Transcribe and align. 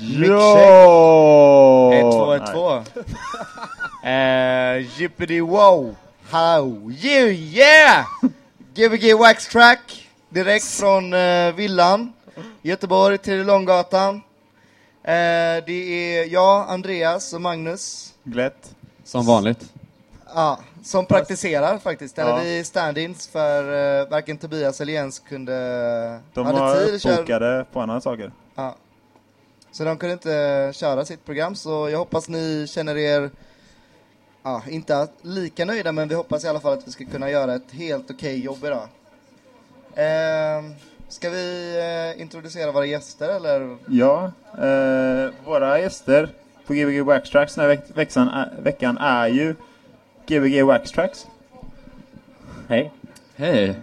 Ja! 0.00 1.92
1, 1.92 2.02
2, 2.02 2.34
1, 2.34 2.42
2. 2.52 4.08
Eh, 4.08 4.98
Jippity 4.98 5.40
wow! 5.40 5.96
How 6.30 6.90
you 6.90 7.30
yeah! 7.30 8.06
Gbg 8.74 9.14
Wax 9.18 9.48
Track, 9.48 10.08
direkt 10.28 10.64
från 10.64 11.14
eh, 11.14 11.54
villan, 11.54 12.12
Göteborg 12.62 13.18
till 13.18 13.46
Långgatan. 13.46 14.16
Eh, 15.02 15.64
det 15.66 15.72
är 15.72 16.24
jag, 16.32 16.68
Andreas 16.68 17.32
och 17.32 17.40
Magnus. 17.40 18.14
Glätt. 18.24 18.74
Som 19.04 19.26
vanligt. 19.26 19.72
Ja, 20.34 20.58
som 20.82 21.06
praktiserar 21.06 21.78
faktiskt. 21.78 22.18
Eller 22.18 22.30
Ja. 22.30 22.36
vi 22.42 22.64
stand-ins 22.64 23.30
för 23.30 23.62
uh, 24.02 24.08
varken 24.10 24.38
Tobias 24.38 24.80
eller 24.80 24.92
Jens 24.92 25.18
kunde... 25.18 26.20
De 26.32 26.44
var 26.46 26.76
uppbokade 26.86 27.64
på 27.72 27.80
andra 27.80 28.00
saker. 28.00 28.32
Ja. 28.54 28.74
Så 29.72 29.84
de 29.84 29.96
kunde 29.98 30.12
inte 30.12 30.70
köra 30.74 31.04
sitt 31.04 31.24
program, 31.24 31.54
så 31.56 31.88
jag 31.90 31.98
hoppas 31.98 32.28
ni 32.28 32.66
känner 32.68 32.96
er, 32.96 33.30
ja, 34.42 34.62
inte 34.68 35.08
lika 35.22 35.64
nöjda, 35.64 35.92
men 35.92 36.08
vi 36.08 36.14
hoppas 36.14 36.44
i 36.44 36.48
alla 36.48 36.60
fall 36.60 36.72
att 36.72 36.86
vi 36.88 36.90
ska 36.92 37.04
kunna 37.04 37.30
göra 37.30 37.54
ett 37.54 37.72
helt 37.72 38.10
okej 38.10 38.44
jobb 38.44 38.64
idag. 38.64 38.88
Eh, 39.94 40.64
ska 41.08 41.30
vi 41.30 41.76
eh, 42.16 42.20
introducera 42.22 42.72
våra 42.72 42.86
gäster, 42.86 43.28
eller? 43.28 43.76
Ja, 43.88 44.32
eh, 44.58 45.30
våra 45.44 45.78
gäster 45.80 46.28
på 46.66 46.72
Gbg 46.74 47.00
Wax 47.00 47.30
Tracks 47.30 47.54
den 47.54 47.62
här 47.64 47.68
veck- 47.76 47.90
veckan, 47.96 48.28
är, 48.28 48.52
veckan 48.62 48.98
är 48.98 49.28
ju 49.28 49.54
Gbg 50.26 50.62
Wax 50.62 50.90
Tracks. 50.92 51.26
Hej, 52.68 52.92
Hej. 53.36 53.74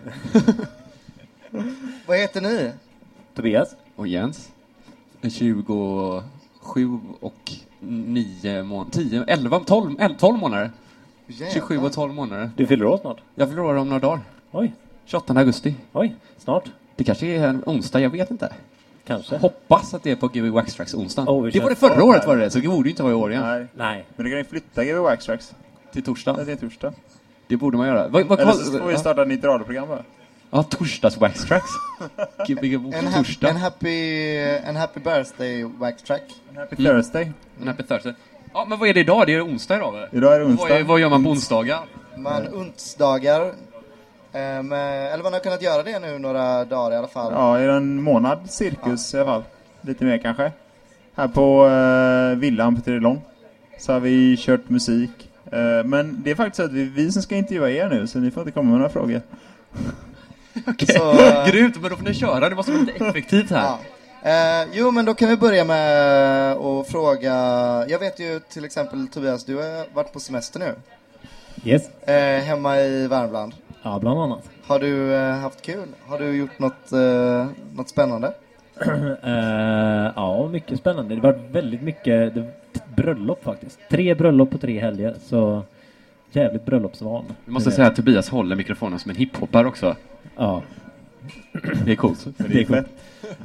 Vad 2.05 2.17
heter 2.17 2.41
ni? 2.41 2.71
Tobias. 3.35 3.75
Och 3.95 4.07
Jens. 4.07 4.49
27 5.31 6.23
och 7.19 7.51
9 7.79 8.63
månader. 8.63 8.91
10, 8.91 9.23
11, 9.27 9.59
12, 9.59 9.95
11, 9.99 10.15
12 10.19 10.37
månader. 10.39 10.71
27 11.53 11.77
och 11.77 11.93
12 11.93 12.13
månader. 12.13 12.51
Du 12.55 12.67
fyller 12.67 12.85
år 12.85 12.97
snart. 12.97 13.17
Jag 13.35 13.49
fyller 13.49 13.61
år 13.61 13.75
om 13.75 13.89
några 13.89 13.99
dagar. 13.99 14.19
Oj, 14.51 14.73
28 15.05 15.33
augusti. 15.33 15.75
oj, 15.93 16.15
snart. 16.37 16.63
Det 16.95 17.03
kanske 17.03 17.27
är 17.27 17.47
en 17.47 17.63
onsdag, 17.65 17.99
jag 17.99 18.09
vet 18.09 18.31
inte. 18.31 18.53
Kanske. 19.05 19.37
Hoppas 19.37 19.93
att 19.93 20.03
det 20.03 20.11
är 20.11 20.15
på 20.15 20.27
Gbg 20.27 20.49
Wax 20.49 20.75
Tracks 20.75 20.93
onsdag. 20.93 21.21
Oh, 21.29 21.47
det 21.47 21.59
var 21.59 21.69
det 21.69 21.75
förra 21.75 22.03
året 22.03 22.27
var 22.27 22.37
det, 22.37 22.49
så 22.51 22.59
det 22.59 22.67
borde 22.67 22.89
ju 22.89 22.91
inte 22.91 23.03
vara 23.03 23.13
i 23.13 23.15
år 23.15 23.31
igen. 23.31 23.43
Nej, 23.43 23.67
Nej. 23.73 24.05
men 24.15 24.23
du 24.23 24.29
kan 24.31 24.37
ju 24.37 24.45
flytta 24.45 24.83
Gbg 24.83 24.95
Wax 24.99 25.25
Tracks 25.25 25.53
Till 25.93 26.03
torsdag. 26.03 26.45
till 26.45 26.57
torsdag. 26.57 26.93
Det 27.47 27.57
borde 27.57 27.77
man 27.77 27.87
göra. 27.87 28.07
Vad, 28.07 28.25
vad, 28.25 28.39
Eller 28.39 28.51
så 28.51 28.71
får 28.79 28.87
vi 28.87 28.93
ja. 28.93 28.99
starta 28.99 29.21
ett 29.21 29.27
nytt 29.27 29.43
radioprogram 29.43 29.87
bara. 29.87 30.03
ja, 30.51 30.63
torsdags 30.63 31.17
Wax 31.17 31.43
Tracks. 31.45 31.69
En, 32.93 33.13
torsdag. 33.13 33.49
en, 33.49 33.57
happy, 33.57 34.37
en 34.37 34.75
happy 34.75 34.99
birthday 34.99 35.63
wax 35.63 36.03
track. 36.03 36.21
En 36.51 36.57
happy 36.57 36.75
Mm. 36.79 36.91
Thursday. 36.91 37.31
En 37.61 37.67
happy 37.67 37.83
Thursday. 37.83 38.13
Ja, 38.53 38.65
men 38.69 38.79
vad 38.79 38.89
är 38.89 38.93
det 38.93 38.99
idag? 38.99 39.27
Det 39.27 39.33
är 39.33 39.45
onsdag 39.45 39.75
idag 39.75 39.91
väl? 39.91 40.09
Idag 40.11 40.35
är 40.35 40.39
det 40.39 40.45
Vad, 40.45 40.51
onsdag. 40.53 40.79
är, 40.79 40.83
vad 40.83 40.99
gör 40.99 41.09
man 41.09 41.23
på 41.23 41.29
onsdagar? 41.29 41.79
Man 42.17 42.47
onsdagar, 42.53 43.53
med, 44.63 45.13
eller 45.13 45.23
man 45.23 45.33
har 45.33 45.39
kunnat 45.39 45.61
göra 45.61 45.83
det 45.83 45.99
nu 45.99 46.19
några 46.19 46.65
dagar 46.65 46.91
i 46.91 46.95
alla 46.97 47.07
fall. 47.07 47.33
Ja, 47.35 47.59
i 47.59 47.65
en 47.65 48.01
månad 48.01 48.39
cirkus 48.49 49.13
i 49.13 49.17
alla 49.17 49.25
fall. 49.25 49.43
Lite 49.81 50.05
mer 50.05 50.17
kanske. 50.17 50.51
Här 51.15 51.27
på 51.27 51.67
eh, 51.67 52.39
villan 52.39 52.75
på 52.75 52.81
Trilong. 52.81 53.21
Så 53.79 53.93
har 53.93 53.99
vi 53.99 54.37
kört 54.37 54.69
musik. 54.69 55.30
Eh, 55.51 55.85
men 55.85 56.23
det 56.23 56.31
är 56.31 56.35
faktiskt 56.35 56.55
så 56.55 56.63
att 56.63 56.71
vi, 56.71 56.83
vi 56.83 57.11
som 57.11 57.21
ska 57.21 57.35
intervjua 57.35 57.69
er 57.69 57.89
nu, 57.89 58.07
så 58.07 58.19
ni 58.19 58.31
får 58.31 58.41
inte 58.41 58.51
komma 58.51 58.69
med 58.69 58.79
några 58.79 58.89
frågor. 58.89 59.21
Så, 60.97 61.11
eh, 61.25 61.47
Grymt, 61.47 61.81
men 61.81 61.89
då 61.89 61.95
får 61.95 62.05
ni 62.05 62.13
köra. 62.13 62.49
Det 62.49 62.55
måste 62.55 62.71
vara 62.71 62.81
lite 62.81 63.05
effektivt 63.05 63.49
här. 63.49 63.63
Ja. 63.63 63.79
Eh, 64.23 64.67
jo, 64.73 64.91
men 64.91 65.05
då 65.05 65.13
kan 65.13 65.29
vi 65.29 65.37
börja 65.37 65.65
med 65.65 66.51
att 66.53 66.87
fråga. 66.87 67.33
Jag 67.89 67.99
vet 67.99 68.19
ju 68.19 68.39
till 68.39 68.65
exempel 68.65 69.07
Tobias, 69.07 69.45
du 69.45 69.55
har 69.55 69.93
varit 69.93 70.13
på 70.13 70.19
semester 70.19 70.59
nu. 70.59 70.75
Yes. 71.63 71.89
Eh, 72.07 72.43
hemma 72.43 72.79
i 72.79 73.07
Värmland. 73.07 73.53
Ja, 73.83 73.99
bland 73.99 74.19
annat. 74.19 74.49
Har 74.67 74.79
du 74.79 75.13
eh, 75.13 75.35
haft 75.35 75.61
kul? 75.61 75.87
Har 76.05 76.19
du 76.19 76.37
gjort 76.37 76.59
något, 76.59 76.91
eh, 76.91 77.47
något 77.75 77.89
spännande? 77.89 78.33
Eh, 79.23 80.11
ja, 80.15 80.47
mycket 80.51 80.79
spännande. 80.79 81.15
Det 81.15 81.21
var 81.21 81.39
väldigt 81.51 81.81
mycket 81.81 82.35
det, 82.35 82.51
bröllop 82.95 83.43
faktiskt. 83.43 83.79
Tre 83.89 84.13
bröllop 84.15 84.51
på 84.51 84.57
tre 84.57 84.79
helger, 84.79 85.15
så 85.23 85.61
jävligt 86.31 86.65
bröllopsvan. 86.65 87.23
Vi 87.45 87.51
måste 87.51 87.71
säga 87.71 87.87
att 87.87 87.95
Tobias 87.95 88.29
håller 88.29 88.55
mikrofonen 88.55 88.99
som 88.99 89.11
en 89.11 89.17
hiphoppare 89.17 89.67
också. 89.67 89.95
Ja, 90.37 90.61
Det 91.85 91.91
är 91.91 91.95
coolt. 91.95 92.27
det 92.37 92.59
är 92.61 92.63
coolt. 92.63 92.87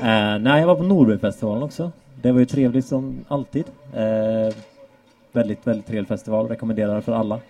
Eh, 0.01 0.39
nej, 0.39 0.61
jag 0.61 0.67
var 0.67 0.75
på 0.77 0.83
Norbergfestivalen 0.83 1.63
också. 1.63 1.93
Det 2.23 2.33
var 2.33 2.41
ju 2.41 2.47
trevligt 2.47 2.87
som 2.87 3.15
alltid. 3.29 3.65
Eh, 3.95 4.55
väldigt, 5.33 5.67
väldigt 5.67 5.87
trevlig 5.87 6.09
festival. 6.09 6.49
Rekommenderar 6.49 7.01
för 7.01 7.13
alla. 7.13 7.41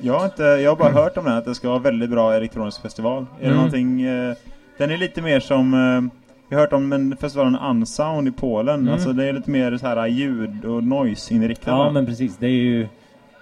Jag 0.00 0.18
har, 0.18 0.24
inte, 0.24 0.42
jag 0.42 0.70
har 0.70 0.76
bara 0.76 0.92
hört 0.92 1.16
om 1.16 1.24
den, 1.24 1.34
att 1.34 1.44
det 1.44 1.54
ska 1.54 1.68
vara 1.68 1.78
väldigt 1.78 2.10
bra 2.10 2.34
elektronisk 2.34 2.82
festival. 2.82 3.22
Är 3.22 3.26
det 3.40 3.46
Mm. 3.46 3.56
någonting... 3.56 4.02
Eh, 4.02 4.34
den 4.78 4.90
är 4.90 4.96
lite 4.96 5.22
mer 5.22 5.40
som... 5.40 6.10
Jag 6.52 6.58
har 6.58 6.60
hört 6.60 6.72
om 6.72 6.92
en 6.92 7.16
festivalen 7.16 7.56
Unsound 7.56 8.28
i 8.28 8.30
Polen. 8.30 8.80
Mm. 8.80 8.92
Alltså 8.92 9.12
det 9.12 9.28
är 9.28 9.32
lite 9.32 9.50
mer 9.50 9.76
så 9.76 9.86
här 9.86 10.06
ljud 10.06 10.64
och 10.64 10.84
noise-inriktat. 10.84 11.66
Ja, 11.66 11.90
men 11.90 12.06
precis. 12.06 12.36
Det 12.36 12.46
är 12.46 12.50
ju... 12.50 12.88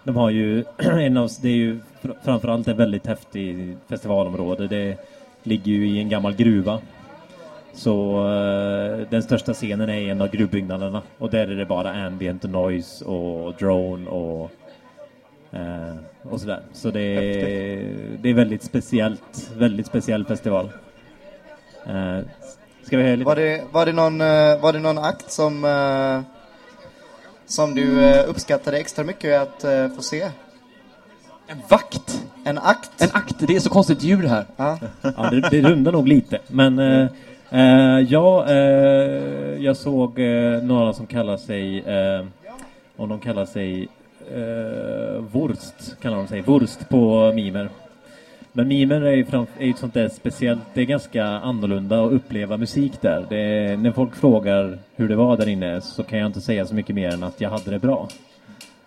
De 0.05 0.17
har 0.17 0.31
ju 0.31 0.65
en 0.79 1.17
av... 1.17 1.31
Det 1.43 1.49
är 1.49 1.57
ju 1.57 1.81
fr- 2.03 2.15
framförallt 2.25 2.69
ett 2.69 2.77
väldigt 2.77 3.07
häftigt 3.07 3.79
festivalområde. 3.89 4.67
Det 4.67 4.97
ligger 5.43 5.73
ju 5.73 5.89
i 5.89 5.99
en 6.01 6.09
gammal 6.09 6.35
gruva. 6.35 6.79
Så 7.73 8.27
eh, 8.29 9.09
den 9.11 9.23
största 9.23 9.55
scenen 9.55 9.89
är 9.89 10.11
en 10.11 10.21
av 10.21 10.29
gruvbyggnaderna. 10.31 11.03
Och 11.19 11.31
där 11.31 11.49
är 11.49 11.57
det 11.57 11.67
bara 11.67 12.07
ambient 12.07 12.43
noise 12.43 13.05
och 13.05 13.55
drone 13.55 14.09
och... 14.11 14.51
Eh, 15.51 15.95
och 16.23 16.41
sådär. 16.41 16.61
Så 16.73 16.91
det 16.91 17.01
är, 17.01 17.85
det 18.23 18.31
är 18.31 18.35
väldigt 18.35 18.63
speciellt. 18.63 19.51
Väldigt 19.57 19.87
speciell 19.87 20.25
festival. 20.25 20.69
Eh, 21.87 22.19
ska 22.89 22.97
vi 22.97 23.03
höra 23.03 23.17
lite? 23.17 23.27
Var 23.27 23.37
det, 23.37 23.65
var 23.71 23.87
det, 23.87 23.93
någon, 23.93 24.21
eh, 24.21 24.61
var 24.61 24.73
det 24.73 24.79
någon 24.79 24.99
akt 24.99 25.33
som, 25.33 25.65
eh, 25.65 26.21
som 27.47 27.75
du 27.75 28.05
eh, 28.05 28.29
uppskattade 28.29 28.79
extra 28.79 29.05
mycket 29.05 29.41
att 29.41 29.65
få 29.97 30.03
se? 30.03 30.31
En 31.47 31.59
vakt! 31.69 32.25
En 32.45 32.59
akt? 32.59 33.03
En 33.03 33.09
akt, 33.13 33.35
det 33.39 33.57
är 33.57 33.61
så 33.61 33.71
konstigt 33.71 34.03
ljud 34.03 34.25
här. 34.25 34.45
Ja. 34.57 34.79
Ja, 35.03 35.31
det, 35.31 35.51
det 35.51 35.63
rundar 35.63 35.93
nog 35.93 36.09
lite. 36.09 36.39
Men 36.47 36.79
eh, 36.79 38.01
ja, 38.09 38.51
eh, 38.51 38.57
jag 39.65 39.77
såg 39.77 40.19
eh, 40.19 40.63
några 40.63 40.93
som 40.93 41.07
kallar 41.07 41.37
sig, 41.37 41.85
om 42.97 43.09
de 43.09 43.21
kallar 43.21 43.47
sig 43.47 43.89
Wurst, 45.33 46.01
kallar 46.03 46.17
de 46.17 46.27
sig, 46.27 46.41
Wurst 46.41 46.89
på 46.89 47.33
mimer. 47.35 47.69
Men 48.53 48.69
mimer 48.69 49.01
är 49.01 49.17
ju, 49.17 49.25
fram, 49.25 49.47
är 49.59 49.65
ju 49.65 49.71
ett 49.71 49.79
sånt 49.79 49.95
där 49.95 50.09
speciellt, 50.09 50.61
det 50.75 50.81
är 50.81 50.85
ganska 50.85 51.25
annorlunda 51.25 52.05
att 52.05 52.13
uppleva 52.13 52.57
musik 52.57 52.93
där. 53.01 53.33
Är, 53.33 53.77
när 53.77 53.93
folk 53.93 54.15
frågar 54.15 54.79
hur 54.97 55.09
det 55.09 55.17
var 55.17 55.37
där 55.37 55.49
inne 55.49 55.81
så 55.81 56.03
kan 56.03 56.19
jag 56.19 56.27
inte 56.27 56.41
säga 56.41 56.67
så 56.67 56.75
mycket 56.75 56.95
mer 56.95 57.15
än 57.15 57.23
att 57.23 57.41
jag 57.41 57.51
hade 57.51 57.71
det 57.71 57.79
bra. 57.79 58.09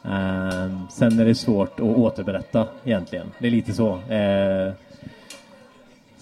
Ehm, 0.06 0.78
sen 0.90 1.20
är 1.20 1.26
det 1.26 1.36
svårt 1.36 1.80
att 1.80 1.86
återberätta 1.86 2.68
egentligen. 2.84 3.28
Det 3.40 3.48
är 3.48 3.52
lite 3.52 3.74
så. 3.74 4.00
Eh, 4.14 4.74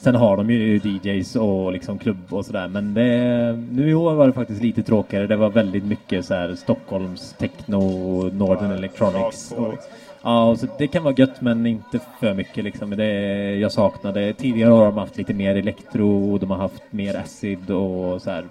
Sen 0.02 0.16
har 0.16 0.38
de 0.38 0.50
ju 0.50 0.80
DJs 0.84 1.36
och 1.36 1.72
liksom 1.72 1.98
klubb 1.98 2.34
och 2.34 2.46
sådär 2.46 2.68
men 2.68 2.94
det, 2.94 3.60
nu 3.72 3.90
i 3.90 3.94
år 3.94 4.14
var 4.14 4.28
det 4.28 4.34
faktiskt 4.34 4.62
lite 4.62 4.84
tråkigare. 4.84 5.28
Det 5.28 5.36
var 5.36 5.50
väldigt 5.50 5.84
mycket 5.84 6.26
så 6.26 6.34
här 6.34 6.56
Stockholms 6.56 7.34
techno, 7.34 7.80
Northern 8.34 8.72
Electronics. 8.72 9.52
Och, 9.52 9.74
ja, 10.24 10.44
och 10.50 10.59
så 10.59 10.68
det 10.78 10.88
kan 10.88 11.03
vara 11.03 11.13
gött 11.18 11.41
men 11.41 11.66
inte 11.66 12.00
för 12.19 12.34
mycket 12.34 12.63
liksom. 12.63 12.90
Det, 12.90 13.06
jag 13.56 13.72
saknade, 13.72 14.34
tidigare 14.34 14.72
har 14.72 14.85
de 14.85 14.97
haft 14.97 15.18
lite 15.18 15.34
mer 15.34 15.56
elektro, 15.56 16.38
de 16.38 16.51
har 16.51 16.57
haft 16.57 16.83
mer 16.89 17.16
acid 17.18 17.71
och 17.71 18.21
så 18.21 18.30
här. 18.31 18.45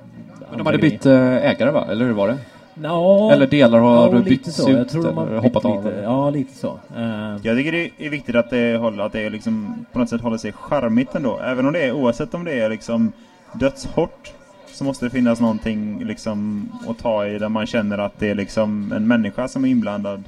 Men 0.49 0.59
de 0.59 0.67
hade 0.67 0.79
bytt 0.79 1.07
eh, 1.07 1.37
ägare 1.37 1.71
va? 1.71 1.87
Eller 1.91 2.05
hur 2.05 2.13
var 2.13 2.29
det? 2.29 2.39
Ja, 2.83 3.33
Eller 3.33 3.47
delar 3.47 3.79
har 3.79 4.15
ja, 4.15 4.21
bytts 4.21 4.57
så. 4.57 4.71
ut 4.71 4.77
Jag 4.77 4.89
tror 4.89 5.05
de 5.05 5.17
har 5.17 5.27
eller 5.27 5.41
bytt 5.41 5.55
hoppat 5.55 5.65
av. 5.65 5.85
lite. 5.85 6.01
Ja, 6.03 6.31
lite 6.31 6.55
så. 6.55 6.79
Eh, 6.97 7.37
Jag 7.43 7.57
tycker 7.57 7.73
det 7.73 7.91
är 7.99 8.11
viktigt 8.11 8.37
att 8.37 8.51
det, 8.51 8.77
håller, 8.77 9.05
att 9.05 9.13
det 9.13 9.31
liksom 9.31 9.85
på 9.93 9.99
något 9.99 10.09
sätt 10.09 10.21
håller 10.21 10.37
sig 10.39 10.53
charmigt 10.53 11.15
ändå. 11.15 11.39
Även 11.45 11.67
om 11.67 11.73
det 11.73 11.85
är, 11.85 11.93
oavsett 11.93 12.35
om 12.35 12.45
det 12.45 12.61
är 12.61 12.69
liksom 12.71 13.13
dödshårt, 13.53 14.33
så 14.73 14.85
måste 14.85 15.07
det 15.07 15.11
finnas 15.11 15.41
någonting 15.41 16.05
liksom 16.05 16.69
att 16.89 16.99
ta 16.99 17.27
i 17.27 17.39
där 17.39 17.49
man 17.49 17.67
känner 17.67 17.99
att 17.99 18.19
det 18.19 18.31
är 18.31 18.35
liksom 18.35 18.93
en 18.93 19.07
människa 19.09 19.49
som 19.49 19.65
är 19.65 19.69
inblandad 19.69 20.25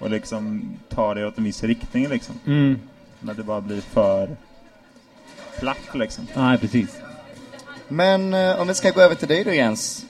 och 0.00 0.10
liksom 0.10 0.62
tar 0.88 1.14
det 1.14 1.26
åt 1.26 1.38
en 1.38 1.44
viss 1.44 1.62
riktning 1.64 2.08
liksom. 2.08 2.34
mm. 2.46 2.80
Att 3.28 3.36
det 3.36 3.42
bara 3.42 3.60
blir 3.60 3.80
för 3.80 4.36
platt 5.58 5.94
liksom. 5.94 6.26
Nej, 6.34 6.58
precis. 6.58 6.96
Men 7.88 8.34
eh, 8.34 8.60
om 8.60 8.68
vi 8.68 8.74
ska 8.74 8.90
gå 8.90 9.00
över 9.00 9.14
till 9.14 9.28
dig 9.28 9.44
då 9.44 9.52
Jens. 9.52 10.06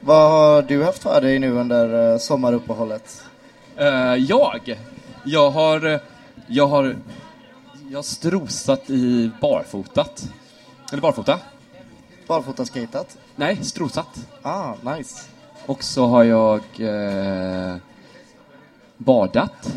Vad 0.00 0.30
har 0.30 0.62
du 0.62 0.84
haft 0.84 1.02
för 1.02 1.20
dig 1.20 1.38
nu 1.38 1.50
under 1.52 2.12
eh, 2.12 2.18
sommaruppehållet? 2.18 3.24
Eh, 3.76 4.14
jag? 4.14 4.80
Jag 5.24 5.50
har... 5.50 5.86
eh, 5.92 6.00
Jag 6.46 6.66
har... 6.66 6.96
Jag 7.90 7.98
har 7.98 8.02
strosat 8.02 8.90
i 8.90 9.30
barfotat. 9.40 10.28
Eller 10.92 11.02
barfota. 11.02 11.38
barfotaskatat? 12.26 13.18
Nej, 13.36 13.58
strosat. 13.64 14.26
Ah, 14.42 14.74
nice. 14.96 15.22
Och 15.66 15.84
så 15.84 16.06
har 16.06 16.24
jag 16.24 16.60
badat. 18.96 19.74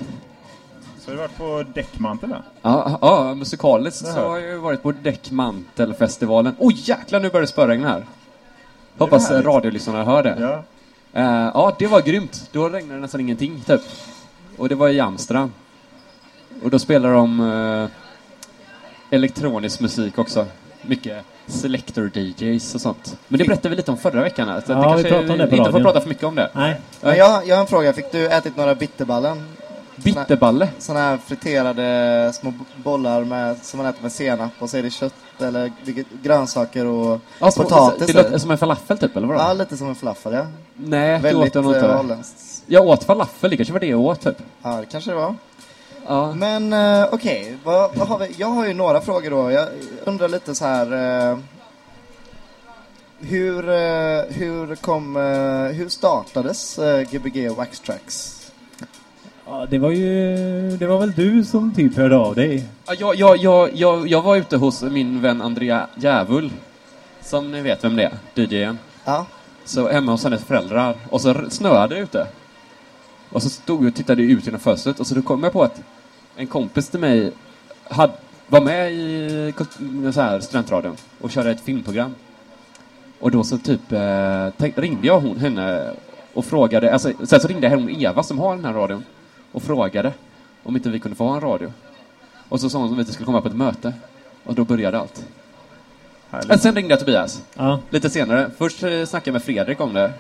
Så 1.00 1.12
har 1.12 1.16
du 1.16 1.20
varit 1.22 1.38
på 1.38 1.64
däckmantel 1.74 2.30
va? 2.30 2.44
Ja, 2.62 2.98
ja 3.02 3.36
musikaliskt 3.36 4.08
så 4.08 4.20
har 4.20 4.38
jag 4.38 4.60
varit 4.60 4.84
på 4.84 4.92
Däckmantelfestivalen. 4.92 6.56
Oj 6.60 6.74
oh, 6.74 6.80
jäklar, 6.90 7.20
nu 7.20 7.30
börjar 7.30 7.42
det 7.42 7.48
spöregna 7.48 7.90
här. 7.90 8.06
Hoppas 8.98 9.32
radiolyssnarna 9.32 10.04
hör 10.04 10.24
det. 10.24 10.38
Ja. 10.40 10.64
Eh, 11.14 11.52
ja, 11.54 11.76
det 11.80 11.88
var 11.88 12.02
grymt. 12.02 12.50
Då 12.52 12.70
regnade 12.70 12.94
det 12.94 13.02
nästan 13.02 13.22
ingenting, 13.22 13.62
typ. 13.66 13.82
Och 14.58 14.70
det 14.70 14.76
var 14.76 14.90
i 14.90 15.00
Amsterdam. 15.00 15.52
Och 16.64 16.70
då 16.70 16.80
spelar 16.80 17.14
de 17.14 17.40
eh, 17.40 17.90
elektronisk 19.10 19.80
musik 19.80 20.18
också. 20.18 20.46
Mycket 20.88 21.24
selector 21.48 22.12
DJs 22.18 22.76
och 22.76 22.82
sånt. 22.82 23.18
Men 23.28 23.38
det 23.40 23.46
berättade 23.46 23.70
vi 23.70 23.76
lite 23.76 23.92
om 23.92 23.98
förra 23.98 24.22
veckan. 24.22 24.48
Här, 24.48 24.62
så 24.66 24.72
Ja, 24.72 24.92
att 24.92 24.98
det 24.98 25.04
vi 25.04 25.10
pratade 25.10 25.32
om 25.34 25.38
det 25.38 25.48
på 25.48 25.56
inte 25.56 25.72
får 25.72 25.80
prata 25.80 26.02
för 26.02 26.10
mycket 26.10 26.24
om 26.24 26.36
det. 26.36 26.50
Nej. 26.54 26.82
Men 27.02 27.18
jag, 27.18 27.48
jag 27.48 27.56
har 27.56 27.62
en 27.62 27.68
fråga, 27.68 27.94
fick 27.94 28.12
du 28.12 28.28
ätit 28.28 28.58
några 28.58 28.76
bitterballen? 28.76 29.44
Bitterballe. 29.96 30.70
Såna 30.80 31.00
här 31.00 31.18
friterade 31.18 32.32
små 32.34 32.54
bollar 32.76 33.24
med, 33.24 33.58
som 33.62 33.78
man 33.78 33.86
äter 33.86 34.02
med 34.04 34.12
senap 34.12 34.52
och 34.60 34.70
så 34.70 34.78
är 34.78 34.84
det 34.84 34.90
kött 34.90 35.14
eller 35.40 35.72
grönsaker 36.24 36.86
och 36.86 37.22
Ja, 37.40 37.52
små- 37.52 37.64
potatis. 37.64 38.08
det 38.08 38.14
låter 38.14 38.38
som 38.38 38.52
en 38.52 38.58
falafel 38.58 38.98
typ, 38.98 39.18
eller 39.18 39.28
vadå? 39.28 39.40
Ja, 39.40 39.54
lite 39.54 39.78
som 39.78 39.90
en 39.90 39.96
falafel 39.96 40.34
ja. 40.34 40.46
Nej, 40.76 41.10
det 41.10 41.18
åt 41.18 41.24
Väldigt 41.24 41.56
jag 41.56 41.64
nog 41.64 41.74
eh, 41.76 41.80
inte. 41.84 41.94
holländskt. 41.94 42.64
Jag 42.68 42.86
åt 42.88 43.04
falafel, 43.04 43.50
det 43.50 43.58
kanske 43.58 43.74
var 43.74 43.80
det 43.80 43.86
jag 43.88 44.00
åt 44.00 44.22
typ. 44.22 44.38
Ja, 44.64 44.70
det 44.78 44.86
kanske 44.86 45.12
det 45.12 45.16
var. 45.16 45.36
Ja. 46.08 46.34
Men 46.34 46.74
eh, 46.74 47.08
okej, 47.12 47.58
vad, 47.64 47.96
vad 47.96 48.08
har 48.08 48.20
vi? 48.20 48.28
jag 48.38 48.48
har 48.48 48.68
ju 48.68 48.74
några 48.74 49.02
frågor 49.02 49.30
då. 49.30 49.52
Jag 49.52 49.68
undrar 50.06 50.28
lite 50.28 50.56
så 50.56 50.66
här. 50.66 51.32
eh, 51.32 51.38
hur, 53.20 53.70
eh, 53.70 54.22
hur 54.30 54.76
kom, 54.76 55.18
eh, 55.18 55.76
hur 55.76 55.90
startades 55.90 56.80
eh, 56.80 57.02
Gbg 57.12 57.50
Wax 57.58 57.80
Tracks? 57.80 58.34
Ja, 59.46 59.66
det 59.70 59.78
var 59.80 59.92
ju... 59.92 60.36
Det 60.78 60.88
var 60.88 61.00
väl 61.00 61.12
du 61.12 61.44
som 61.46 61.74
typ 61.74 61.98
hörde 61.98 62.18
av 62.18 62.36
dig? 62.36 62.66
Ja, 62.86 62.94
Jag, 63.00 63.16
jag, 63.16 63.38
jag, 63.38 63.70
jag, 63.74 64.08
jag 64.08 64.22
var 64.22 64.36
ute 64.36 64.58
hos 64.58 64.82
min 64.82 65.22
vän 65.22 65.42
Andrea 65.42 65.88
Djävul. 65.96 66.52
Som 67.22 67.52
ni 67.52 67.62
vet 67.62 67.84
vem 67.84 67.96
det 67.96 68.04
är, 68.04 68.42
DJn. 68.42 68.78
Ja, 69.06 69.26
Så 69.66 69.88
hemma 69.90 70.12
hos 70.12 70.24
hennes 70.24 70.44
föräldrar. 70.44 70.96
Och 71.10 71.22
så 71.22 71.30
r- 71.30 71.46
snöade 71.50 71.96
det 71.96 72.02
ute. 72.02 72.28
Och 73.30 73.44
så 73.44 73.50
stod 73.50 73.82
jag 73.84 73.88
och 73.90 73.96
tittade 73.96 74.22
ut 74.22 74.46
genom 74.46 74.60
fönstret 74.60 75.00
och 75.00 75.08
så 75.08 75.16
då 75.16 75.22
kom 75.22 75.44
jag 75.44 75.54
på 75.54 75.64
att 75.64 75.82
en 76.38 76.48
kompis 76.48 76.90
till 76.90 77.00
mig 77.00 77.32
had, 77.84 78.12
var 78.48 78.62
med 78.62 78.94
i 78.94 79.54
så 80.14 80.22
här, 80.22 80.40
studentradion 80.40 80.96
och 81.22 81.32
körde 81.32 81.52
ett 81.52 81.62
filmprogram. 81.62 82.16
Och 83.20 83.32
då 83.32 83.44
så 83.44 83.58
typ 83.58 83.92
eh, 83.92 84.48
tänk, 84.58 84.78
ringde 84.78 85.08
jag 85.08 85.20
hon, 85.20 85.38
henne 85.38 85.94
och 86.34 86.46
frågade, 86.46 86.94
alltså, 86.94 87.12
sen 87.24 87.40
så 87.40 87.48
ringde 87.48 87.68
jag 87.68 87.78
hon 87.78 87.90
Eva 87.90 88.24
som 88.24 88.40
har 88.40 88.56
den 88.56 88.66
här 88.66 88.74
radion 88.74 89.04
och 89.52 89.64
frågade 89.64 90.14
om 90.64 90.76
inte 90.76 90.90
vi 90.90 91.00
kunde 91.00 91.16
få 91.16 91.28
ha 91.28 91.36
en 91.36 91.42
radio. 91.42 91.74
Och 92.50 92.62
så 92.62 92.70
sa 92.70 92.80
hon 92.80 93.00
att 93.00 93.08
vi 93.10 93.14
skulle 93.14 93.26
komma 93.26 93.42
på 93.42 93.48
ett 93.48 93.56
möte. 93.56 93.94
Och 94.44 94.56
då 94.56 94.64
började 94.64 95.00
allt. 95.00 95.26
Härligt. 96.30 96.62
Sen 96.62 96.76
ringde 96.76 96.92
jag 96.92 97.00
Tobias. 97.00 97.44
Ja. 97.54 97.80
Lite 97.90 98.10
senare. 98.10 98.52
Först 98.58 98.84
eh, 98.84 99.06
snackade 99.06 99.30
jag 99.30 99.34
med 99.34 99.44
Fredrik 99.44 99.82
om 99.82 99.94
det. 99.94 100.14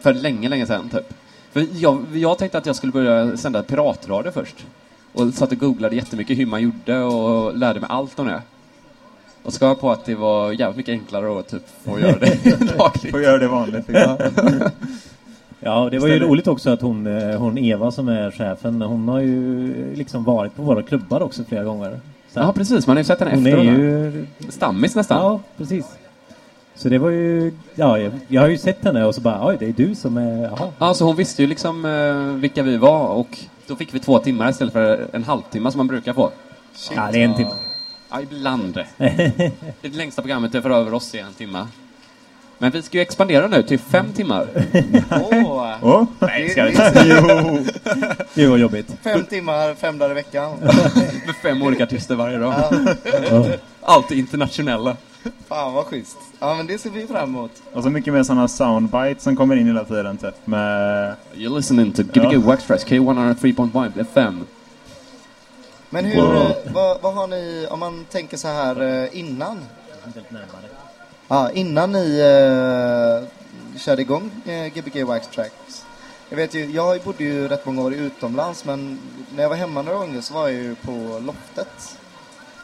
För 0.00 0.14
länge, 0.14 0.48
länge 0.48 0.66
sedan 0.66 0.88
typ. 0.88 1.14
För 1.52 1.66
jag, 1.72 2.06
jag 2.12 2.38
tänkte 2.38 2.58
att 2.58 2.66
jag 2.66 2.76
skulle 2.76 2.92
börja 2.92 3.36
sända 3.36 3.62
piratradio 3.62 4.30
först. 4.30 4.66
Och 5.14 5.34
satt 5.34 5.52
och 5.52 5.58
googlade 5.58 5.96
jättemycket 5.96 6.38
hur 6.38 6.46
man 6.46 6.62
gjorde 6.62 7.02
och 7.02 7.56
lärde 7.56 7.80
mig 7.80 7.88
allt 7.92 8.18
om 8.18 8.26
det. 8.26 8.42
Och 9.42 9.52
så 9.52 9.58
kom 9.58 9.68
jag 9.68 9.80
på 9.80 9.90
att 9.90 10.04
det 10.04 10.14
var 10.14 10.52
jävligt 10.52 10.76
mycket 10.76 10.92
enklare 10.92 11.40
att 11.40 11.48
typ 11.48 11.62
få 11.84 12.00
göra 12.00 12.18
det 12.18 12.44
lagligt. 12.78 13.10
Får 13.10 13.22
göra 13.22 13.38
det 13.38 13.48
vanligt. 13.48 13.88
Liksom. 13.88 14.16
Ja, 15.60 15.88
det 15.90 15.98
var 15.98 16.08
ju 16.08 16.18
roligt 16.18 16.46
också 16.46 16.70
att 16.70 16.80
hon, 16.80 17.06
eh, 17.06 17.38
hon 17.38 17.58
Eva 17.58 17.90
som 17.90 18.08
är 18.08 18.30
chefen, 18.30 18.82
hon 18.82 19.08
har 19.08 19.20
ju 19.20 19.72
liksom 19.94 20.24
varit 20.24 20.56
på 20.56 20.62
våra 20.62 20.82
klubbar 20.82 21.20
också 21.20 21.44
flera 21.44 21.64
gånger. 21.64 22.00
Så 22.32 22.40
Ja, 22.40 22.52
precis. 22.52 22.86
Man 22.86 22.96
har 22.96 23.00
ju 23.00 23.04
sett 23.04 23.20
henne 23.20 23.34
hon 23.34 23.46
efter. 23.46 23.58
är 23.58 23.58
och 23.58 23.64
ju... 23.64 24.26
Stammis 24.48 24.94
nästan. 24.94 25.18
Ja, 25.18 25.40
precis. 25.56 25.86
Så 26.76 26.88
det 26.88 26.98
var 26.98 27.10
ju... 27.10 27.52
Ja, 27.74 27.98
jag, 27.98 28.12
jag 28.28 28.40
har 28.42 28.48
ju 28.48 28.58
sett 28.58 28.84
henne 28.84 29.04
och 29.04 29.14
så 29.14 29.20
bara, 29.20 29.46
oj, 29.46 29.56
det 29.60 29.66
är 29.66 29.72
du 29.72 29.94
som 29.94 30.16
är... 30.16 30.42
Jaha. 30.42 30.72
Ja, 30.78 30.94
så 30.94 31.04
hon 31.04 31.16
visste 31.16 31.42
ju 31.42 31.48
liksom 31.48 31.84
eh, 31.84 32.40
vilka 32.40 32.62
vi 32.62 32.76
var 32.76 33.08
och 33.08 33.38
då 33.66 33.76
fick 33.76 33.94
vi 33.94 33.98
två 33.98 34.18
timmar 34.18 34.50
istället 34.50 34.72
för 34.72 35.06
en 35.12 35.24
halvtimme 35.24 35.70
som 35.70 35.78
man 35.78 35.86
brukar 35.86 36.12
få. 36.12 36.30
Ja, 36.96 37.08
det 37.12 37.20
är 37.20 37.24
en 37.24 37.34
timme. 37.36 37.50
Ja, 38.10 38.20
ibland. 38.20 38.74
det 39.80 39.94
längsta 39.94 40.22
programmet 40.22 40.54
är 40.54 40.60
för 40.60 40.70
över 40.70 40.94
oss 40.94 41.14
i 41.14 41.18
en 41.18 41.32
timme. 41.32 41.66
Men 42.58 42.70
vi 42.70 42.82
ska 42.82 42.98
ju 42.98 43.02
expandera 43.02 43.46
nu 43.46 43.62
till 43.62 43.78
fem 43.78 44.12
timmar. 44.12 44.46
Åh, 45.10 45.74
Åh, 45.82 46.04
det, 46.20 46.50
ska 46.50 46.64
det 46.64 46.70
vi 47.04 47.10
är 47.10 47.20
Jo. 47.54 47.64
Gud 48.34 48.50
vad 48.50 48.58
jobbigt. 48.58 48.96
fem 49.02 49.24
timmar, 49.24 49.74
fem 49.74 49.98
dagar 49.98 50.10
i 50.10 50.14
veckan. 50.14 50.52
Med 51.26 51.34
fem 51.42 51.62
olika 51.62 51.84
artister 51.84 52.14
varje 52.14 52.38
dag. 52.38 52.54
Ja. 53.30 53.46
Allt 53.82 54.10
internationella. 54.10 54.96
Fan 55.48 55.74
vad 55.74 55.86
schysst. 55.86 56.16
Ja 56.40 56.54
men 56.54 56.66
det 56.66 56.78
ser 56.78 56.90
vi 56.90 57.06
fram 57.06 57.28
emot. 57.28 57.50
Och 57.72 57.82
så 57.82 57.90
mycket 57.90 58.12
mer 58.12 58.22
sådana 58.22 58.48
soundbites 58.48 59.22
som 59.22 59.36
kommer 59.36 59.56
in 59.56 59.66
hela 59.66 59.84
tiden 59.84 60.16
typ 60.18 60.46
med... 60.46 61.14
You're 61.34 61.56
listening 61.56 61.92
to 61.92 62.02
Gbg 62.02 62.32
Ja. 62.32 62.38
Wax 62.40 62.64
Trash 62.66 62.78
K103.1 62.86 64.00
FM. 64.00 64.46
Men 65.90 66.04
hur, 66.04 66.22
Wow. 66.22 66.34
eh, 66.36 66.50
vad, 66.74 67.00
vad 67.00 67.14
har 67.14 67.26
ni, 67.26 67.66
om 67.70 67.80
man 67.80 68.04
tänker 68.10 68.36
så 68.36 68.48
här 68.48 68.82
eh, 69.04 69.18
innan? 69.18 69.58
Ja, 71.28 71.50
innan 71.50 71.92
ni 71.92 72.18
eh, 72.20 73.28
körde 73.78 74.02
igång 74.02 74.30
eh, 74.44 74.66
Gbg 74.74 75.04
Wax 75.04 75.28
Tracks. 75.28 75.86
Jag 76.28 76.36
vet 76.36 76.54
ju, 76.54 76.70
jag 76.70 77.00
bodde 77.00 77.24
ju 77.24 77.48
rätt 77.48 77.66
många 77.66 77.82
år 77.82 77.94
utomlands 77.94 78.64
men 78.64 78.98
när 79.34 79.42
jag 79.42 79.48
var 79.50 79.56
hemma 79.56 79.82
några 79.82 79.98
gånger 79.98 80.20
så 80.20 80.34
var 80.34 80.48
jag 80.48 80.52
ju 80.52 80.74
på 80.74 81.20
Loftet. 81.26 81.98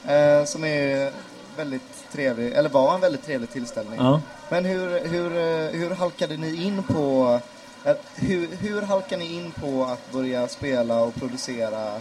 Eh, 0.07 0.45
som 0.45 0.65
är 0.65 1.11
väldigt 1.57 2.00
trevlig, 2.13 2.53
eller 2.53 2.69
var 2.69 2.95
en 2.95 3.01
väldigt 3.01 3.27
trevlig 3.27 3.51
tillställning. 3.51 3.99
Ja. 3.99 4.21
Men 4.49 4.65
hur, 4.65 5.09
hur, 5.09 5.37
eh, 5.37 5.81
hur 5.81 5.95
halkade 5.95 6.37
ni 6.37 6.65
in 6.65 6.83
på 6.83 7.39
eh, 7.85 7.97
hur, 8.15 8.49
hur 8.61 8.83
halkar 8.83 9.17
ni 9.17 9.37
in 9.37 9.51
på 9.51 9.85
att 9.85 10.13
börja 10.13 10.49
spela 10.49 11.01
och 11.01 11.15
producera 11.15 12.01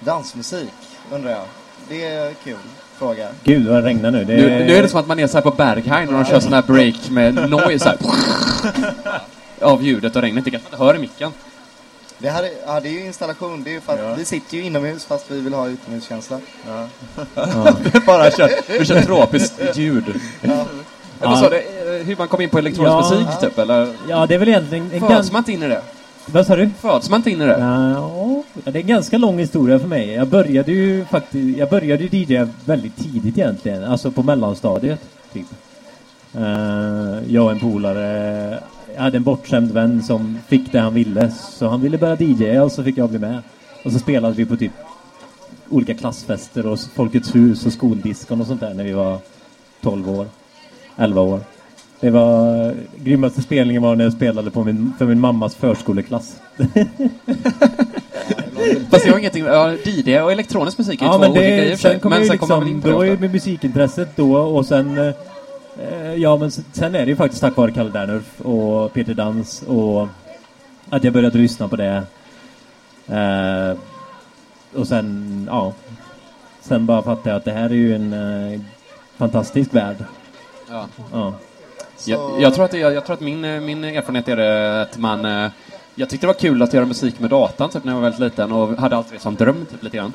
dansmusik? 0.00 0.72
Undrar 1.12 1.30
jag. 1.30 1.44
Det 1.88 2.04
är 2.04 2.34
kul 2.34 2.56
fråga. 3.00 3.28
Gud 3.44 3.66
vad 3.68 3.76
det 3.76 3.88
regnar 3.88 4.10
nu. 4.10 4.24
Det 4.24 4.36
Nu, 4.36 4.64
nu 4.64 4.76
är 4.76 4.82
det 4.82 4.88
som 4.88 5.00
att 5.00 5.06
man 5.06 5.18
är 5.18 5.26
så 5.26 5.36
här 5.36 5.42
på 5.42 5.50
Berghain 5.50 6.08
och 6.08 6.14
de 6.14 6.24
kör 6.24 6.40
sån 6.40 6.52
här 6.52 6.62
break 6.62 7.10
med 7.10 7.50
noise 7.50 7.88
här. 7.88 7.98
Av 9.60 9.82
ljudet 9.82 10.16
och 10.16 10.22
regnet. 10.22 10.44
Det 10.44 10.50
kanske 10.50 10.68
man 10.70 10.74
inte 10.74 10.84
hör 10.84 10.94
i 10.94 10.98
micken. 10.98 11.32
Det 12.22 12.30
här 12.30 12.42
är, 12.42 12.50
ja, 12.66 12.80
det 12.80 12.88
är 12.88 12.92
ju 12.92 13.06
installation. 13.06 13.62
Det 13.64 13.70
är 13.70 13.72
ju 13.72 13.80
för 13.80 13.92
att 13.92 13.98
Ja. 14.00 14.14
vi 14.14 14.24
sitter 14.24 14.56
ju 14.56 14.62
inomhus 14.62 15.04
fast 15.04 15.30
vi 15.30 15.40
vill 15.40 15.54
ha 15.54 15.68
utomhuskänsla. 15.68 16.40
Ja. 16.66 16.86
Bara 18.06 18.30
kör, 18.30 18.50
vi 18.78 18.84
kör 18.84 19.00
tropiskt 19.06 19.76
ljud. 19.76 20.04
Ja. 20.42 20.64
Eller 21.22 21.36
så, 21.36 21.48
det, 21.48 21.58
eh, 21.58 22.06
hur 22.06 22.16
man 22.16 22.28
kom 22.28 22.40
in 22.40 22.48
på 22.50 22.58
elektronisk 22.58 22.92
Ja. 23.12 23.18
musik 23.20 23.40
typ, 23.40 23.58
eller? 23.58 23.88
Ja, 24.08 24.26
det 24.26 24.34
är 24.34 24.38
väl 24.38 24.48
egentligen... 24.48 24.84
En 24.92 25.00
Föds 25.00 25.12
gans... 25.12 25.32
man 25.32 25.38
inte 25.40 25.52
in 25.52 25.62
i 25.62 25.68
det? 25.68 25.82
Vad 26.26 26.46
sa 26.46 26.56
du? 26.56 26.70
Föds 26.80 27.10
man 27.10 27.18
inte 27.18 27.30
in 27.30 27.42
i 27.42 27.46
det? 27.46 27.58
Ja, 27.58 28.42
det 28.64 28.70
är 28.78 28.82
en 28.82 28.86
ganska 28.86 29.18
lång 29.18 29.38
historia 29.38 29.78
för 29.78 29.86
mig. 29.88 30.10
Jag 30.12 30.28
började 30.28 30.72
ju 30.72 31.04
faktiskt, 31.04 31.58
jag 31.58 31.70
började 31.70 32.04
ju 32.04 32.18
DJa 32.18 32.48
väldigt 32.64 32.96
tidigt 32.96 33.38
egentligen, 33.38 33.84
alltså 33.84 34.10
på 34.10 34.22
mellanstadiet. 34.22 35.00
Typ. 35.32 35.46
Eh, 36.34 37.18
jag 37.28 37.44
och 37.44 37.50
en 37.50 37.60
polare, 37.60 38.58
jag 38.94 39.02
hade 39.02 39.16
en 39.16 39.22
bortskämd 39.22 39.70
vän 39.72 40.02
som 40.02 40.38
fick 40.48 40.72
det 40.72 40.78
han 40.80 40.94
ville, 40.94 41.30
så 41.30 41.68
han 41.68 41.80
ville 41.80 41.98
börja 41.98 42.16
DJa 42.16 42.62
och 42.62 42.72
så 42.72 42.84
fick 42.84 42.98
jag 42.98 43.10
bli 43.10 43.18
med. 43.18 43.42
Och 43.84 43.92
så 43.92 43.98
spelade 43.98 44.34
vi 44.34 44.44
på 44.44 44.56
typ 44.56 44.72
olika 45.68 45.94
klassfester 45.94 46.66
och 46.66 46.78
Folkets 46.94 47.34
hus 47.34 47.66
och 47.66 47.72
skoldiskon 47.72 48.40
och 48.40 48.46
sånt 48.46 48.60
där 48.60 48.74
när 48.74 48.84
vi 48.84 48.92
var 48.92 49.18
12 49.80 50.10
år, 50.10 50.26
11 50.96 51.20
år. 51.20 51.40
Det 52.00 52.10
var 52.10 52.74
grymmaste 52.96 53.42
spelningen 53.42 53.82
var 53.82 53.96
när 53.96 54.04
jag 54.04 54.12
spelade 54.12 54.50
på 54.50 54.64
min, 54.64 54.92
för 54.98 55.06
min 55.06 55.20
mammas 55.20 55.54
förskoleklass. 55.54 56.36
Fast 58.90 59.04
det 59.04 59.10
har 59.10 59.18
ingenting 59.18 59.44
ja, 59.44 59.72
DJ 59.84 60.18
och 60.20 60.32
elektronisk 60.32 60.78
musik 60.78 61.02
är 61.02 61.06
Ja, 61.06 61.12
två 61.12 61.18
men 61.18 61.30
olika 61.30 61.46
grejer 61.46 61.64
det, 61.64 61.70
för 61.70 61.76
sig. 61.76 61.90
sen 61.90 62.00
kom 62.00 62.10
Men 62.10 62.18
jag 62.18 62.28
sen 62.28 62.38
kommer 62.38 62.54
man 62.54 62.60
väl 62.64 62.68
liksom, 62.72 62.90
in 62.90 62.94
på 62.94 63.04
då 63.06 63.12
ofta. 63.12 63.20
med 63.20 63.32
musikintresset 63.32 64.16
då 64.16 64.36
och 64.36 64.66
sen 64.66 64.98
eh, 64.98 65.14
Ja 66.16 66.36
men 66.36 66.50
sen 66.50 66.94
är 66.94 67.06
det 67.06 67.10
ju 67.10 67.16
faktiskt 67.16 67.40
tack 67.42 67.56
vare 67.56 67.72
Kalle 67.72 67.90
Dernulf 67.90 68.40
och 68.40 68.92
Peter 68.92 69.14
Dans 69.14 69.62
och 69.62 70.08
att 70.90 71.04
jag 71.04 71.12
började 71.12 71.38
lyssna 71.38 71.68
på 71.68 71.76
det. 71.76 72.02
Eh, 73.06 73.76
och 74.80 74.88
sen, 74.88 75.46
ja. 75.50 75.72
Sen 76.60 76.86
bara 76.86 77.02
fattade 77.02 77.30
jag 77.30 77.36
att 77.36 77.44
det 77.44 77.52
här 77.52 77.70
är 77.70 77.74
ju 77.74 77.94
en 77.94 78.12
eh, 78.12 78.60
fantastisk 79.16 79.74
värld. 79.74 79.96
Ja. 80.70 80.86
Ja. 81.12 81.34
Jag, 82.06 82.42
jag, 82.42 82.54
tror 82.54 82.64
att 82.64 82.72
jag, 82.72 82.94
jag 82.94 83.06
tror 83.06 83.14
att 83.14 83.20
min, 83.20 83.44
eh, 83.44 83.60
min 83.60 83.84
erfarenhet 83.84 84.28
är 84.28 84.36
det 84.36 84.82
att 84.82 84.98
man... 84.98 85.24
eh, 85.24 85.50
Jag 85.94 86.10
tyckte 86.10 86.26
det 86.26 86.32
var 86.32 86.40
kul 86.40 86.62
att 86.62 86.72
göra 86.74 86.86
musik 86.86 87.20
med 87.20 87.30
datan 87.30 87.70
typ, 87.70 87.84
när 87.84 87.92
jag 87.92 87.96
var 88.00 88.02
väldigt 88.02 88.20
liten 88.20 88.52
och 88.52 88.68
hade 88.78 88.96
alltid 88.96 89.12
det 89.12 89.22
som 89.22 89.34
dröm 89.34 89.66
typ, 89.70 89.82
lite 89.82 89.96
grann. 89.96 90.12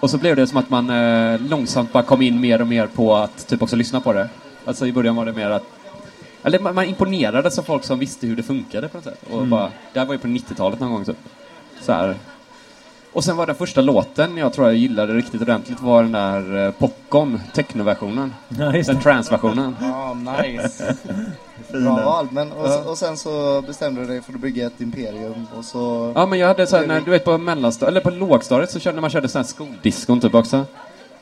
Och 0.00 0.10
så 0.10 0.18
blev 0.18 0.36
det 0.36 0.46
som 0.46 0.58
att 0.58 0.70
man 0.70 0.90
eh, 0.90 1.40
långsamt 1.40 1.92
bara 1.92 2.02
kom 2.02 2.22
in 2.22 2.40
mer 2.40 2.60
och 2.60 2.66
mer 2.66 2.86
på 2.86 3.14
att 3.14 3.46
typ 3.46 3.62
också 3.62 3.76
lyssna 3.76 4.00
på 4.00 4.12
det. 4.12 4.28
Alltså 4.64 4.86
i 4.86 4.92
början 4.92 5.16
var 5.16 5.26
det 5.26 5.32
mer 5.32 5.50
att 5.50 5.64
eller 6.42 6.58
man, 6.58 6.74
man 6.74 6.84
imponerades 6.84 7.58
av 7.58 7.62
folk 7.62 7.84
som 7.84 7.98
visste 7.98 8.26
hur 8.26 8.36
det 8.36 8.42
funkade 8.42 8.88
på 8.88 8.96
något 8.96 9.04
sätt. 9.04 9.22
Och 9.30 9.46
bara, 9.46 9.70
det 9.92 9.98
här 9.98 10.06
var 10.06 10.14
ju 10.14 10.18
på 10.18 10.26
90-talet 10.26 10.80
någon 10.80 10.92
gång 10.92 11.04
typ. 11.04 11.16
Så 11.80 11.92
här. 11.92 12.14
Och 13.16 13.24
sen 13.24 13.36
var 13.36 13.46
den 13.46 13.56
första 13.56 13.80
låten 13.80 14.36
jag 14.36 14.52
tror 14.52 14.66
jag 14.66 14.76
gillade 14.76 15.14
riktigt 15.14 15.42
ordentligt 15.42 15.80
var 15.80 16.02
den 16.02 16.12
där 16.12 16.66
eh, 16.66 16.72
Popcorn, 16.72 17.40
technoversionen. 17.54 18.34
Ja, 18.48 18.76
just 18.76 18.90
Den 18.90 19.00
transversionen. 19.00 19.76
Ja, 19.80 20.14
nice. 20.14 20.96
Fin 21.70 21.84
Bra 21.84 22.04
val. 22.04 22.28
Men, 22.30 22.52
och, 22.52 22.90
och 22.90 22.98
sen 22.98 23.16
så 23.16 23.62
bestämde 23.62 24.00
du 24.00 24.06
dig 24.06 24.22
för 24.22 24.32
att 24.32 24.40
bygga 24.40 24.66
ett 24.66 24.80
imperium 24.80 25.46
och 25.58 25.64
så... 25.64 26.12
Ja 26.14 26.26
men 26.26 26.38
jag 26.38 26.48
hade 26.48 26.66
så 26.66 26.76
här, 26.76 26.86
när, 26.86 27.00
du 27.00 27.10
vet 27.10 27.24
på 27.24 27.38
mellanstadiet, 27.38 27.90
eller 27.90 28.00
på 28.00 28.10
lågstadiet 28.10 28.70
så 28.70 28.78
körde 28.78 29.00
man 29.00 29.10
körde 29.10 29.28
sån 29.28 29.38
här 29.38 29.46
skoldiskon 29.46 30.20
typ 30.20 30.34
också. 30.34 30.64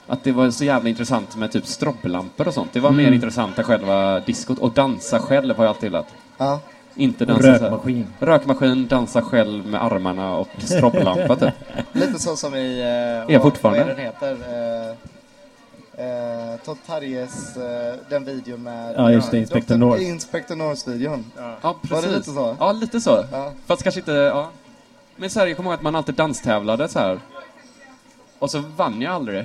Att 0.07 0.25
det 0.25 0.33
var 0.33 0.51
så 0.51 0.65
jävla 0.65 0.89
intressant 0.89 1.37
med 1.37 1.53
typ 1.53 1.67
strobbelampor 1.67 2.49
och 2.49 2.55
sånt. 2.55 2.73
Det 2.73 2.81
var 2.81 2.91
mer 2.91 3.13
intressant 3.13 3.59
än 3.59 3.65
själva 3.65 4.21
diskot. 4.21 4.59
Och 4.59 4.73
dansa 4.73 5.19
själv 5.19 5.57
har 5.57 5.65
jag 5.65 5.69
alltid 5.69 5.85
gillat. 5.85 6.07
Ja. 6.39 6.61
Inte 6.97 7.25
Och 7.25 7.29
dansa 7.29 7.43
så 7.43 7.49
här. 7.49 7.59
Rökmaskin. 7.71 8.07
Rökmaskin, 8.21 8.87
dansa 8.89 9.23
själv 9.23 9.67
med 9.67 9.85
armarna 9.85 10.37
och 10.37 10.49
strobblampa 10.59 11.37
typ. 11.37 11.55
Lite 11.93 12.19
så 12.19 12.37
som 12.37 12.55
i... 12.55 12.81
Eh, 13.29 13.35
Är 13.35 13.39
fortfarande. 13.39 13.85
Vad 13.85 13.91
är 13.91 13.97
den 13.97 14.05
heter? 14.05 14.37
Eh, 15.99 16.53
eh, 16.53 16.57
Todd 16.65 16.79
Tarjes, 16.87 17.57
eh, 17.57 17.95
den 18.09 18.25
videon 18.25 18.63
med... 18.63 18.95
Ja, 18.97 19.11
just 19.13 19.31
det, 19.31 19.39
Inspector. 19.39 19.77
North. 19.77 20.03
Inspector 20.03 20.57
North-videon. 20.57 21.25
Ja, 21.37 21.57
Var 21.61 21.75
precis. 21.75 22.05
det 22.11 22.17
lite 22.17 22.31
så? 22.31 22.57
Ja, 22.61 22.73
lite 22.73 23.01
så. 23.01 23.25
Ja. 23.33 23.53
Fast 23.67 23.83
kanske 23.83 24.01
inte, 24.01 24.13
ja. 24.13 24.51
Men 25.17 25.31
så 25.31 25.41
här, 25.41 25.47
jag 25.47 25.57
kommer 25.57 25.71
ihåg 25.71 25.75
att 25.75 25.83
man 25.83 25.95
alltid 25.95 26.15
danstävlade 26.15 26.89
så 26.89 26.99
här. 26.99 27.19
Och 28.39 28.51
så 28.51 28.63
vann 28.77 29.03
jag 29.03 29.13
aldrig. 29.15 29.45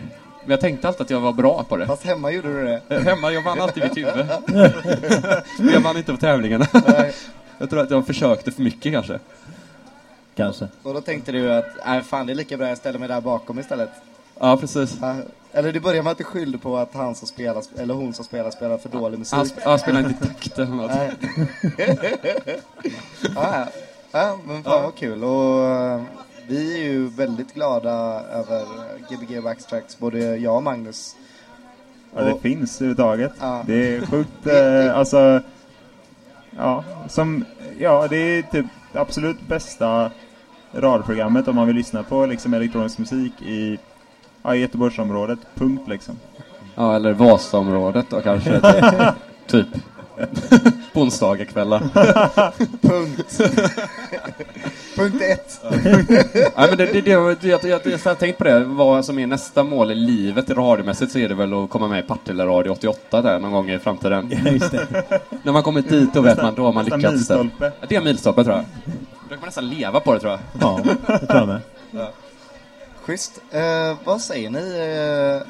Men 0.49 0.53
jag 0.53 0.61
tänkte 0.61 0.87
alltid 0.87 1.01
att 1.01 1.09
jag 1.09 1.19
var 1.19 1.33
bra 1.33 1.63
på 1.63 1.77
det. 1.77 1.87
Fast 1.87 2.03
hemma 2.05 2.31
gjorde 2.31 2.53
du 2.53 2.81
det. 2.87 2.99
Hemma, 2.99 3.31
jag 3.31 3.41
vann 3.41 3.61
alltid 3.61 3.83
mitt 3.83 3.97
huvud. 3.97 4.25
Men 5.57 5.73
jag 5.73 5.79
vann 5.79 5.97
inte 5.97 6.11
på 6.11 6.17
tävlingarna. 6.17 6.67
Nej. 6.87 7.13
Jag 7.57 7.69
tror 7.69 7.79
att 7.81 7.91
jag 7.91 8.07
försökte 8.07 8.51
för 8.51 8.61
mycket 8.61 8.93
kanske. 8.93 9.19
Kanske. 10.35 10.67
Och 10.83 10.93
då 10.93 11.01
tänkte 11.01 11.31
du 11.31 11.53
att, 11.53 11.65
nej 11.85 12.01
fan 12.03 12.25
det 12.27 12.33
är 12.33 12.35
lika 12.35 12.57
bra 12.57 12.67
jag 12.67 12.77
ställer 12.77 12.99
mig 12.99 13.07
där 13.07 13.21
bakom 13.21 13.59
istället. 13.59 13.89
Ja, 14.39 14.57
precis. 14.57 14.97
Ja, 15.01 15.15
Eller 15.51 15.71
det 15.73 15.79
börjar 15.79 16.03
med 16.03 16.11
att 16.11 16.17
du 16.17 16.23
skyllde 16.23 16.57
på 16.57 16.77
att 16.77 16.93
han 16.93 17.15
som 17.15 17.27
spelar, 17.27 17.63
eller 17.77 17.93
hon 17.93 18.13
som 18.13 18.25
spelar, 18.25 18.51
spelar 18.51 18.77
för 18.77 18.89
dålig 18.89 19.19
musik. 19.19 19.33
Han, 19.37 19.45
sp- 19.45 19.61
han 19.65 19.79
spelar 19.79 19.99
inte 19.99 20.25
i 20.25 20.27
takt 20.27 20.59
eller 20.59 20.71
något. 20.71 20.91
Nej. 20.95 21.11
ja, 23.35 23.55
ja. 23.55 23.67
ja, 24.11 24.37
men 24.45 24.63
fan 24.63 24.83
vad 24.83 24.95
kul. 24.95 25.23
Och 25.23 26.01
vi 26.49 26.79
är 26.79 26.83
ju 26.83 27.07
väldigt 27.07 27.53
glada 27.53 28.21
över 28.33 28.65
Gbg 29.09 29.43
Backstracks, 29.43 29.99
både 29.99 30.19
jag 30.37 30.55
och 30.55 30.63
Magnus. 30.63 31.15
Ja, 32.15 32.21
det 32.21 32.33
Och- 32.33 32.41
finns 32.41 32.75
överhuvudtaget. 32.81 33.31
Ja. 33.39 33.63
Det 33.67 33.95
är 33.95 34.05
sjukt, 34.05 34.45
eh, 34.47 34.97
alltså... 34.97 35.41
Ja, 36.57 36.83
som... 37.07 37.45
Ja, 37.79 38.07
det 38.09 38.17
är 38.17 38.41
typ 38.41 38.65
absolut 38.93 39.47
bästa 39.47 40.11
radioprogrammet 40.73 41.47
om 41.47 41.55
man 41.55 41.67
vill 41.67 41.75
lyssna 41.75 42.03
på 42.03 42.25
liksom 42.25 42.53
elektronisk 42.53 42.97
musik 42.97 43.41
i, 43.41 43.79
ja, 44.43 44.55
i 44.55 44.59
Göteborgsområdet. 44.59 45.39
Punkt 45.55 45.87
liksom. 45.87 46.15
Ja, 46.75 46.95
eller 46.95 47.13
Vasaområdet 47.13 48.05
då 48.09 48.21
kanske. 48.21 48.61
typ. 49.47 49.67
på 50.93 51.01
onsdagskvällar. 51.01 51.79
Punkt. 52.81 53.41
Punkt 54.99 55.21
ett. 55.21 55.59
Ja, 56.55 56.67
men 56.69 56.77
det, 56.77 56.85
det, 56.85 57.01
det, 57.01 57.11
jag, 57.11 57.35
jag, 57.41 57.63
jag, 57.63 57.81
jag 57.85 57.99
har 58.05 58.15
tänkt 58.15 58.37
på 58.37 58.43
det, 58.43 58.59
vad 58.65 59.05
som 59.05 59.19
är 59.19 59.27
nästa 59.27 59.63
mål 59.63 59.91
i 59.91 59.95
livet 59.95 60.49
radiomässigt 60.49 61.11
så 61.11 61.19
är 61.19 61.29
det 61.29 61.35
väl 61.35 61.53
att 61.63 61.69
komma 61.69 61.87
med 61.87 61.99
i 61.99 62.07
Partille 62.07 62.45
Radio 62.45 62.71
88 62.71 63.21
där 63.21 63.39
någon 63.39 63.51
gång 63.51 63.69
i 63.69 63.79
framtiden. 63.79 64.31
Ja, 64.45 64.51
just 64.51 64.71
det. 64.71 64.87
När 65.43 65.51
man 65.53 65.63
kommit 65.63 65.89
dit 65.89 66.13
då 66.13 66.21
vet 66.21 66.41
man, 66.41 66.55
då 66.55 66.63
har 66.65 66.73
man 66.73 66.83
Nästa 66.85 66.97
lyckats. 66.97 67.27
där. 67.27 67.37
milstolpe. 67.43 67.71
Ja, 67.79 67.85
det 67.89 67.95
är 67.95 68.01
milstolpe 68.01 68.43
tror 68.43 68.55
jag. 68.55 68.65
Då 69.23 69.29
kan 69.29 69.39
man 69.39 69.47
nästan 69.47 69.69
leva 69.69 69.99
på 69.99 70.13
det 70.13 70.19
tror 70.19 70.31
jag. 70.31 70.39
Ja, 70.61 70.79
det 71.07 71.17
tror 71.27 71.39
jag 71.39 71.47
med. 71.47 71.61
Schysst. 73.01 73.41
Eh, 73.51 73.97
vad 74.03 74.21
säger 74.21 74.49
ni? 74.49 74.59
Eh, 74.59 75.47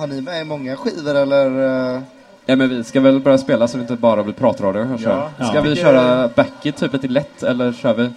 har 0.00 0.06
ni 0.06 0.20
med 0.20 0.40
i 0.40 0.44
många 0.44 0.76
skivor 0.76 1.14
eller? 1.14 1.46
Eh, 1.94 2.00
Ja, 2.46 2.56
men 2.56 2.68
vi 2.68 2.84
ska 2.84 3.00
väl 3.00 3.20
börja 3.20 3.38
spela 3.38 3.68
så 3.68 3.76
det 3.76 3.80
inte 3.80 3.94
bara 3.94 4.22
blir 4.22 4.34
pratradio. 4.34 4.98
Ja. 5.00 5.30
Ska 5.38 5.54
Ja. 5.54 5.60
vi 5.60 5.76
köra 5.76 6.28
backit 6.28 6.76
typ 6.76 6.92
lite 6.92 7.08
lätt 7.08 7.42
eller 7.42 7.72
kör 7.72 7.94
vi? 7.94 8.10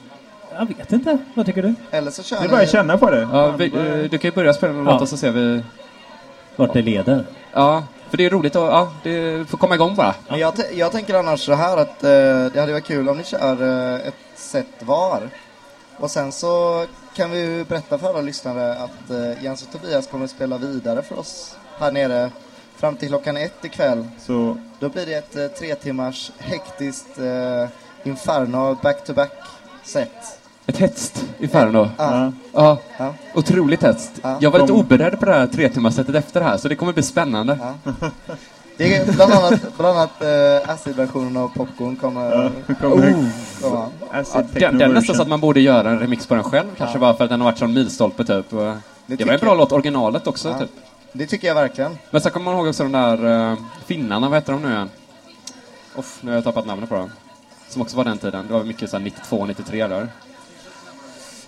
Jag 0.59 0.65
vet 0.77 0.91
inte. 0.93 1.17
Vad 1.33 1.45
tycker 1.45 1.62
du? 1.62 1.74
eller 1.91 2.12
så 2.12 2.24
kör 2.24 2.39
Det 2.39 2.45
är 2.45 2.50
bara 2.50 2.55
att 2.62 2.67
ni... 2.67 2.71
känna 2.71 2.97
på 2.97 3.09
det. 3.12 3.27
Ja, 3.31 3.51
vi, 3.51 3.65
eh, 3.65 4.09
du 4.12 4.17
kan 4.17 4.29
ju 4.29 4.35
börja 4.35 4.53
spela 4.53 4.74
någon 4.74 4.85
Ja. 4.85 4.91
låt 4.91 5.01
och 5.01 5.09
så 5.09 5.17
ser 5.17 5.31
vi. 5.31 5.63
Vart 6.55 6.74
det 6.74 6.81
leder? 6.81 7.25
Ja, 7.53 7.83
för 8.09 8.17
det 8.17 8.25
är 8.25 8.29
roligt 8.29 8.55
att, 8.55 8.71
ja, 8.71 8.91
det 9.03 9.50
får 9.50 9.57
komma 9.57 9.75
igång 9.75 9.95
bara. 9.95 10.15
Men 10.29 10.39
jag, 10.39 10.55
t- 10.55 10.63
jag 10.74 10.91
tänker 10.91 11.13
annars 11.13 11.39
så 11.45 11.53
här 11.53 11.77
att 11.77 12.03
eh, 12.03 12.09
det 12.53 12.59
hade 12.59 12.71
varit 12.71 12.85
kul 12.85 13.09
om 13.09 13.17
ni 13.17 13.24
kör 13.24 13.62
eh, 13.93 14.07
ett 14.07 14.13
set 14.35 14.65
var. 14.79 15.29
Och 15.97 16.12
sen 16.12 16.31
så 16.31 16.85
kan 17.15 17.31
vi 17.31 17.39
ju 17.39 17.63
berätta 17.65 17.97
för 17.97 18.09
alla 18.09 18.21
lyssnare 18.21 18.74
att 18.75 19.09
eh, 19.09 19.43
Jens 19.43 19.63
och 19.63 19.71
Tobias 19.81 20.07
kommer 20.07 20.25
att 20.25 20.31
spela 20.31 20.57
vidare 20.57 21.01
för 21.01 21.19
oss 21.19 21.55
här 21.79 21.91
nere 21.91 22.29
fram 22.75 22.95
till 22.95 23.07
klockan 23.07 23.38
ett 23.38 23.65
ikväll. 23.65 24.07
Så 24.19 24.57
Då 24.79 24.89
blir 24.89 25.05
det 25.05 25.13
ett 25.13 25.35
eh, 25.35 25.47
tre 25.47 25.75
timmars 25.75 26.31
hektiskt 26.39 27.19
eh, 27.19 27.67
inferno 28.03 28.77
back-to-back 28.81 29.31
set. 29.83 30.39
Ett 30.67 30.77
hetskt 30.77 31.25
Inferno. 31.39 31.89
Ja. 31.98 32.31
Ja, 32.53 32.77
Ja. 32.98 33.13
otroligt 33.34 33.84
hetskt. 33.84 34.19
Ja. 34.24 34.38
Jag 34.41 34.51
var 34.51 34.60
lite 34.60 34.74
oberedd 34.74 35.19
på 35.19 35.25
det 35.25 35.34
här 35.34 35.48
tre 35.48 35.69
timmarsättet 35.69 36.15
efter 36.15 36.39
det 36.39 36.45
här, 36.45 36.57
så 36.57 36.67
det 36.67 36.75
kommer 36.75 36.93
bli 36.93 37.03
spännande. 37.03 37.60
Ja. 37.62 37.91
Det 38.77 38.95
är 38.95 39.13
bland 39.13 39.34
annat, 39.34 39.77
bland 39.77 39.98
annat 39.98 40.22
eh, 40.22 40.69
acid-versionen 40.69 41.38
av 41.38 41.48
Popcorn 41.48 41.95
kommer 41.95 42.51
kommer 42.81 42.95
oh, 42.95 43.25
komma. 43.62 43.89
den 44.53 44.81
är 44.81 44.88
nästan 44.88 45.15
så 45.15 45.22
att 45.22 45.27
man 45.27 45.39
borde 45.39 45.60
göra 45.60 45.89
en 45.89 46.00
remix 46.00 46.27
på 46.27 46.36
den 46.36 46.43
själv, 46.43 46.67
kanske 46.77 47.00
bara 47.00 47.13
för 47.13 47.24
att 47.24 47.29
den 47.29 47.41
har 47.41 47.45
varit 47.45 47.57
sån 47.57 47.74
milstolpe 47.74 48.24
typ. 48.25 48.50
Det, 48.50 48.77
tycker 49.07 49.25
var 49.25 49.34
en 49.34 49.39
bra 49.39 49.50
jag. 49.50 49.57
låt, 49.57 49.72
originalet 49.72 50.27
också 50.27 50.50
Ja. 50.50 50.60
typ. 50.60 50.69
Det 51.12 51.25
tycker 51.27 51.48
jag 51.48 51.55
verkligen. 51.55 51.98
Men 52.12 52.22
sen 52.22 52.31
kommer 52.31 52.45
man 52.45 52.55
ihåg 52.55 52.67
också 52.67 52.84
de 52.84 52.91
där 52.91 53.25
uh, 53.51 53.57
finnarna, 53.86 54.29
vad 54.29 54.38
heter 54.38 54.53
de 54.53 54.62
nu 54.62 54.69
igen? 54.72 54.89
Uff, 55.98 56.17
nu 56.22 56.31
har 56.31 56.36
jag 56.36 56.43
tappat 56.43 56.65
namnet 56.65 56.89
på 56.89 56.95
dem. 56.95 57.12
Som 57.69 57.81
också 57.81 57.98
var 57.98 58.03
den 58.03 58.17
tiden. 58.17 58.48
Det 58.48 58.53
var 58.53 58.63
mycket 58.63 58.89
såhär 58.89 59.03
92, 59.03 59.45
93 59.45 59.88
där. 59.88 60.07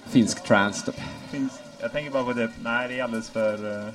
Finsk 0.09 0.43
trance 0.43 0.85
typ. 0.85 0.95
Jag 1.81 1.91
tänker 1.91 2.11
bara 2.11 2.23
på 2.23 2.33
typ, 2.33 2.49
nej 2.63 2.87
det 2.87 2.99
är 2.99 3.03
alldeles 3.03 3.29
för 3.29 3.53
uh, 3.65 3.89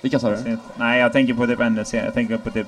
Vilka 0.00 0.18
sa 0.18 0.30
du? 0.30 0.58
Nej, 0.76 1.00
jag 1.00 1.12
tänker 1.12 1.34
på 1.34 1.46
typ 1.46 1.60
ännu 1.60 1.84
senare. 1.84 2.06
Jag 2.06 2.14
tänker 2.14 2.36
på 2.36 2.50
typ, 2.50 2.66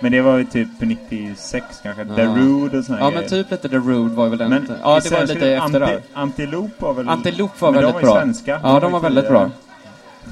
men 0.00 0.12
det 0.12 0.20
var 0.20 0.36
ju 0.38 0.44
typ 0.44 0.68
96 0.80 1.64
kanske. 1.82 2.04
The 2.04 2.22
Ja. 2.22 2.28
Rude 2.36 2.78
och 2.78 2.84
såna 2.84 2.98
Ja 2.98 3.06
grejer. 3.10 3.20
men 3.20 3.30
typ 3.30 3.50
lite 3.50 3.68
The 3.68 3.76
Rude 3.76 4.14
var 4.14 4.28
väl 4.28 4.38
den. 4.38 4.50
Men 4.50 4.68
ja, 4.82 5.00
det 5.02 5.10
var 5.10 5.26
lite 5.26 5.48
efter 5.52 5.80
anti. 5.80 6.02
Antilope 6.12 6.74
var 6.84 6.94
väl... 6.94 7.08
Antilope 7.08 7.54
var 7.58 7.72
men 7.72 7.80
väldigt 7.82 8.00
de 8.00 8.06
var 8.06 8.10
ju 8.10 8.14
bra. 8.14 8.22
svenska. 8.22 8.60
Ja, 8.62 8.80
de 8.80 8.92
var 8.92 9.00
väldigt 9.00 9.28
bra. 9.28 9.50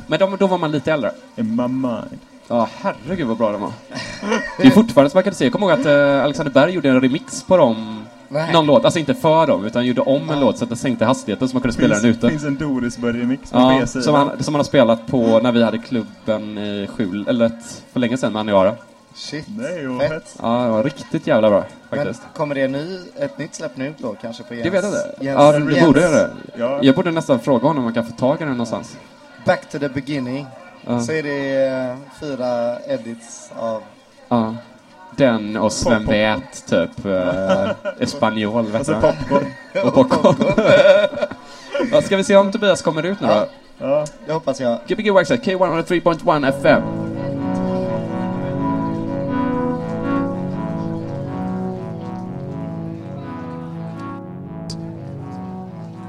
Men 0.06 0.18
de, 0.18 0.36
då 0.36 0.46
var 0.46 0.58
man 0.58 0.72
lite 0.72 0.92
äldre. 0.92 1.12
In 1.36 1.56
my 1.56 1.68
mind. 1.68 2.18
Ja, 2.48 2.68
herregud 2.80 3.26
vad 3.26 3.36
bra 3.36 3.52
de 3.52 3.60
var. 3.60 3.72
Det 4.58 4.66
är 4.66 4.70
fortfarande 4.70 5.10
som 5.10 5.16
man 5.18 5.24
kan 5.24 5.34
se. 5.34 5.44
Jag 5.44 5.52
kommer 5.52 5.66
ihåg 5.70 5.80
att 5.80 5.86
eh, 5.86 6.24
Alexander 6.24 6.52
Berg 6.52 6.72
gjorde 6.72 6.88
en 6.88 7.00
remix 7.00 7.42
på 7.42 7.56
dem. 7.56 8.00
Nej. 8.32 8.52
Någon 8.52 8.66
låt, 8.66 8.84
alltså 8.84 8.99
inte 9.00 9.14
för 9.14 9.46
dem, 9.46 9.64
utan 9.64 9.87
gjorde 9.87 10.00
om 10.00 10.30
en 10.30 10.40
låt 10.40 10.58
så 10.58 10.64
att 10.64 10.70
den 10.70 10.78
sänkte 10.78 11.04
hastigheten 11.04 11.49
så 11.49 11.54
man 11.54 11.62
kunde 11.62 11.75
spela 11.75 11.94
finns, 11.94 12.02
den 12.02 12.10
ute. 12.10 12.28
finns 12.28 12.44
en 12.44 12.58
Dorisburg-remix 12.58 13.52
på 13.52 13.58
Ja, 13.58 13.87
som 13.87 14.14
han, 14.14 14.42
som 14.42 14.54
han 14.54 14.58
har 14.58 14.64
spelat 14.64 15.06
på 15.06 15.38
när 15.38 15.52
vi 15.52 15.62
hade 15.62 15.78
klubben 15.78 16.58
i 16.58 16.88
Skjul, 16.96 17.28
eller 17.28 17.46
ett, 17.46 17.82
för 17.92 18.00
länge 18.00 18.16
sedan 18.16 18.32
med 18.32 18.40
Aniara. 18.40 18.75
Shit. 19.14 19.44
Det 19.49 19.68
är 19.68 19.78
ju 19.80 19.99
Fett. 19.99 20.08
fett. 20.10 20.37
Ja, 20.42 20.62
det 20.64 20.70
var 20.70 20.84
riktigt 20.84 21.26
jävla 21.26 21.50
bra 21.50 21.64
Men 21.90 21.99
faktiskt. 21.99 22.22
kommer 22.34 22.54
det 22.54 22.68
ny, 22.68 22.99
ett 23.18 23.38
nytt 23.38 23.54
släpp 23.54 23.76
nu 23.76 23.94
då 23.99 24.14
kanske 24.20 24.42
på 24.42 24.54
Jens? 24.54 24.64
Det 24.64 24.70
vet 24.70 24.82
jag 24.84 24.90
inte. 24.92 25.25
Jens, 25.25 25.38
Ja, 25.38 25.52
det 25.52 25.72
Jens 25.75 25.87
borde 25.87 26.00
göra 26.00 26.12
det. 26.12 26.30
Ja. 26.56 26.78
Jag 26.82 26.94
borde 26.94 27.10
nästan 27.10 27.40
fråga 27.40 27.66
honom 27.66 27.78
om 27.78 27.84
man 27.84 27.94
kan 27.94 28.06
få 28.06 28.12
tag 28.12 28.37
i 28.37 28.38
den 28.44 28.49
någonstans. 28.52 28.96
Back 29.44 29.70
to 29.70 29.78
the 29.78 29.88
beginning. 29.88 30.46
Ja. 30.87 31.00
Så 31.00 31.12
är 31.12 31.22
det 31.22 31.66
eh, 31.66 31.96
fyra 32.20 32.78
edits 32.87 33.50
av... 33.58 33.82
Ja. 34.28 34.54
Den 35.17 35.57
och 35.57 35.73
Sven. 35.73 36.07
Wät, 36.07 36.67
typ. 36.69 37.07
Uh, 37.07 37.71
Espanol, 37.99 38.67
vet 38.67 38.75
Alltså 38.75 38.93
du. 38.95 39.00
popcorn. 39.00 39.47
Och 39.87 39.95
popcorn. 39.95 40.37
ja, 41.93 42.02
ska 42.02 42.17
vi 42.17 42.25
se 42.25 42.37
om 42.37 42.52
Tobias 42.52 42.83
kommer 42.83 43.02
ut 43.02 43.21
nu 43.21 43.26
då? 43.26 43.33
Ja. 43.33 43.47
Ja. 43.79 44.05
Det 44.26 44.33
hoppas 44.33 44.61
jag. 44.61 44.79
Gbg 44.88 45.11
Waxxed, 45.11 45.40
K103.1 45.43 46.49
FM. 46.49 46.83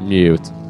Mute. 0.01 0.60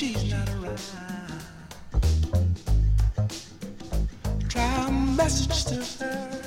she's 0.00 0.32
not 0.32 0.48
around. 0.48 0.80
Try 4.48 4.86
a 4.86 4.90
message 4.90 5.64
to 5.66 5.74
her. 6.02 6.42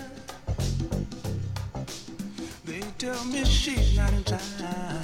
They 2.65 2.81
tell 2.97 3.23
me 3.25 3.45
she's 3.45 3.95
not 3.95 4.11
in 4.11 4.23
town. 4.23 5.03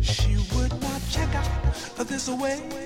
She 0.00 0.36
would 0.54 0.72
not 0.80 1.02
check 1.10 1.34
out 1.34 2.08
this 2.08 2.30
way. 2.30 2.83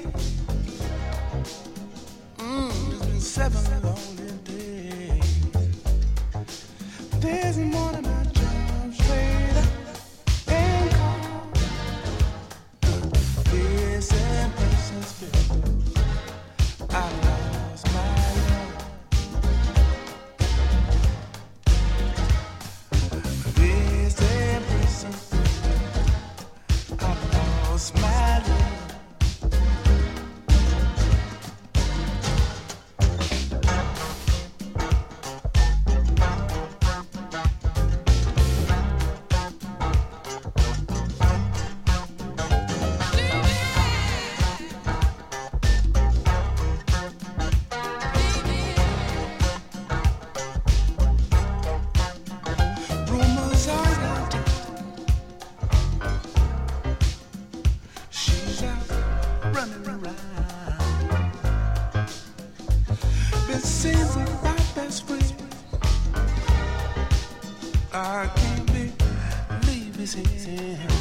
easy. 70.17 70.98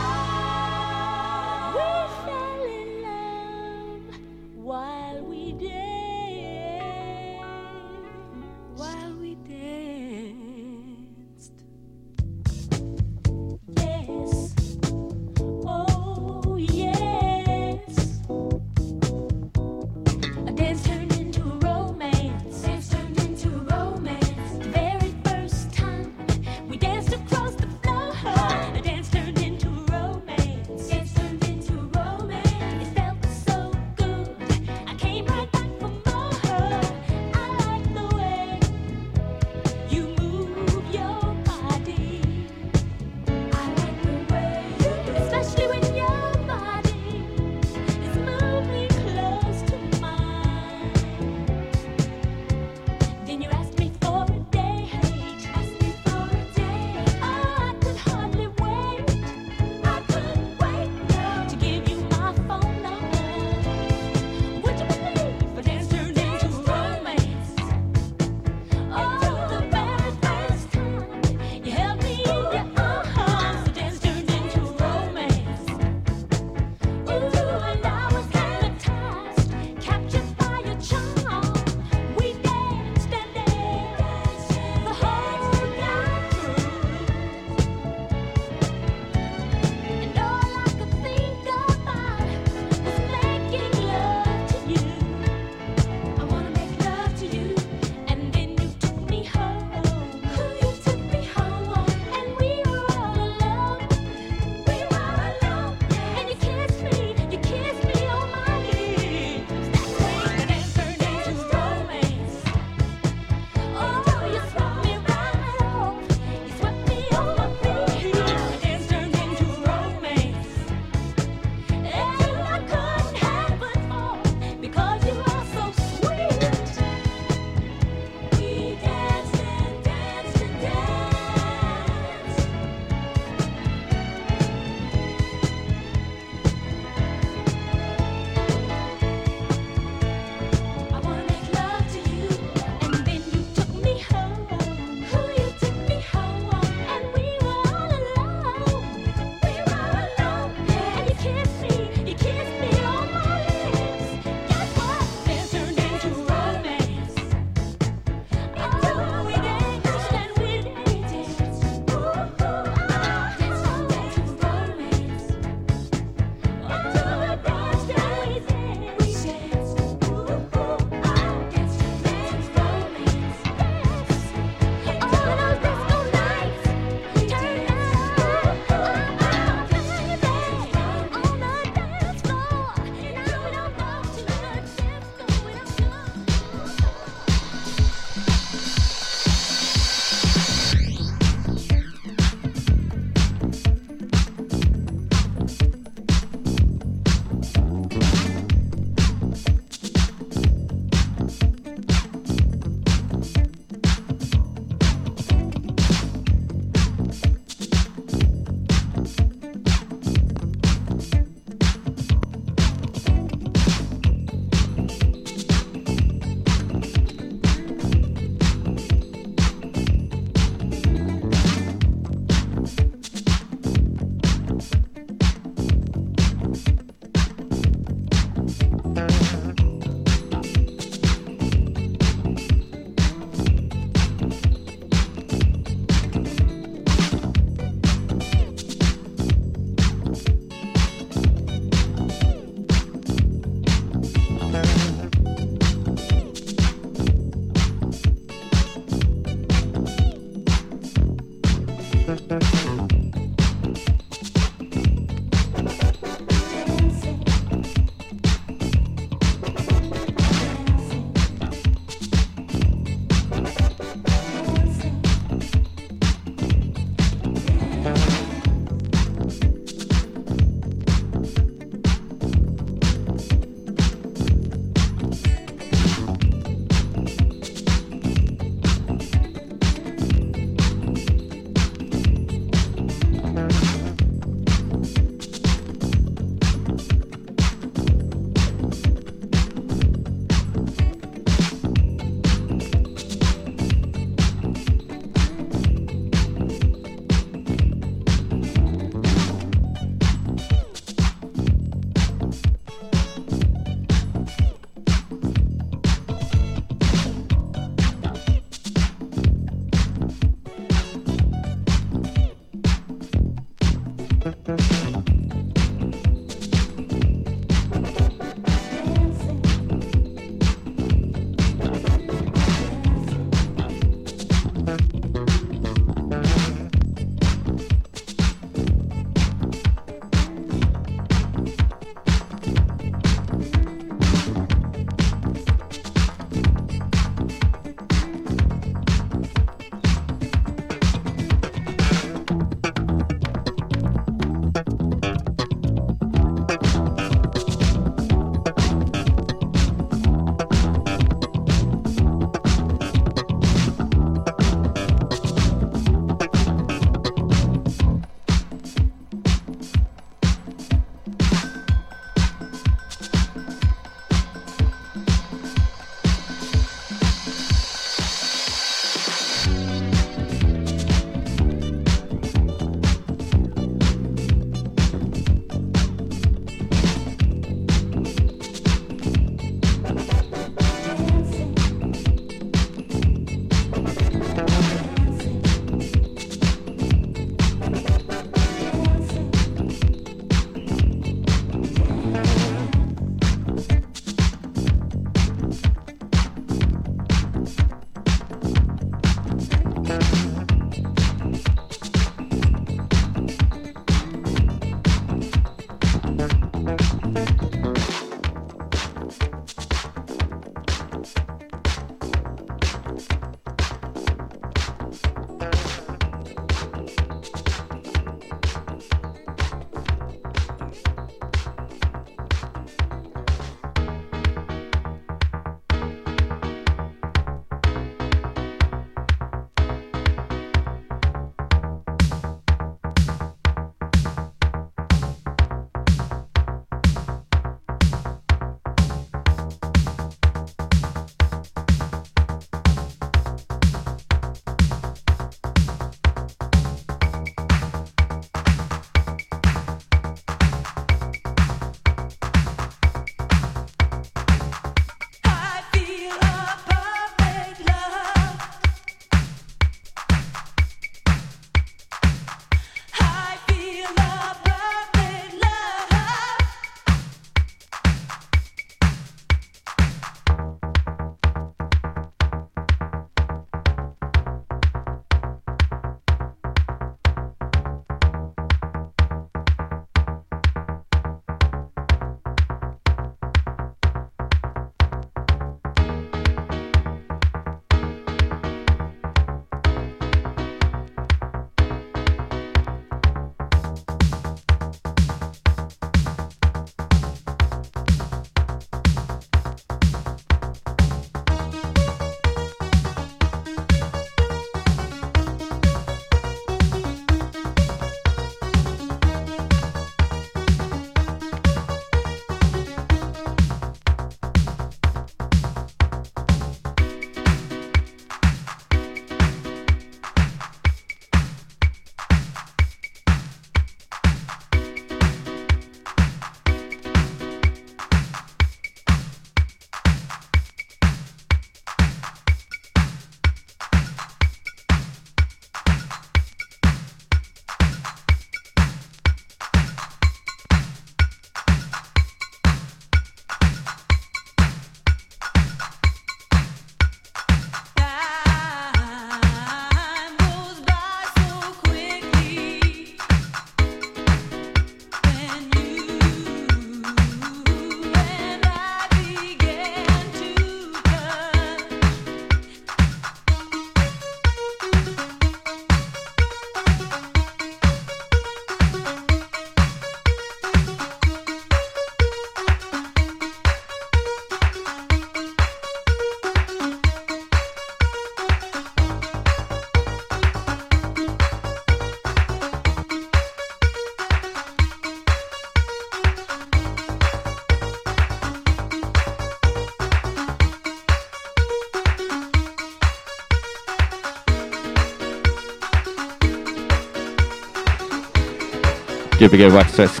Gbg 599.20 599.52
Waxfisk. 599.52 600.00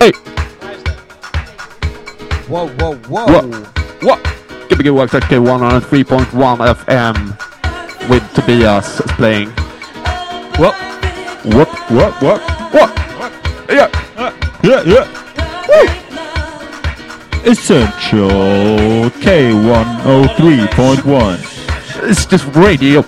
Hey! 0.00 0.12
Wow, 2.48 2.66
wow, 2.78 2.94
wow! 3.08 3.26
What? 3.26 3.44
What? 4.02 4.18
Gbg 4.68 4.90
Waxfisk 4.90 5.30
103.1 5.38 6.58
FM 6.82 7.16
with 8.10 8.24
Tobias 8.34 9.00
playing. 9.14 9.50
What? 10.58 10.74
What? 11.54 11.68
What? 11.94 12.12
What? 12.22 12.40
What? 12.74 12.90
Yeah! 13.70 13.88
Yeah, 14.64 14.82
yeah. 14.84 15.06
Essential 17.44 19.10
K103.1. 19.22 21.38
It's 22.10 22.26
just 22.26 22.46
radio. 22.56 23.04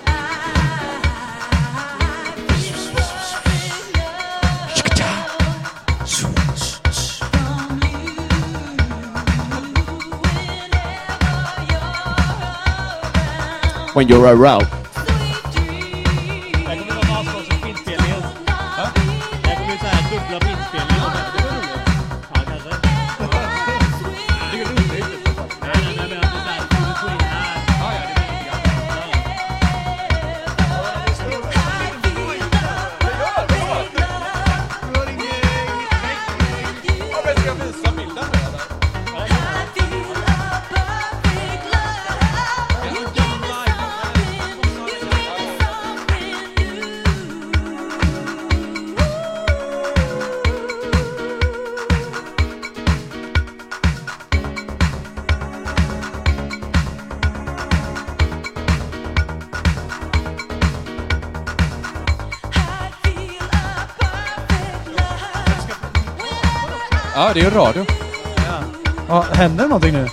When 13.99 14.07
you're 14.07 14.33
around. 14.33 14.78
Ja, 67.29 67.33
det 67.33 67.39
är 67.39 67.43
ju 67.43 67.49
radio. 67.49 67.85
Ja, 69.07 69.25
händer 69.33 69.63
det 69.63 69.69
någonting 69.69 69.93
nu? 69.93 70.07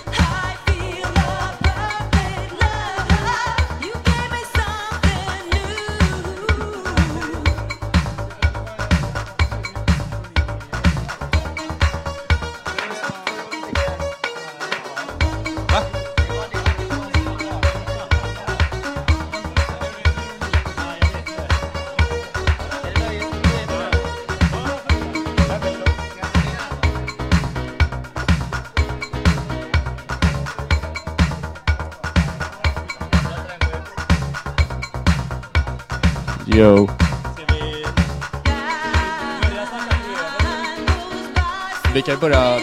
Kan 42.19 42.29
ju 42.29 42.37
börja. 42.37 42.59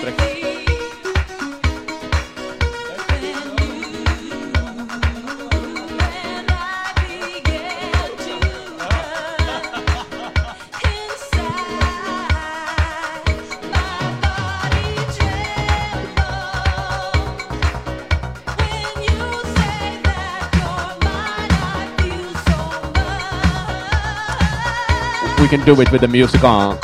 We 25.40 25.48
can 25.48 25.64
do 25.66 25.80
it 25.82 25.92
with 25.92 26.00
the 26.00 26.08
music 26.08 26.42
on. 26.42 26.83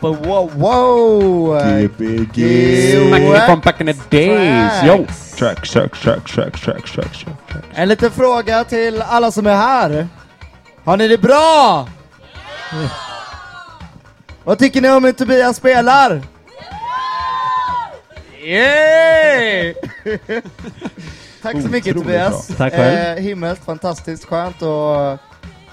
Wow, 0.00 0.16
wow, 0.24 0.50
wow! 0.56 1.60
Gbg. 1.60 2.38
Smack 3.08 3.46
from 3.46 3.60
back 3.60 3.80
in 3.80 3.86
the 3.86 3.96
days. 4.10 4.82
Yo. 4.82 5.06
Track, 5.36 5.62
track, 5.62 5.96
track, 5.96 6.24
track, 6.24 6.58
track, 6.58 6.84
track, 6.86 7.12
track, 7.12 7.46
track. 7.48 7.64
En 7.74 7.88
liten 7.88 8.10
fråga 8.10 8.64
till 8.64 9.02
alla 9.02 9.30
som 9.32 9.46
är 9.46 9.56
här. 9.56 10.08
Har 10.84 10.96
ni 10.96 11.08
det 11.08 11.18
bra? 11.18 11.88
Vad 14.44 14.58
tycker 14.58 14.80
ni 14.80 14.90
om 14.90 15.04
hur 15.04 15.12
Tobias 15.12 15.56
spelar? 15.56 16.22
Yay! 18.42 19.74
Tack 21.42 21.62
så 21.62 21.68
mycket 21.68 21.96
Otroligt 21.96 22.20
Tobias. 22.20 22.46
Tack 22.56 22.72
själv. 22.72 23.18
Eh, 23.18 23.22
himmelskt, 23.22 23.64
fantastiskt 23.64 24.24
skönt 24.24 24.62
och... 24.62 25.18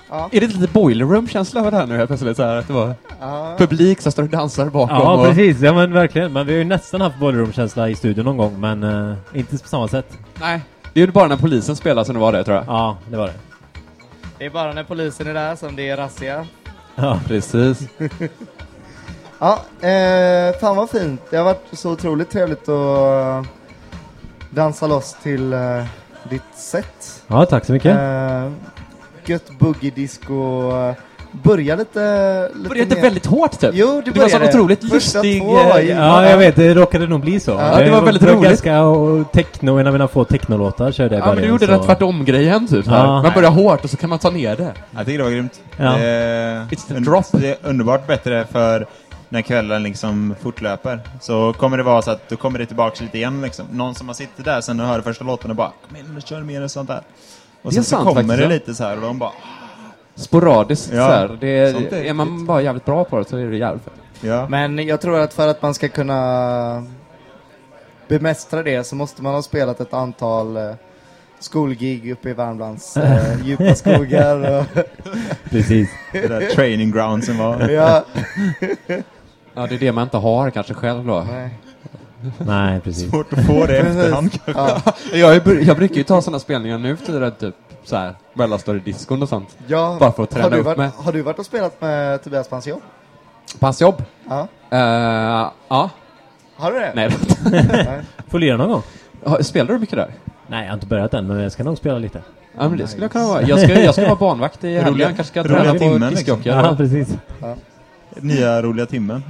Är 0.10 0.40
det 0.40 0.48
lite 0.48 0.74
boiler 0.74 1.06
room-känsla 1.06 1.60
över 1.60 1.72
det 1.72 1.78
här 1.78 1.88
nu 1.88 1.98
helt 1.98 2.10
plötsligt? 2.10 2.38
Så 2.38 2.44
här, 2.44 2.56
att 2.56 2.68
det 2.68 2.74
var 2.74 2.94
Ja, 3.20 3.56
publik 3.58 4.02
som 4.02 4.12
står 4.12 4.24
och 4.24 4.30
dansar 4.30 4.66
bakom. 4.66 4.98
Ja, 4.98 5.14
och... 5.14 5.26
precis. 5.26 5.62
Ja, 5.62 5.74
men 5.74 5.94
verkligen. 5.94 6.34
Men 6.34 6.46
vi 6.48 6.54
har 6.54 6.58
ju 6.58 6.64
nästan 6.66 7.02
haft 7.02 7.20
boilerroom-känsla 7.20 7.90
i 7.90 7.96
studion 7.96 8.26
någon 8.26 8.38
gång, 8.38 8.60
men 8.60 8.84
eh, 8.84 9.16
inte 9.34 9.58
på 9.58 9.68
samma 9.68 9.88
sätt. 9.88 10.18
Nej. 10.40 10.62
Det 10.94 11.02
är 11.02 11.06
ju 11.06 11.12
bara 11.12 11.28
när 11.28 11.38
polisen 11.38 11.76
spelar 11.76 12.04
som 12.04 12.16
det 12.16 12.22
var 12.22 12.32
det, 12.32 12.44
tror 12.44 12.58
jag. 12.58 12.66
Ja, 12.68 12.98
det 13.10 13.18
var 13.18 13.28
det. 13.28 13.34
det 14.38 14.46
är 14.46 14.50
bara 14.50 14.74
när 14.74 14.84
polisen 14.84 15.28
är 15.28 15.34
där 15.34 15.56
som 15.56 15.76
det 15.76 15.90
är 15.90 15.98
razzia. 15.98 16.48
Ja. 16.96 17.20
Precis. 17.28 17.80
Ja, 19.40 19.60
eh, 19.88 20.60
fan 20.60 20.76
vad 20.76 20.90
fint. 20.90 21.22
Det 21.30 21.38
har 21.38 21.44
varit 21.44 21.66
så 21.72 21.92
otroligt 21.92 22.30
trevligt 22.30 22.70
att 22.70 23.46
dansa 24.50 24.88
loss 24.88 25.16
till 25.24 25.54
eh, 25.54 25.86
ditt 26.30 26.56
set. 26.56 27.24
ja, 27.28 27.46
tack 27.46 27.66
så 27.66 27.74
mycket. 27.74 27.98
Eh, 27.98 28.52
gött 29.30 29.50
boogie-disco. 29.60 30.72
eh, 30.90 30.96
Börja 31.32 31.76
lite... 31.76 32.50
lite 32.56 32.70
Började 32.70 32.96
mer- 32.96 33.02
väldigt 33.02 33.26
hårt 33.26 33.60
typ. 33.60 33.70
Jo, 33.74 34.02
det 34.06 34.12
det 34.12 34.20
var 34.20 34.28
så 34.30 34.44
otroligt 34.44 34.80
Första 34.90 35.18
lustig... 35.22 35.42
två 35.42 35.60
eh, 35.60 35.80
ju- 35.86 35.90
Ja, 35.90 36.30
jag 36.30 36.38
vet. 36.38 36.56
Det 36.56 36.74
råkade 36.74 37.08
nog 37.08 37.22
bli 37.22 37.40
så. 37.40 37.52
Ja, 37.52 37.80
det 37.80 37.92
var 37.92 38.02
väldigt 38.02 38.24
det 38.24 38.32
roligt. 38.34 38.44
ganska 38.50 38.82
och 38.82 39.32
techno, 39.32 39.78
en 39.80 39.88
av 39.88 39.94
mina 39.94 40.08
få 40.08 40.24
technolåtar 40.24 40.92
körde 40.92 41.16
jag 41.16 41.22
Ja, 41.28 41.34
men 41.34 41.44
du 41.44 41.50
gjorde 41.50 41.66
så- 41.66 41.72
den 41.72 41.82
tvärtom-grejen 41.84 42.68
typ. 42.68 42.86
Ja. 42.88 42.94
Ja. 42.98 43.22
Man 43.22 43.34
börjar 43.34 43.52
hårt 43.52 43.84
och 43.84 43.90
så 43.90 43.98
kan 43.98 44.10
man 44.10 44.20
ta 44.20 44.30
ner 44.30 44.56
det. 44.56 44.74
Jag 44.92 45.06
tycker 45.06 45.18
det 45.18 45.24
var 45.24 45.32
grymt. 45.32 45.62
Ja. 45.78 45.84
Det, 45.92 46.06
är 46.06 46.66
It's 46.66 46.88
the 46.88 46.94
drop. 46.94 47.26
det 47.32 47.48
är 47.50 47.58
underbart 47.64 48.08
bättre 48.08 48.46
för 48.52 48.86
när 49.30 49.42
kvällen 49.42 49.84
liksom 49.84 50.36
fortlöper. 50.42 51.00
Så 51.22 51.54
kommer 51.54 51.78
det 51.78 51.84
vara 51.84 52.02
så 52.02 52.12
att 52.12 52.30
då 52.30 52.36
kommer 52.36 52.60
det 52.60 52.66
tillbaka 52.66 53.04
lite 53.04 53.18
igen 53.18 53.42
liksom. 53.42 53.66
Någon 53.72 53.96
som 53.96 54.08
har 54.08 54.16
suttit 54.16 54.46
där 54.46 54.62
sen 54.62 54.80
och 54.80 54.88
hör 54.88 55.02
första 55.02 55.24
låten 55.24 55.50
och 55.50 55.56
bara 55.58 55.72
Kom 55.88 55.96
igen, 55.96 56.22
kör 56.26 56.42
mer 56.42 56.64
och 56.64 56.72
sånt 56.72 56.88
där. 56.90 57.02
Och 57.68 57.74
Det 57.74 57.80
är 57.80 57.82
sen 57.82 57.84
så 57.84 57.90
sant 57.90 58.08
kommer 58.08 58.22
faktiskt, 58.22 58.50
det 58.50 58.56
lite 58.56 58.76
så 58.76 58.84
här 58.84 58.96
och 58.96 59.02
de 59.02 59.18
bara 59.20 59.32
Sporadiskt 60.16 60.90
Ja, 60.94 61.08
så 61.08 61.12
här. 61.14 61.38
Det 61.42 61.48
är, 61.48 61.94
är 61.94 62.14
man 62.14 62.46
bara 62.46 62.62
jävligt 62.62 62.86
bra 62.86 63.04
på 63.04 63.18
det 63.18 63.26
så 63.30 63.38
är 63.38 63.46
det 63.46 63.58
jävligt 63.58 63.84
fett. 63.84 63.94
Ja. 64.22 64.48
Men 64.50 64.88
jag 64.88 65.02
tror 65.02 65.20
att 65.20 65.34
för 65.34 65.48
att 65.48 65.62
man 65.62 65.74
ska 65.74 65.88
kunna 65.90 66.84
bemästra 68.08 68.64
det 68.64 68.84
så 68.84 68.96
måste 68.96 69.24
man 69.24 69.34
ha 69.34 69.42
spelat 69.42 69.80
ett 69.80 69.94
antal 69.94 70.58
eh, 70.58 70.72
skolgig 71.40 72.12
uppe 72.12 72.30
i 72.30 72.34
Värmlands 72.34 72.98
eh, 72.98 73.42
djupa 73.46 73.76
skogar. 73.76 74.60
Och, 74.60 74.66
Precis. 75.50 75.90
Det 76.12 76.28
där 76.28 76.42
training 76.42 76.92
groundsen 76.92 77.38
var... 77.38 77.70
ja, 77.70 78.06
Ja, 79.54 79.68
det 79.68 79.76
är 79.76 79.80
det 79.80 79.92
man 79.92 80.04
inte 80.04 80.18
har 80.18 80.50
kanske 80.50 80.74
själv 80.74 81.06
då. 81.06 81.28
nej. 81.32 81.50
Nej, 82.38 82.80
precis. 82.80 83.10
Svårt 83.10 83.34
att 83.34 83.46
få 83.46 83.66
det 83.66 83.78
efterhand 83.78 84.32
Ja, 84.46 84.82
Jag, 85.14 85.36
är- 85.36 85.68
jag 85.68 85.78
brukar 85.78 85.96
ju 85.96 86.04
ta 86.04 86.22
sådana 86.22 86.40
spelningar 86.40 86.78
nu 86.78 86.96
för 86.98 87.06
tiden, 87.06 87.32
typ 87.40 87.56
så 87.84 87.96
här, 87.96 88.16
mellanstadiediskon 88.34 89.22
och 89.24 89.30
sånt. 89.30 89.58
ja. 89.68 89.98
Bara 90.00 90.12
för 90.12 90.24
att 90.24 90.30
träna 90.30 90.44
har, 90.46 90.52
du 90.52 90.58
upp 90.58 90.66
varit, 90.66 90.78
mig. 90.78 90.90
har 90.96 91.12
du 91.12 91.22
varit 91.22 91.40
och 91.40 91.46
spelat 91.46 91.82
med 91.82 92.24
Tobias 92.24 92.48
Pansjobb? 92.48 92.82
På 93.60 93.66
hans 93.66 93.82
jobb? 93.82 94.04
Ja. 94.30 94.48
Eh, 94.72 94.80
ja. 95.68 95.90
Har 96.56 96.72
du 96.72 96.80
det? 96.80 96.92
Nej. 96.96 97.12
Får 98.30 98.40
lira 98.40 98.58
någon 98.58 98.70
gång? 99.24 99.44
Spelar 99.44 99.74
du 99.74 99.80
mycket 99.80 99.96
där? 99.96 100.12
Nej, 100.48 100.62
jag 100.64 100.70
har 100.70 100.74
inte 100.74 100.88
börjat 100.88 101.14
än, 101.14 101.28
men 101.28 101.40
jag 101.40 101.52
ska 101.52 101.64
nog 101.64 101.78
spela 101.78 101.98
lite. 102.00 102.22
Ja, 102.58 102.70
men 102.70 102.78
det 102.78 102.88
skulle 102.88 103.04
jag 103.04 103.12
kunna 103.12 103.28
vara. 103.28 103.42
Jag 103.42 103.60
ska, 103.60 103.82
jag 103.84 103.94
ska 103.94 104.06
vara 104.06 104.16
barnvakt 104.16 104.64
i 104.64 104.68
helgen. 104.68 104.94
Roliga- 104.94 105.08
Jag 105.08 105.16
kanske 105.16 105.32
ska 105.32 105.44
roliga 105.44 105.58
träna 105.60 105.74
på 105.74 105.80
timmen, 105.80 106.14
liksom. 106.14 106.42
Ja, 106.44 106.74
precis. 106.78 107.10
Nya 108.16 108.62
roliga 108.62 108.86
timmen. 108.86 109.24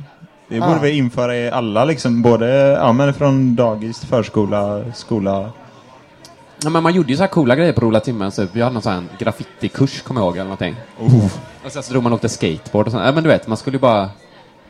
Det 0.50 0.60
Ah. 0.62 0.68
borde 0.68 0.80
vi 0.80 0.92
införa 0.98 1.36
i 1.36 1.52
alla 1.52 1.86
liksom, 1.86 2.22
både 2.22 2.48
ja, 2.72 2.94
men 2.94 3.14
från 3.14 3.56
dagis, 3.56 4.06
förskola, 4.06 4.84
skola. 4.96 5.50
Ja, 6.64 6.70
men 6.70 6.84
man 6.84 6.94
gjorde 6.94 7.10
ju 7.10 7.16
så 7.18 7.24
här 7.24 7.28
coola 7.28 7.56
grejer 7.56 7.74
på 7.74 7.82
roliga 7.82 8.00
timmen. 8.00 8.32
Så 8.32 8.48
vi 8.52 8.62
hade 8.62 8.74
någon 8.74 8.82
sån 8.82 8.94
här 8.94 9.04
graffitikurs, 9.20 10.02
kommer 10.02 10.22
jag 10.22 10.26
ihåg, 10.28 10.36
eller 10.36 10.44
någonting. 10.44 10.76
Och 11.66 11.72
sen 11.72 11.84
så 11.84 11.92
drog 11.92 12.04
man 12.04 12.14
åkte 12.14 12.30
skateboard 12.30 12.86
och 12.86 12.92
sånt. 12.92 13.04
Ja, 13.06 13.12
men 13.12 13.24
du 13.24 13.30
vet, 13.30 13.48
man 13.48 13.58
skulle 13.58 13.78
ju 13.78 13.82
bara 13.82 14.10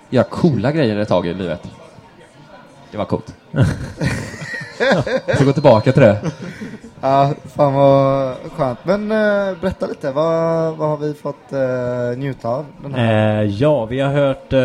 göra 0.09 0.23
coola 0.23 0.71
grejer 0.71 0.97
ett 0.97 1.07
tag 1.07 1.27
i 1.27 1.33
livet. 1.33 1.63
Det 2.91 2.97
var 2.97 3.05
coolt. 3.05 3.35
Så 5.37 5.45
gå 5.45 5.53
tillbaka 5.53 5.91
till 5.91 6.01
det. 6.01 6.31
Ja, 7.01 7.33
fan 7.55 7.73
vad 7.73 8.35
skönt. 8.57 8.79
Men 8.83 9.11
eh, 9.11 9.57
berätta 9.61 9.87
lite, 9.87 10.11
vad, 10.11 10.77
vad 10.77 10.89
har 10.89 10.97
vi 10.97 11.13
fått 11.13 11.53
eh, 11.53 12.17
njuta 12.17 12.49
av? 12.49 12.65
Den 12.83 12.93
här? 12.93 13.43
Eh, 13.43 13.49
ja, 13.49 13.85
vi 13.85 13.99
har 13.99 14.13
hört... 14.13 14.53
Eh, 14.53 14.59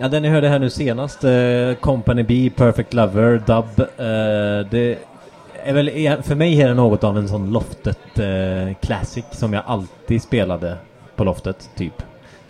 ja, 0.00 0.08
den 0.08 0.22
ni 0.22 0.28
hörde 0.28 0.48
här 0.48 0.58
nu 0.58 0.70
senast. 0.70 1.24
Eh, 1.24 1.74
Company 1.80 2.22
B, 2.22 2.50
Perfect 2.56 2.94
Lover, 2.94 3.42
Dub. 3.46 3.80
Eh, 3.80 4.70
det 4.70 4.98
är 5.64 5.72
väl... 5.72 5.90
För 6.22 6.34
mig 6.34 6.62
är 6.62 6.68
det 6.68 6.74
något 6.74 7.04
av 7.04 7.18
en 7.18 7.28
sån 7.28 7.50
Loftet 7.50 8.18
eh, 8.18 8.74
Classic 8.80 9.24
som 9.30 9.52
jag 9.52 9.62
alltid 9.66 10.22
spelade 10.22 10.76
på 11.16 11.24
Loftet, 11.24 11.70
typ. 11.76 12.02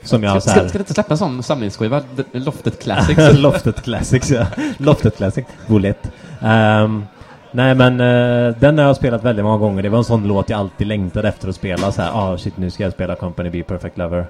Som 0.02 0.22
jag 0.22 0.42
Ska, 0.42 0.50
här... 0.50 0.58
ska, 0.60 0.68
ska 0.68 0.78
du 0.78 0.82
inte 0.82 0.94
släppa 0.94 1.14
en 1.14 1.18
sån 1.18 1.42
samlingsskiva? 1.42 2.02
Loftet 2.32 2.78
Classics? 2.82 3.38
Loftet 3.38 3.82
Classics, 3.82 4.30
ja. 4.30 4.46
Loftet 4.78 5.16
Classic, 5.16 5.46
volett. 5.66 6.10
Um, 6.42 7.06
nej 7.52 7.74
men 7.74 8.00
eh, 8.00 8.54
den 8.58 8.78
har 8.78 8.84
jag 8.84 8.96
spelat 8.96 9.24
väldigt 9.24 9.44
många 9.44 9.58
gånger. 9.58 9.82
Det 9.82 9.88
var 9.88 9.98
en 9.98 10.04
sån 10.04 10.28
låt 10.28 10.50
jag 10.50 10.58
alltid 10.60 10.86
längtade 10.86 11.28
efter 11.28 11.48
att 11.48 11.54
spela. 11.54 11.92
Så 11.92 12.02
här, 12.02 12.10
ah 12.14 12.38
shit 12.38 12.56
nu 12.56 12.70
ska 12.70 12.82
jag 12.82 12.92
spela 12.92 13.14
Company 13.14 13.50
B 13.50 13.62
Perfect 13.62 13.98
Lover. 13.98 14.26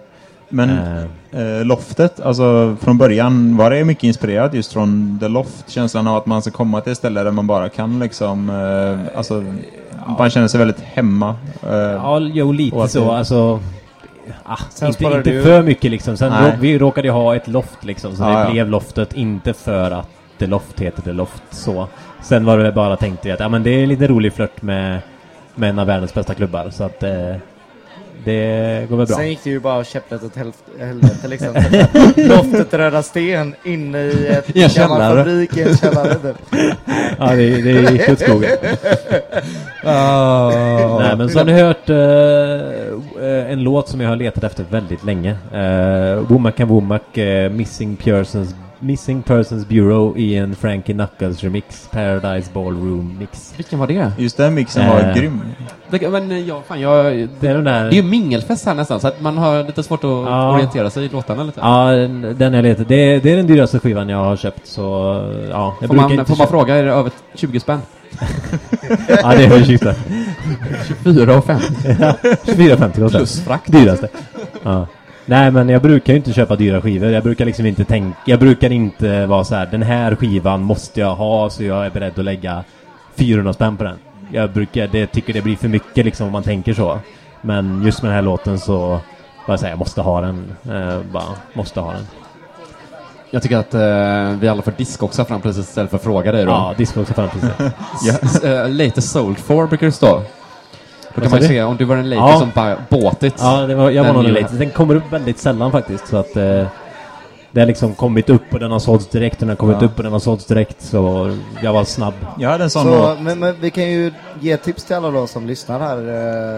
Men 0.52 0.70
eh, 1.32 1.64
loftet, 1.64 2.20
alltså 2.20 2.76
från 2.80 2.98
början 2.98 3.56
var 3.56 3.70
det 3.70 3.84
mycket 3.84 4.04
inspirerat 4.04 4.54
just 4.54 4.72
från 4.72 5.18
The 5.20 5.28
Loft. 5.28 5.70
Känslan 5.70 6.06
av 6.06 6.16
att 6.16 6.26
man 6.26 6.42
ska 6.42 6.50
komma 6.50 6.80
till 6.80 6.92
ett 6.92 6.98
ställe 6.98 7.22
där 7.22 7.30
man 7.30 7.46
bara 7.46 7.68
kan 7.68 7.98
liksom, 7.98 8.50
alltså, 9.14 9.44
man 10.18 10.30
känner 10.30 10.48
sig 10.48 10.58
väldigt 10.58 10.80
hemma. 10.80 11.34
Ja, 11.62 12.18
jo 12.20 12.52
lite 12.52 12.88
så. 12.88 13.04
det- 13.10 13.16
Alltså, 13.18 13.60
ah, 14.44 14.56
Sen 14.70 14.88
inte, 14.88 15.04
inte 15.04 15.30
du- 15.30 15.42
för 15.42 15.62
mycket 15.62 15.90
liksom. 15.90 16.16
Sen 16.16 16.32
rå, 16.32 16.52
vi 16.60 16.78
råkade 16.78 17.08
ju 17.08 17.12
ha 17.12 17.36
ett 17.36 17.48
loft 17.48 17.84
liksom. 17.84 18.16
Så 18.16 18.22
Ja, 18.22 18.28
det 18.28 18.44
ja. 18.44 18.50
blev 18.50 18.68
loftet. 18.68 19.12
Inte 19.12 19.52
för 19.52 19.90
att 19.90 20.08
The 20.38 20.46
Loft 20.46 20.80
heter 20.80 21.02
The 21.02 21.12
Loft 21.12 21.42
så. 21.50 21.86
Sen 22.22 22.44
var 22.44 22.58
det 22.58 22.72
bara 22.72 22.96
tänkt 22.96 23.26
att 23.26 23.40
ja, 23.40 23.48
men 23.48 23.62
det 23.62 23.70
är 23.70 23.86
lite 23.86 24.06
rolig 24.06 24.32
flört 24.32 24.62
med, 24.62 24.98
med 25.54 25.70
en 25.70 25.78
av 25.78 25.86
världens 25.86 26.14
bästa 26.14 26.34
klubbar. 26.34 26.70
Så 26.70 26.84
att 26.84 27.02
eh, 27.02 27.34
det 28.24 28.86
går 28.90 28.96
väl 28.96 29.06
bra. 29.06 29.16
Sen 29.16 29.28
gick 29.28 29.44
det 29.44 29.50
ju 29.50 29.60
bara 29.60 29.84
käpprätt 29.84 30.22
åt 30.24 30.36
helv- 30.36 30.80
helvete 30.80 31.28
liksom. 31.28 31.48
Loftet 32.16 32.74
Röda 32.74 33.02
Sten 33.02 33.54
inne 33.64 33.98
i 33.98 34.26
ett 34.26 34.56
I 34.56 34.62
en 34.62 34.70
gammal 34.74 35.16
fabrik 35.16 35.56
i 35.56 35.62
en 35.62 35.76
källare. 35.76 36.14
typ. 36.14 36.36
Ja, 37.18 37.26
det, 37.26 37.62
det 37.62 37.92
gick 37.92 38.08
åt 38.08 38.20
skogen. 38.20 38.50
Nej, 39.84 41.16
men 41.16 41.28
så 41.28 41.38
har 41.38 41.44
ni 41.44 41.52
hört 41.52 41.90
eh, 41.90 41.96
eh, 43.28 43.52
en 43.52 43.62
låt 43.62 43.88
som 43.88 44.00
jag 44.00 44.08
har 44.08 44.16
letat 44.16 44.44
efter 44.44 44.64
väldigt 44.70 45.04
länge. 45.04 45.36
Uh, 45.54 46.14
Womack 46.28 46.60
and 46.60 46.70
Womack, 46.70 47.18
eh, 47.18 47.50
Missing 47.50 47.96
Persons 47.96 48.54
Missing 48.82 49.22
Persons 49.22 49.68
Bureau 49.68 50.16
i 50.16 50.36
en 50.36 50.54
Frankie 50.56 50.94
Knuckles 50.94 51.44
remix, 51.44 51.88
Paradise 51.92 52.50
Ballroom 52.54 53.16
mix. 53.18 53.54
Vilken 53.56 53.78
var 53.78 53.86
det? 53.86 54.12
Just 54.18 54.36
den 54.36 54.54
mixen 54.54 54.88
var 54.88 55.00
Eh. 55.00 55.14
grym. 55.14 55.40
det 55.90 56.10
men 56.10 56.30
eh, 56.30 56.38
ja, 56.38 56.62
fan, 56.68 56.80
jag, 56.80 57.04
det, 57.04 57.28
Det 57.40 57.48
är 57.48 57.54
där... 57.58 57.62
det 57.62 57.90
är 57.90 57.92
ju 57.92 58.02
mingelfest 58.02 58.66
här 58.66 58.74
nästan, 58.74 59.00
så 59.00 59.08
att 59.08 59.20
man 59.20 59.38
har 59.38 59.64
lite 59.64 59.82
svårt 59.82 60.04
att 60.04 60.10
Ja. 60.10 60.52
orientera 60.54 60.90
sig 60.90 61.04
i 61.04 61.08
låtarna 61.08 61.42
lite. 61.44 61.60
Ja, 61.60 61.86
den 62.34 62.54
jag 62.54 62.62
letar. 62.62 62.84
Det, 62.84 62.94
är- 63.14 63.20
det 63.20 63.32
är 63.32 63.36
den 63.36 63.46
dyraste 63.46 63.78
skivan 63.78 64.08
jag 64.08 64.18
har 64.18 64.36
köpt, 64.36 64.66
så 64.66 64.82
ja. 65.50 65.76
Jag 65.80 65.88
Får 65.88 65.96
man, 65.96 66.12
inte 66.12 66.24
får 66.24 66.36
man 66.36 66.48
fråga, 66.48 66.76
är 66.76 66.84
det 66.84 66.90
över 66.92 67.12
20 67.34 67.60
spänn? 67.60 67.80
Ja, 69.08 69.28
det 69.36 69.44
är 69.44 69.64
kycklar. 69.64 69.94
24 71.04 71.38
och 71.38 71.44
5. 71.44 71.58
24,50 71.60 73.00
kostar 73.00 73.08
Plus 73.18 73.40
frakt. 73.44 73.72
Dyraste. 73.72 74.08
Ja. 74.62 74.86
Nej 75.26 75.50
men 75.50 75.68
jag 75.68 75.82
brukar 75.82 76.12
ju 76.12 76.16
inte 76.16 76.32
köpa 76.32 76.56
dyra 76.56 76.80
skivor. 76.80 77.10
Jag 77.10 77.22
brukar 77.22 77.44
liksom 77.44 77.66
inte 77.66 77.84
tänka... 77.84 78.18
Jag 78.24 78.38
brukar 78.38 78.72
inte 78.72 79.26
vara 79.26 79.44
så 79.44 79.54
här. 79.54 79.66
Den 79.66 79.82
här 79.82 80.14
skivan 80.14 80.62
måste 80.62 81.00
jag 81.00 81.14
ha 81.14 81.50
så 81.50 81.64
jag 81.64 81.86
är 81.86 81.90
beredd 81.90 82.18
att 82.18 82.24
lägga 82.24 82.64
400 83.16 83.52
spänn 83.52 83.76
på 83.76 83.84
den. 83.84 83.96
Jag 84.32 84.50
brukar... 84.50 84.86
Det 84.88 85.06
tycker 85.06 85.32
det 85.32 85.42
blir 85.42 85.56
för 85.56 85.68
mycket 85.68 86.04
liksom 86.04 86.26
om 86.26 86.32
man 86.32 86.42
tänker 86.42 86.74
så. 86.74 86.98
Men 87.42 87.82
just 87.84 88.02
med 88.02 88.08
den 88.10 88.14
här 88.16 88.22
låten 88.22 88.58
så... 88.58 89.00
Bara 89.46 89.58
säga 89.58 89.70
jag 89.70 89.78
måste 89.78 90.00
ha 90.00 90.20
den. 90.20 90.52
Eh, 90.70 91.00
bara 91.12 91.24
måste 91.54 91.80
ha 91.80 91.92
den. 91.92 92.06
Jag 93.30 93.42
tycker 93.42 93.56
att 93.56 93.74
eh, 93.74 94.40
vi 94.40 94.48
alla 94.48 94.62
får 94.62 94.72
också 95.00 95.24
fram 95.24 95.40
precis 95.40 95.68
istället 95.68 95.90
för 95.90 95.96
att 95.96 96.02
fråga 96.02 96.32
dig 96.32 96.44
då. 96.44 96.50
Ja, 96.50 96.74
disco 96.78 97.00
också 97.00 97.14
fram 97.14 97.28
precis. 97.28 97.50
Ja, 98.04 98.14
s- 98.22 98.44
eh, 98.44 98.66
sold 99.02 99.38
for 99.38 99.66
brukar 99.66 99.86
det 99.86 99.92
stå. 99.92 100.22
Då 101.14 101.20
kan 101.20 101.30
man 101.30 101.40
ju 101.40 101.48
se 101.48 101.62
om 101.62 101.76
du 101.76 101.84
var 101.84 101.96
den 101.96 102.10
latest 102.10 102.32
Ja. 102.32 102.38
som 102.40 102.50
bara 102.54 102.76
båtit. 102.90 103.34
Ja, 103.38 103.60
det 103.66 103.74
var, 103.74 103.90
jag 103.90 104.04
var 104.04 104.12
nog 104.12 104.24
den 104.24 104.34
ju- 104.34 104.40
late. 104.40 104.54
Den 104.54 104.70
kommer 104.70 104.94
upp 104.94 105.12
väldigt 105.12 105.38
sällan 105.38 105.72
faktiskt. 105.72 106.08
Så 106.08 106.16
att... 106.16 106.36
Eh, 106.36 106.66
det 107.52 107.60
har 107.60 107.66
liksom 107.66 107.94
kommit 107.94 108.30
upp 108.30 108.52
och 108.52 108.60
den 108.60 108.70
har 108.70 108.78
sålts 108.78 109.06
direkt. 109.06 109.34
och 109.34 109.40
Den 109.40 109.48
har 109.48 109.56
kommit 109.56 109.76
Ja. 109.80 109.86
upp 109.86 109.96
och 109.96 110.02
den 110.02 110.12
har 110.12 110.18
sålts 110.18 110.44
direkt. 110.46 110.82
Så 110.82 111.30
jag 111.62 111.72
var 111.72 111.84
snabb. 111.84 112.14
Jag 112.38 112.50
hade 112.50 112.64
en 112.64 112.70
sån 112.70 112.84
Så, 112.84 113.16
men, 113.20 113.38
men 113.38 113.54
vi 113.60 113.70
kan 113.70 113.84
ju 113.90 114.12
ge 114.40 114.56
tips 114.56 114.84
till 114.84 114.96
alla 114.96 115.10
då 115.10 115.26
som 115.26 115.46
lyssnar 115.46 115.80
här 115.80 115.96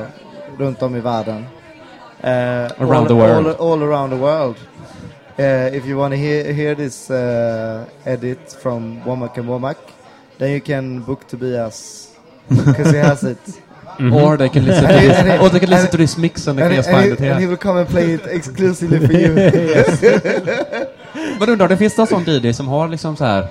eh, 0.01 0.07
runt 0.59 0.83
om 0.83 0.97
i 0.97 1.01
världen. 1.01 1.47
Eh, 2.21 2.31
Around 2.31 2.93
all, 2.95 3.07
the 3.07 3.15
world. 3.15 3.47
All, 3.47 3.73
all 3.73 3.83
around 3.83 4.11
the 4.13 4.17
world. 4.19 4.55
Eh, 5.37 5.77
if 5.77 5.87
you 5.87 5.99
want 5.99 6.13
to 6.13 6.17
hear, 6.19 6.53
hear 6.53 6.75
this 6.75 7.11
uh, 7.11 8.13
edit 8.13 8.59
from 8.63 9.01
Womack 9.07 9.39
and 9.39 9.49
Womack, 9.49 9.77
then 10.39 10.49
you 10.51 10.61
can 10.61 11.03
book 11.03 11.27
Tobias 11.29 12.09
because 12.49 12.93
he 12.93 12.99
has 13.03 13.23
it. 13.25 13.39
Or 14.01 14.36
they 14.36 14.49
can 14.49 14.64
listen 14.64 14.84
to 14.88 14.99
this, 15.01 15.18
and 15.18 15.40
or 15.43 15.49
they 15.49 15.61
can 15.61 15.70
listen 15.70 15.84
and- 15.84 15.90
to 15.90 15.97
this 15.97 16.16
mix 16.16 16.49
and 16.49 16.59
they 16.59 16.68
can 16.68 16.76
just 16.76 16.88
and, 16.88 16.99
find 16.99 17.12
it 17.12 17.20
he, 17.20 17.26
and 17.26 17.34
he 17.34 17.40
here. 17.40 17.49
will 17.49 17.57
come 17.59 17.78
and 17.80 17.88
play 17.88 18.14
it 18.14 18.26
exclusively 18.26 19.07
for 19.07 19.14
you. 19.14 19.34
Men 21.40 21.49
undrar, 21.51 21.68
det 21.68 21.76
finns 21.76 21.97
någon 21.97 22.07
sån 22.07 22.24
DJ 22.26 22.53
som 22.53 22.68
har 22.68 22.88
liksom 22.88 23.16
så 23.16 23.24
här 23.24 23.47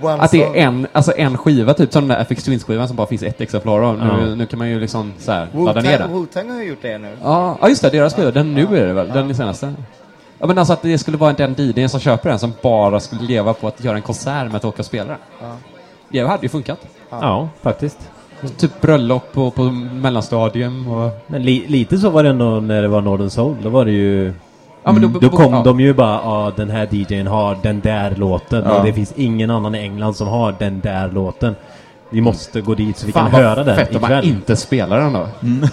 One 0.00 0.22
att 0.22 0.30
det 0.30 0.42
är 0.42 0.54
en, 0.54 0.86
alltså 0.92 1.12
en 1.16 1.38
skiva, 1.38 1.74
typ 1.74 1.92
som 1.92 2.08
den 2.08 2.16
där 2.18 2.24
FX 2.24 2.44
Twins-skivan 2.44 2.86
som 2.88 2.96
bara 2.96 3.06
finns 3.06 3.22
ett 3.22 3.40
exemplar 3.40 3.80
av. 3.82 3.98
Nu, 3.98 4.04
Ja. 4.28 4.34
nu 4.34 4.46
kan 4.46 4.58
man 4.58 4.68
ju 4.68 4.80
liksom 4.80 5.12
så 5.18 5.32
här 5.32 5.48
ladda 5.54 5.80
ner 5.80 5.98
den. 5.98 6.10
Wu-Tang 6.10 6.50
har 6.52 6.60
ju 6.62 6.68
gjort 6.68 6.82
det 6.82 6.98
nu. 6.98 7.08
Ja, 7.22 7.58
ja, 7.60 7.68
just 7.68 7.82
det, 7.82 7.90
deras 7.90 8.14
skiva. 8.14 8.30
Den 8.30 8.54
nu 8.54 8.62
är 8.76 8.86
det 8.86 8.92
väl? 8.92 9.08
Den 9.08 9.30
är 9.30 9.34
senaste. 9.34 9.74
Ja, 10.38 10.46
men 10.46 10.58
alltså 10.58 10.72
att 10.72 10.82
det 10.82 10.98
skulle 10.98 11.16
vara 11.16 11.32
den 11.32 11.54
DJn 11.58 11.88
som 11.88 12.00
köper 12.00 12.30
den 12.30 12.38
som 12.38 12.52
bara 12.62 13.00
skulle 13.00 13.22
leva 13.22 13.54
på 13.54 13.68
att 13.68 13.84
göra 13.84 13.96
en 13.96 14.02
konsert 14.02 14.46
med 14.46 14.54
att 14.54 14.64
åka 14.64 14.78
och 14.78 14.86
spela 14.86 15.08
den. 15.08 15.18
Ja. 15.40 15.56
Det 16.08 16.20
hade 16.20 16.42
ju 16.42 16.48
funkat. 16.48 16.78
Ja, 17.10 17.48
faktiskt. 17.62 17.98
Typ 18.56 18.80
bröllop 18.80 19.32
på, 19.32 19.50
på 19.50 19.62
mellanstadium 19.62 20.88
och... 20.88 21.10
Men 21.26 21.42
li, 21.42 21.64
lite 21.68 21.98
så 21.98 22.10
var 22.10 22.22
det 22.22 22.28
ändå 22.28 22.44
när 22.60 22.82
det 22.82 22.88
var 22.88 23.00
Northern 23.00 23.30
Soul. 23.30 23.56
Då 23.62 23.68
var 23.68 23.84
det 23.84 23.90
ju... 23.92 24.26
Ja, 24.84 24.92
men 24.92 24.96
Mm, 25.04 25.12
då- 25.12 25.18
då 25.18 25.28
kom 25.28 25.54
ja. 25.54 25.62
de 25.62 25.80
ju 25.80 25.94
bara 25.94 26.14
ja 26.24 26.52
den 26.56 26.70
här 26.70 26.88
DJn 26.90 27.26
har 27.26 27.58
den 27.62 27.80
där 27.80 28.10
låten 28.16 28.62
Ja. 28.66 28.72
och 28.78 28.84
det 28.86 28.92
finns 28.92 29.12
ingen 29.16 29.50
annan 29.50 29.74
i 29.74 29.78
England 29.78 30.14
som 30.14 30.28
har 30.28 30.54
den 30.58 30.80
där 30.80 31.08
låten. 31.10 31.54
Vi 32.10 32.20
måste 32.20 32.60
gå 32.60 32.74
dit 32.74 32.96
så 32.98 33.06
vi 33.06 33.12
Fan 33.12 33.30
kan 33.30 33.32
vad 33.40 33.48
höra 33.50 33.64
den 33.64 33.76
fett 33.76 33.94
om 33.94 34.00
man 34.00 34.10
ikväll. 34.10 34.24
inte 34.28 34.56
spelar 34.56 35.00
den 35.00 35.12
då. 35.12 35.26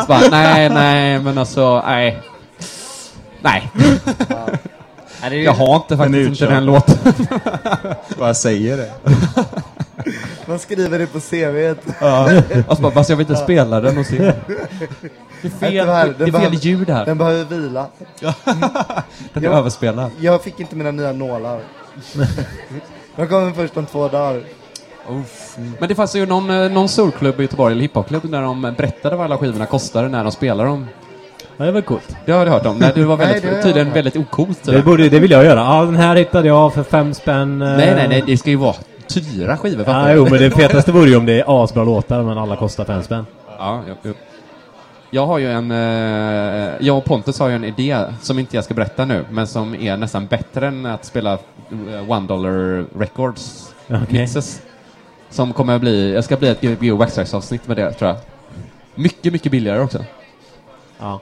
så 0.00 0.06
bara, 0.08 0.20
nej, 0.30 0.70
nej, 0.70 1.18
men 1.20 1.38
alltså, 1.38 1.82
nej. 1.86 2.18
Nej. 3.42 3.70
Ju- 5.30 5.42
Jag 5.42 5.52
har 5.54 5.76
inte 5.76 5.96
faktiskt 5.96 6.28
inte 6.42 6.54
den 6.54 6.64
låten. 6.66 6.96
Bara 8.18 8.34
säger 8.34 8.76
det. 8.76 8.90
Man 10.46 10.58
skriver 10.58 10.98
det 10.98 11.06
på 11.06 11.20
CVt. 11.20 11.96
Ja. 12.00 12.30
Alltså 12.68 12.82
bara, 12.82 13.04
jag 13.08 13.16
vill 13.16 13.30
inte 13.30 13.36
spela 13.42 13.80
den 13.80 13.98
och 13.98 14.06
se. 14.06 14.16
Det 15.42 15.48
är 15.48 15.50
fel, 15.70 15.88
här, 15.88 16.14
det 16.18 16.24
är 16.24 16.32
fel 16.40 16.54
ljud 16.54 16.90
här. 16.90 17.06
Den 17.06 17.18
behöver 17.18 17.44
vila. 17.44 17.86
Den 19.32 19.44
är 19.44 19.48
överspelad. 19.48 20.10
Jag 20.20 20.42
fick 20.42 20.60
inte 20.60 20.76
mina 20.76 20.90
nya 20.90 21.12
nålar. 21.12 21.60
De 23.16 23.26
kommer 23.26 23.52
först 23.52 23.76
om 23.76 23.86
två 23.86 24.08
dagar. 24.08 24.42
Men 25.78 25.88
det 25.88 25.94
fanns 25.94 26.16
ju 26.16 26.26
någon, 26.26 26.50
eh, 26.50 26.70
någon 26.70 26.88
soulklubb 26.88 27.40
i 27.40 27.42
Göteborg, 27.42 27.72
eller 27.72 27.82
hiphopklubb, 27.82 28.30
där 28.30 28.42
de 28.42 28.62
berättade 28.62 29.16
vad 29.16 29.24
alla 29.24 29.38
skivorna 29.38 29.66
kostade 29.66 30.08
när 30.08 30.22
de 30.24 30.32
spelade 30.32 30.68
dem. 30.68 30.86
Ja, 31.56 31.64
det 31.64 31.72
var 31.72 31.80
coolt. 31.80 32.16
Det 32.26 32.32
har 32.32 32.44
du 32.44 32.50
hört 32.50 32.66
om? 32.66 32.78
Nej, 32.78 32.92
det 32.94 33.04
var 33.04 33.16
Nej, 33.16 33.26
väldigt, 33.26 33.42
det 33.42 33.48
har 33.48 33.54
jag 33.56 33.64
tydligen 33.64 33.92
väldigt 33.92 34.16
ocoolt. 34.16 34.58
Det, 34.64 34.82
borde, 34.82 35.08
det 35.08 35.18
vill 35.18 35.30
jag 35.30 35.44
göra. 35.44 35.60
Ja, 35.60 35.84
den 35.84 35.96
här 35.96 36.16
hittade 36.16 36.48
jag 36.48 36.74
för 36.74 36.82
fem 36.82 37.14
spänn. 37.14 37.62
eh. 37.62 37.76
Nej, 37.76 37.94
nej, 37.94 38.08
nej, 38.08 38.22
det 38.26 38.38
ska 38.38 38.50
ju 38.50 38.56
vara 38.56 38.74
dyra 39.14 39.56
skivor. 39.56 39.84
Ja, 39.88 40.12
jo, 40.12 40.24
men 40.24 40.32
det 40.40 40.50
fetaste 40.50 40.92
vore 40.92 41.08
ju 41.08 41.16
om 41.16 41.26
det 41.26 41.40
är 41.40 41.64
asbra 41.64 41.84
låtar, 41.84 42.22
men 42.22 42.38
alla 42.38 42.56
kostar 42.56 42.84
fem 42.84 43.02
spänn. 43.02 43.26
Ja, 43.58 43.82
jo, 43.88 43.94
jo. 44.02 44.12
Jag 45.10 45.26
har 45.26 45.38
ju 45.38 45.50
en, 45.52 45.70
eh, 45.70 46.72
jag 46.80 46.98
och 46.98 47.04
Pontus 47.04 47.38
har 47.38 47.48
ju 47.48 47.54
en 47.54 47.64
idé 47.64 48.04
som 48.20 48.38
inte 48.38 48.56
jag 48.56 48.64
ska 48.64 48.74
berätta 48.74 49.04
nu, 49.04 49.24
men 49.30 49.46
som 49.46 49.74
är 49.74 49.96
nästan 49.96 50.26
bättre 50.26 50.66
än 50.66 50.86
att 50.86 51.04
spela 51.04 51.32
eh, 51.32 52.10
One 52.10 52.26
Dollar 52.26 52.84
Records 52.98 53.74
Okej. 53.88 54.06
mixes. 54.20 54.62
Som 55.30 55.52
kommer 55.52 55.74
att 55.74 55.80
bli, 55.80 56.14
jag 56.14 56.24
ska 56.24 56.36
bli 56.36 56.48
ett 56.48 56.60
Gbg 56.60 56.92
Waxtrax 56.92 57.34
avsnitt 57.34 57.68
med 57.68 57.76
det 57.76 57.92
tror 57.92 58.10
jag. 58.10 58.18
Mycket, 58.94 59.32
mycket 59.32 59.52
billigare 59.52 59.80
också. 59.80 60.04
Ja. 60.98 61.20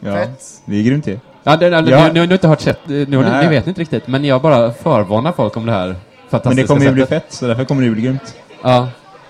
Ja, 0.00 0.14
Fett. 0.14 0.62
det 0.64 0.76
är 0.76 0.82
grymt 0.82 1.06
ju. 1.06 1.18
Ja, 1.42 1.56
det, 1.56 1.70
det, 1.70 1.90
Ja. 1.90 2.06
Ni, 2.06 2.12
ni 2.12 2.18
har 2.20 2.32
inte 2.32 2.48
hört 2.48 2.60
sett, 2.60 2.88
ni, 2.88 3.06
ni, 3.06 3.16
ni 3.16 3.48
vet 3.48 3.66
inte 3.66 3.80
riktigt, 3.80 4.06
men 4.06 4.24
jag 4.24 4.42
bara 4.42 4.72
förvarnar 4.72 5.32
folk 5.32 5.56
om 5.56 5.66
det 5.66 5.72
här 5.72 5.96
Men 6.30 6.56
det 6.56 6.64
kommer 6.66 6.84
ju 6.86 6.92
bli 6.92 7.06
fett, 7.06 7.24
så 7.28 7.46
därför 7.46 7.64
kommer 7.64 7.80
det 7.82 7.86
ju 7.88 7.92
bli 7.94 8.02
grymt. 8.02 8.34
Ja, 8.62 8.88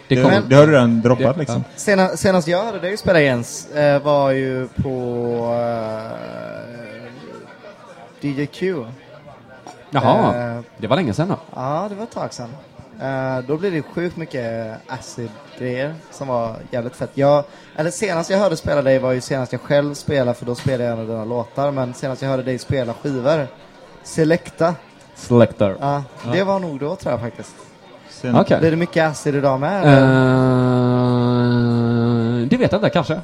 det 0.09 0.15
Det, 0.15 0.23
kommer. 0.23 0.41
det 0.49 0.55
har 0.57 0.67
du 0.67 0.73
redan 0.73 1.01
droppat 1.01 1.35
Det- 1.35 1.41
liksom. 1.41 1.65
Senast, 1.77 2.19
senast 2.19 2.49
jag 2.49 2.65
hörde 2.65 2.79
dig 2.79 2.97
spela 2.97 3.21
Jens 3.21 3.71
eh, 3.71 4.03
var 4.03 4.31
ju 4.31 4.69
på 4.69 4.91
eh, 8.23 8.27
DJ 8.31 8.47
Q. 8.47 8.85
Jaha, 9.91 10.37
Eh, 10.57 10.61
det 10.79 10.87
var 10.87 10.97
länge 10.97 11.13
sedan 11.15 11.29
då. 11.29 11.37
ja, 11.55 11.87
det 11.91 11.95
var 11.95 12.03
ett 12.05 12.11
tag 12.11 12.33
sedan. 12.35 12.51
Eh, 13.01 13.39
då 13.47 13.57
blev 13.57 13.73
det 13.73 13.83
sjukt 13.83 14.17
mycket 14.17 14.77
acid-grejer 14.87 15.95
som 16.11 16.29
var 16.29 16.57
jävligt 16.71 16.97
fett. 16.97 17.11
Jag, 17.15 17.45
eller 17.77 17.91
senast 17.91 18.31
jag 18.31 18.39
hörde 18.39 18.57
spela 18.57 18.83
dig 18.83 18.99
var 18.99 19.13
ju 19.13 19.21
senast 19.21 19.53
jag 19.53 19.61
själv 19.61 19.95
spelade, 19.95 20.35
för 20.39 20.47
då 20.47 20.55
spelade 20.55 20.85
jag 20.85 20.93
en 20.93 20.99
av 21.01 21.07
dina 21.07 21.25
låtar. 21.25 21.71
Men 21.71 21.95
senast 21.95 22.23
jag 22.23 22.29
hörde 22.29 22.43
dig 22.43 22.59
spela 22.59 22.95
skivor, 22.95 23.47
Selecta, 24.03 24.75
Selector. 25.21 25.77
ja, 25.81 26.03
det 26.33 26.45
var 26.45 26.59
nog 26.59 26.81
då 26.81 26.97
tror 26.97 27.13
jag 27.13 27.21
faktiskt. 27.21 27.55
Sen, 28.09 28.37
Okej. 28.37 28.61
Blir 28.61 28.71
det 28.71 28.77
mycket 28.77 29.11
acid 29.11 29.35
idag 29.35 29.61
med? 29.61 29.85
Eh, 29.85 29.91
det 32.49 32.57
vet 32.57 32.73
jag 32.73 32.79
inte, 32.79 32.91
kanske. 32.91 33.21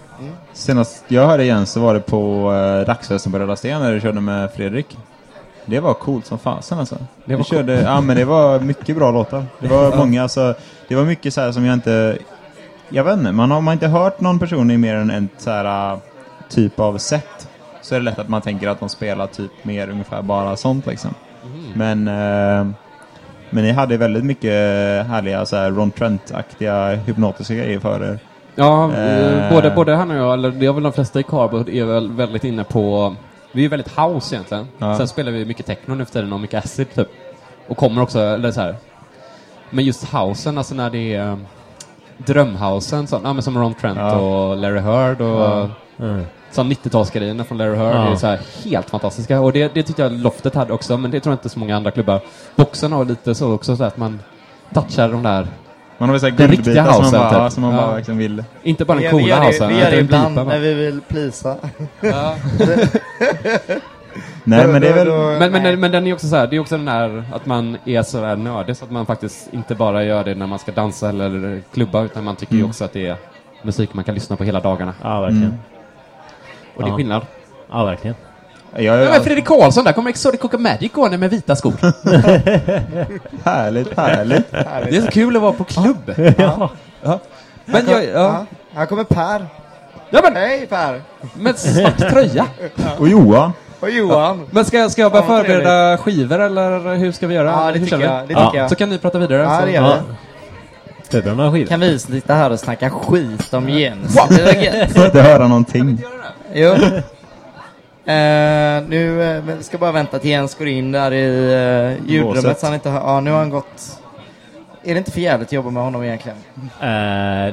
Senast 0.52 1.04
jag 1.08 1.26
hörde 1.26 1.42
igen 1.42 1.66
så 1.66 1.80
var 1.80 1.94
det 1.94 2.00
på 2.00 2.52
uh, 2.52 2.86
Dagsfesten 2.86 3.32
på 3.32 3.38
Röda 3.38 3.56
Sten 3.56 3.80
när 3.80 3.92
du 3.92 4.00
körde 4.00 4.20
med 4.20 4.52
Fredrik. 4.52 4.98
Det 5.64 5.80
var 5.80 5.94
coolt 5.94 6.26
som 6.26 6.38
fasen 6.38 6.78
alltså. 6.78 6.96
Det 7.24 7.34
var 7.34 7.38
vi 7.38 7.44
körde, 7.44 7.80
ja 7.80 8.00
men 8.00 8.16
det 8.16 8.24
var 8.24 8.60
mycket 8.60 8.96
bra 8.96 9.10
låtar. 9.10 9.44
Det 9.58 9.68
var 9.68 9.96
många, 10.02 10.22
alltså, 10.22 10.54
det 10.88 10.94
var 10.94 11.04
mycket 11.04 11.34
så 11.34 11.40
här 11.40 11.52
som 11.52 11.64
jag 11.64 11.74
inte, 11.74 12.18
jag 12.88 13.04
vet 13.04 13.18
inte, 13.18 13.32
man 13.32 13.50
har 13.50 13.60
man 13.60 13.72
inte 13.72 13.88
hört 13.88 14.20
någon 14.20 14.38
person 14.38 14.70
i 14.70 14.76
mer 14.76 14.94
än 14.94 15.10
en 15.10 15.28
så 15.38 15.50
här 15.50 15.92
uh, 15.92 15.98
typ 16.48 16.80
av 16.80 16.98
set 16.98 17.48
så 17.82 17.94
är 17.94 17.98
det 17.98 18.04
lätt 18.04 18.18
att 18.18 18.28
man 18.28 18.42
tänker 18.42 18.68
att 18.68 18.80
de 18.80 18.88
spelar 18.88 19.26
typ 19.26 19.50
mer 19.62 19.90
ungefär 19.90 20.22
bara 20.22 20.56
sånt 20.56 20.86
liksom. 20.86 21.14
Men, 21.74 22.08
eh, 22.08 22.66
men 23.50 23.64
ni 23.64 23.72
hade 23.72 23.96
väldigt 23.96 24.24
mycket 24.24 24.52
härliga 25.06 25.46
så 25.46 25.56
här 25.56 25.70
Ron 25.70 25.90
Trent-aktiga 25.90 26.88
hypnotiska 26.94 27.54
grejer 27.54 27.80
för 27.80 28.04
er. 28.04 28.18
Ja, 28.54 28.92
eh, 28.92 29.44
Eh. 29.46 29.52
både, 29.52 29.70
både 29.70 29.94
han 29.94 30.10
och 30.10 30.16
jag, 30.16 30.32
eller 30.32 30.50
det 30.50 30.66
är 30.66 30.72
väl 30.72 30.82
de 30.82 30.92
flesta 30.92 31.20
i 31.20 31.22
Cardboard, 31.22 31.68
är 31.68 31.84
väl 31.84 32.12
väldigt 32.12 32.44
inne 32.44 32.64
på... 32.64 33.14
Vi 33.52 33.64
är 33.64 33.68
väldigt 33.68 33.98
house 33.98 34.34
egentligen. 34.34 34.68
Ja. 34.78 34.96
Sen 34.98 35.08
spelar 35.08 35.32
vi 35.32 35.44
mycket 35.44 35.66
techno 35.66 35.94
nu 35.94 36.04
för 36.04 36.12
tiden 36.12 36.32
och 36.32 36.40
mycket 36.40 36.64
acid 36.64 36.94
typ. 36.94 37.08
Och 37.68 37.76
kommer 37.76 38.02
också, 38.02 38.20
eller 38.20 38.50
så 38.52 38.60
här. 38.60 38.76
Men 39.70 39.84
just 39.84 40.04
housen, 40.04 40.58
alltså 40.58 40.74
när 40.74 40.90
det 40.90 41.14
är 41.14 41.28
um, 41.32 41.46
drömhousen, 42.16 43.06
så, 43.06 43.20
ja, 43.24 43.32
men 43.32 43.42
som 43.42 43.58
Ron 43.58 43.74
Trent 43.74 43.98
Ja. 43.98 44.14
och 44.16 44.56
Larry 44.56 44.78
Heard 44.80 45.20
och 45.20 45.40
Ja. 45.40 45.68
Mm. 46.00 46.24
Som 46.56 46.72
90-talsgrejerna 46.72 47.44
från 47.44 47.58
Larry 47.58 47.76
Heard 47.76 47.96
Ja. 47.96 48.12
är 48.12 48.16
så 48.16 48.26
här 48.26 48.40
helt 48.64 48.90
fantastiska. 48.90 49.40
Och 49.40 49.52
det, 49.52 49.74
det 49.74 49.82
tyckte 49.82 50.02
jag 50.02 50.12
Loftet 50.12 50.54
hade 50.54 50.72
också, 50.72 50.96
men 50.96 51.10
det 51.10 51.20
tror 51.20 51.32
jag 51.32 51.36
inte 51.36 51.48
så 51.48 51.58
många 51.58 51.76
andra 51.76 51.90
klubbar. 51.90 52.20
Boxen 52.56 52.92
har 52.92 53.04
lite 53.04 53.34
så 53.34 53.52
också, 53.52 53.76
så 53.76 53.84
att 53.84 53.96
man 53.96 54.20
touchar 54.74 55.08
de 55.08 55.22
där, 55.22 55.46
Man 55.98 56.08
har 56.08 56.14
väl 56.14 56.20
så 56.20 56.26
här 56.26 56.36
Den 56.36 56.48
riktiga 56.50 56.74
guldbitar 56.74 56.92
som 56.92 57.02
man 57.02 57.12
bara, 57.12 57.30
typ. 57.30 57.38
ja, 57.38 57.50
som 57.50 57.62
man 57.62 57.74
Ja. 57.74 57.80
bara 57.80 57.92
verkligen 57.94 58.18
vill. 58.18 58.44
inte 58.62 58.84
bara 58.84 58.94
den 58.98 59.02
vi 59.02 59.10
coola 59.22 59.44
housen. 59.44 59.68
vi 59.68 59.78
gör 59.80 59.90
det 59.90 59.98
ibland 60.00 60.36
va? 60.36 60.44
när 60.44 60.58
vi 60.58 60.74
vill 60.74 61.00
plisa. 61.08 61.56
Ja. 62.00 62.34
Nej 64.44 64.66
men 64.66 64.80
det 64.82 64.88
är 64.88 65.04
väl... 65.04 65.38
Men, 65.38 65.62
men, 65.62 65.80
men 65.80 65.90
den 65.92 66.06
är 66.06 66.12
också 66.14 66.26
så 66.28 66.36
här, 66.36 66.46
det 66.46 66.56
är 66.56 66.60
också 66.60 66.76
den 66.76 66.88
här 66.88 67.24
att 67.32 67.46
man 67.46 67.76
är 67.84 68.02
så 68.02 68.24
här 68.24 68.36
nördig 68.36 68.76
så 68.76 68.84
att 68.84 68.90
man 68.90 69.06
faktiskt 69.06 69.48
inte 69.52 69.74
bara 69.74 70.04
gör 70.04 70.24
det 70.24 70.34
när 70.34 70.46
man 70.46 70.58
ska 70.58 70.72
dansa 70.72 71.08
eller 71.08 71.62
klubba 71.74 72.02
utan 72.02 72.24
man 72.24 72.36
tycker 72.36 72.52
ju 72.54 72.58
Mm. 72.58 72.70
också 72.70 72.84
att 72.84 72.92
det 72.92 73.06
är 73.06 73.16
musik 73.62 73.94
man 73.94 74.04
kan 74.04 74.14
lyssna 74.14 74.36
på 74.36 74.44
hela 74.44 74.60
dagarna. 74.60 74.94
Ja, 75.02 75.20
verkligen. 75.20 75.42
Mm. 75.44 75.58
Och 76.76 76.82
det 76.82 76.88
är 76.88 76.90
Ja. 76.90 76.96
skillnad. 76.96 77.22
Ja, 77.70 77.84
verkligen. 77.84 78.16
Jag, 78.74 78.84
Ja, 78.84 78.96
jag, 78.96 79.10
men 79.10 79.22
Fredrik 79.22 79.44
Karlsson, 79.46 79.84
där 79.84 79.92
kommer 79.92 80.10
Exotic 80.10 80.40
Coca 80.40 80.58
Magic 80.58 80.92
gående 80.92 81.18
med 81.18 81.30
vita 81.30 81.56
skor. 81.56 81.72
härligt, 83.44 83.96
härligt. 83.96 84.50
Det 84.90 84.96
är 84.96 85.00
så 85.02 85.10
kul 85.10 85.36
att 85.36 85.42
vara 85.42 85.52
på 85.52 85.64
klubb. 85.64 86.12
ja. 86.38 86.70
Men 87.64 87.88
jag, 87.88 88.04
ja, 88.04 88.08
Ja, 88.12 88.44
här 88.74 88.86
kommer 88.86 89.04
Per. 89.04 89.46
ja 90.10 90.20
men 90.22 90.36
Hej 90.36 90.66
Per! 90.66 91.02
med 91.34 91.58
svart 91.58 91.98
tröja. 91.98 92.46
Och 92.98 93.08
Johan. 93.08 93.52
Och 93.80 93.90
Johan. 93.90 94.46
Men 94.50 94.64
ska, 94.64 94.88
ska 94.88 95.02
jag 95.02 95.12
börja 95.12 95.24
Ja, 95.24 95.28
vad 95.32 95.46
förbereda 95.46 95.98
skivor 95.98 96.40
eller 96.40 96.94
hur 96.94 97.12
ska 97.12 97.26
vi 97.26 97.34
göra? 97.34 97.50
Ja, 97.50 97.72
det 97.72 97.78
hur 97.78 97.86
tycker 97.86 97.96
vi? 97.96 98.04
jag. 98.04 98.28
Det 98.28 98.32
Ja. 98.32 98.46
tycker 98.46 98.58
jag. 98.58 98.70
Så 98.70 98.76
kan 98.76 98.88
ni 98.90 98.98
prata 98.98 99.18
vidare. 99.18 99.42
Ja, 99.42 99.58
så. 99.60 99.66
det 99.66 99.72
gör 99.72 99.82
Ja. 99.82 99.96
vi. 100.08 100.14
Skivor. 101.10 101.66
Kan 101.66 101.80
vi 101.80 101.98
sitta 101.98 102.34
här 102.34 102.50
och 102.50 102.60
snacka 102.60 102.90
skit 102.90 103.54
om 103.54 103.68
Jens? 103.68 104.14
Det 104.28 104.42
var 104.44 104.52
gött. 104.62 104.92
Får 104.92 105.04
inte 105.06 105.22
höra 105.22 105.48
någonting. 105.48 106.02
Jo. 106.54 106.74
Eh, 108.12 108.82
nu 108.88 109.22
eh, 109.22 109.44
men 109.44 109.62
ska 109.62 109.78
bara 109.78 109.92
vänta 109.92 110.18
till 110.18 110.30
Jens 110.30 110.54
går 110.54 110.68
in 110.68 110.92
där 110.92 111.12
i 111.12 111.26
uh, 111.26 112.10
ljudrummet 112.10 112.44
Båset. 112.44 112.60
så 112.60 112.66
han 112.66 112.74
inte 112.74 112.90
hör. 112.90 113.00
Ja, 113.00 113.20
nu 113.20 113.30
har 113.30 113.38
han 113.38 113.50
gått. 113.50 114.00
Är 114.84 114.94
det 114.94 114.98
inte 114.98 115.10
för 115.10 115.20
jävligt 115.20 115.48
att 115.48 115.52
jobba 115.52 115.70
med 115.70 115.82
honom 115.82 116.04
egentligen? 116.04 116.38
Eh, 116.80 116.86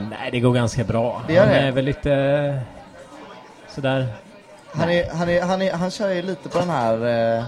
nej, 0.10 0.30
det 0.32 0.40
går 0.40 0.54
ganska 0.54 0.84
bra. 0.84 1.22
Det 1.28 1.38
Han 1.38 1.48
det? 1.50 1.56
är 1.56 1.72
väl 1.72 1.86
lite... 1.86 2.12
eh, 2.14 2.56
sådär. 3.76 4.08
Han, 4.74 4.90
är, 4.90 5.10
han, 5.14 5.30
är, 5.30 5.42
han, 5.42 5.62
är, 5.62 5.74
han 5.74 5.92
kör 5.92 6.10
ju 6.10 6.22
lite 6.22 6.50
på 6.50 6.60
den 6.60 6.70
här 6.70 7.38
uh, 7.38 7.44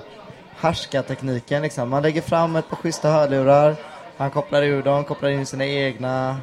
härskartekniken 0.59 1.61
liksom. 1.61 1.89
Man 1.89 2.03
lägger 2.03 2.21
fram 2.21 2.55
ett 2.55 2.69
par 2.69 2.77
schyssta 2.77 3.09
hörlurar. 3.09 3.75
Han 4.17 4.31
kopplar 4.31 4.63
ur 4.63 4.83
dem, 4.83 5.03
kopplar 5.03 5.29
in 5.29 5.45
sina 5.45 5.65
egna. 5.65 6.37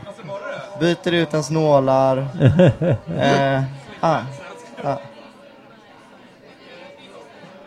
Byter 0.81 1.12
ut 1.12 1.32
ens 1.32 1.51
nålar. 1.51 2.27
Eh, 3.19 3.62
ja, 4.01 4.20
ja. 4.82 5.01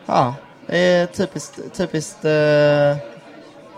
Ja, 0.05 0.35
det 0.67 0.77
är 0.77 1.05
typiskt, 1.05 1.59
typiskt, 1.73 2.25
uh, 2.25 2.97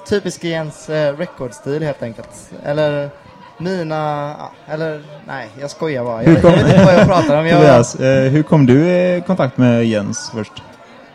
typisk 0.09 0.43
Jens 0.43 0.89
uh, 0.89 0.95
recordstil 0.95 1.83
helt 1.83 2.03
enkelt. 2.03 2.51
Eller 2.63 3.09
mina, 3.57 4.35
ja, 4.39 4.51
eller 4.73 5.03
nej, 5.27 5.49
jag 5.59 5.71
skojar 5.71 6.03
bara. 6.03 6.23
Jag, 6.23 6.29
Hur 6.31 6.49
jag 6.49 6.57
vet 6.57 6.67
inte 6.67 6.85
vad 6.85 6.93
jag 6.93 7.07
pratar 7.07 7.39
om. 7.39 7.47
Jag, 7.47 7.59
Tobias, 7.59 7.95
eh, 7.95 8.31
hur 8.31 8.43
kom 8.43 8.65
du 8.65 8.89
i 8.89 9.23
kontakt 9.27 9.57
med 9.57 9.85
Jens 9.85 10.31
först? 10.35 10.63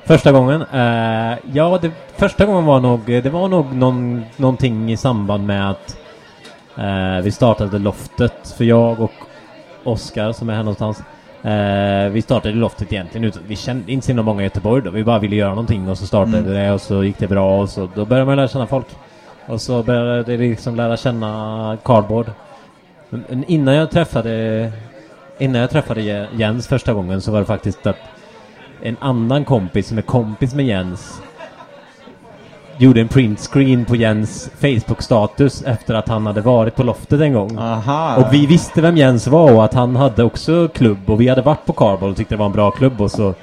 Första 0.04 0.32
gången? 0.32 0.62
eh, 0.72 1.38
ja, 1.52 1.78
det, 1.82 1.90
första 2.16 2.46
gången 2.46 2.64
var 2.64 2.80
nog... 2.80 3.00
Det 3.06 3.30
var 3.30 3.48
nog 3.48 3.74
någon, 3.74 4.24
någonting 4.36 4.92
i 4.92 4.96
samband 4.96 5.46
med 5.46 5.70
att 5.70 5.96
eh, 6.78 7.22
vi 7.24 7.30
startade 7.30 7.78
Loftet. 7.78 8.54
För 8.56 8.64
jag 8.64 9.00
och 9.00 9.12
Oskar 9.84 10.32
som 10.32 10.48
är 10.48 10.54
här 10.54 10.62
någonstans. 10.62 11.02
Eh, 11.42 12.12
vi 12.12 12.22
startade 12.22 12.54
Loftet 12.54 12.92
egentligen 12.92 13.32
Vi 13.46 13.56
kände 13.56 13.92
inte 13.92 14.06
så 14.06 14.14
många 14.22 14.40
i 14.40 14.44
Göteborg 14.44 14.82
då. 14.82 14.90
Vi 14.90 15.04
bara 15.04 15.18
ville 15.18 15.36
göra 15.36 15.50
någonting 15.50 15.88
och 15.88 15.98
så 15.98 16.06
startade 16.06 16.38
Mm. 16.38 16.52
det 16.52 16.72
och 16.72 16.80
så 16.80 17.04
gick 17.04 17.18
det 17.18 17.28
bra 17.28 17.60
och 17.60 17.68
så 17.68 17.88
då 17.94 18.04
började 18.04 18.26
man 18.26 18.36
lära 18.36 18.48
känna 18.48 18.66
folk. 18.66 18.86
Och 19.46 19.60
så 19.60 19.82
började 19.82 20.22
det 20.22 20.36
liksom 20.36 20.76
lära 20.76 20.96
känna 20.96 21.78
Cardboard. 21.84 22.26
Men, 23.08 23.44
innan 23.48 23.74
jag 23.74 23.90
träffade 23.90 24.72
Innan 25.38 25.60
jag 25.60 25.70
träffade 25.70 26.00
Je- 26.00 26.26
Jens 26.36 26.68
första 26.68 26.92
gången 26.92 27.20
så 27.20 27.32
var 27.32 27.38
det 27.38 27.44
faktiskt 27.46 27.86
att 27.86 27.96
en 28.82 28.96
annan 29.00 29.44
kompis 29.44 29.88
som 29.88 29.98
är 29.98 30.02
kompis 30.02 30.54
med 30.54 30.66
Jens 30.66 31.22
gjorde 32.78 33.00
en 33.00 33.08
printscreen 33.08 33.84
på 33.84 33.96
Jens 33.96 34.50
Facebook-status 34.60 35.62
efter 35.62 35.94
att 35.94 36.08
han 36.08 36.26
hade 36.26 36.40
varit 36.40 36.76
på 36.76 36.82
loftet 36.82 37.20
en 37.20 37.32
gång. 37.32 37.58
Aha. 37.58 38.16
Och 38.16 38.34
vi 38.34 38.46
visste 38.46 38.80
vem 38.80 38.96
Jens 38.96 39.26
var 39.26 39.52
och 39.52 39.64
att 39.64 39.74
han 39.74 39.96
hade 39.96 40.24
också 40.24 40.68
klubb 40.68 41.10
och 41.10 41.20
vi 41.20 41.28
hade 41.28 41.42
varit 41.42 41.66
på 41.66 41.72
Carbol 41.72 42.10
och 42.10 42.16
tyckte 42.16 42.34
det 42.34 42.38
var 42.38 42.46
en 42.46 42.52
bra 42.52 42.70
klubb 42.70 43.00
och 43.00 43.10
så 43.10 43.34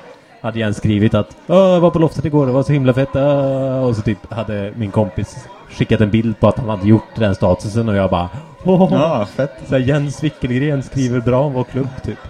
hade 0.42 0.60
Jens 0.60 0.78
skrivit 0.78 1.14
att 1.14 1.38
"Åh, 1.48 1.58
jag 1.58 1.80
var 1.80 1.90
på 1.92 2.00
loftet 2.00 2.26
igår, 2.26 2.46
det 2.46 2.52
var 2.52 2.64
så 2.64 2.74
himla 2.74 2.94
fett. 2.94 3.16
äh." 3.16 3.84
Och 3.84 3.96
så 3.96 4.02
typ 4.02 4.34
hade 4.34 4.74
min 4.76 4.92
kompis 4.92 5.48
skickat 5.70 6.02
en 6.02 6.12
bild 6.12 6.40
på 6.40 6.48
att 6.48 6.60
han 6.60 6.70
hade 6.70 6.88
gjort 6.88 7.16
den 7.16 7.36
statusen 7.36 7.90
och 7.90 7.96
jag 7.96 8.10
bara 8.10 8.22
Åh, 8.22 8.49
Ja, 8.64 9.26
fett. 9.36 9.52
så 9.68 9.74
här, 9.76 9.82
Jens 9.82 10.24
Wickelgren 10.24 10.84
skriver 10.84 11.20
bra 11.20 11.40
om 11.42 11.54
vår 11.54 11.64
klubb 11.64 11.88
typ. 12.04 12.18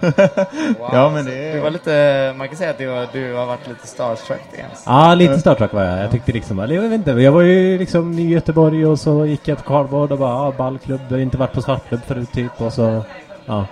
Ja, 0.92 1.10
men 1.14 1.24
det 1.24 1.34
är- 1.34 1.54
Du 1.54 1.60
var 1.60 1.70
lite, 1.70 2.34
man 2.38 2.48
kan 2.48 2.56
säga 2.56 2.70
att 2.70 2.78
du, 2.78 2.86
var, 2.86 3.06
du 3.12 3.34
har 3.34 3.46
varit 3.46 3.68
lite 3.68 3.86
starstruck 3.86 4.40
Jens. 4.58 4.82
Ja, 4.86 5.14
lite 5.14 5.38
Star 5.38 5.54
Trek 5.54 5.72
var 5.72 5.84
jag. 5.84 5.98
Jag 6.04 6.10
tyckte 6.10 6.32
liksom, 6.32 6.58
eller 6.58 6.74
jag 6.74 6.82
vet 6.82 6.92
inte, 6.92 7.10
jag 7.10 7.32
var 7.32 7.40
ju 7.42 7.78
liksom 7.78 8.12
ny 8.12 8.22
i 8.30 8.32
Göteborg 8.34 8.86
och 8.86 8.98
så 9.00 9.26
gick 9.26 9.48
jag 9.48 9.58
på 9.58 9.64
Karlvård 9.64 10.12
och 10.12 10.18
bara, 10.18 10.30
ja, 10.46 10.54
ballklubb, 10.58 11.00
jag 11.08 11.16
har 11.16 11.22
inte 11.22 11.36
varit 11.36 11.52
på 11.52 11.62
svartklubb 11.62 12.00
förut 12.06 12.32
typ 12.32 12.60
och 12.60 12.72
så, 12.72 13.04
ja. 13.46 13.66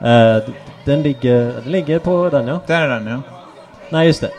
Eh, 0.00 0.36
d- 0.36 0.52
den 0.84 1.02
ligger, 1.02 1.44
den 1.62 1.72
ligger 1.72 1.98
på 1.98 2.28
den 2.30 2.46
ja. 2.46 2.60
Där 2.66 2.82
är 2.82 2.88
den 2.88 3.06
ja. 3.06 3.20
Nej, 3.90 4.06
just 4.06 4.20
det. 4.20 4.30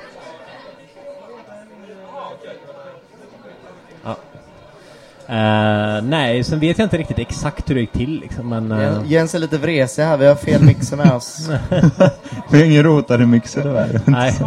Eh, 5.30 6.02
nej, 6.04 6.44
sen 6.44 6.60
vet 6.60 6.78
jag 6.78 6.86
inte 6.86 6.98
riktigt 6.98 7.20
exakt 7.20 7.70
hur 7.70 7.76
det 7.76 7.82
gick 7.82 7.92
till 7.92 8.20
liksom, 8.20 8.50
men... 8.50 8.72
eh, 8.72 9.02
Jens- 9.06 9.36
är 9.36 9.40
lite 9.40 9.58
vresig 9.58 10.04
här, 10.04 10.18
vi 10.18 10.26
har 10.26 10.36
fel 10.36 10.64
mixer 10.64 10.98
med 10.98 11.12
oss. 11.12 11.50
Vi 12.52 12.58
har 12.60 12.66
ingen 12.66 12.84
rotade 12.84 13.26
mixer 13.26 13.64
där. 13.64 14.02
nej. 14.06 14.36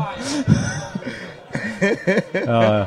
ja, 2.47 2.79
ja. 2.79 2.87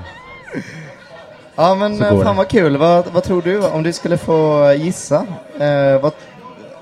Ja 1.55 1.75
men 1.75 2.01
eh, 2.01 2.07
fan 2.09 2.17
det. 2.19 2.33
vad 2.33 2.47
kul, 2.47 2.77
vad, 2.77 3.05
vad 3.13 3.23
tror 3.23 3.41
du 3.41 3.67
om 3.67 3.83
du 3.83 3.93
skulle 3.93 4.17
få 4.17 4.71
gissa? 4.77 5.25
Eh, 5.59 6.01
vad, 6.01 6.11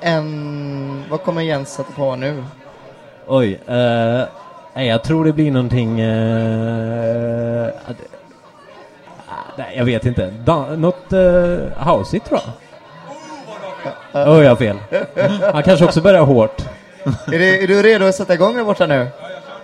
en, 0.02 1.04
vad 1.10 1.22
kommer 1.24 1.42
Jens 1.42 1.70
sätta 1.74 1.92
på 1.92 2.16
nu? 2.16 2.44
Oj, 3.28 3.60
nej, 4.76 4.88
jag 4.88 5.04
tror 5.04 5.26
det 5.26 5.34
blir 5.34 5.52
någonting... 5.52 6.02
att- 7.86 8.23
nej, 9.56 9.74
jag 9.78 9.86
vet 9.86 10.06
inte. 10.06 10.34
Da, 10.46 10.66
något 10.76 11.14
uh, 11.14 11.58
houseigt 11.78 12.26
tror 12.26 12.40
jag. 12.46 12.54
Oj, 14.14 14.44
jag 14.44 14.50
har 14.50 14.56
fel. 14.56 14.78
Han 15.54 15.64
kanske 15.64 15.86
också 15.86 16.02
börjar 16.02 16.22
hårt. 16.22 16.62
Är 17.28 17.40
du, 17.40 17.64
är 17.64 17.68
du 17.68 17.82
redo 17.82 18.06
att 18.06 18.16
sätta 18.16 18.34
igång 18.34 18.56
där 18.58 18.64
borta 18.64 18.86
nu? 18.86 19.08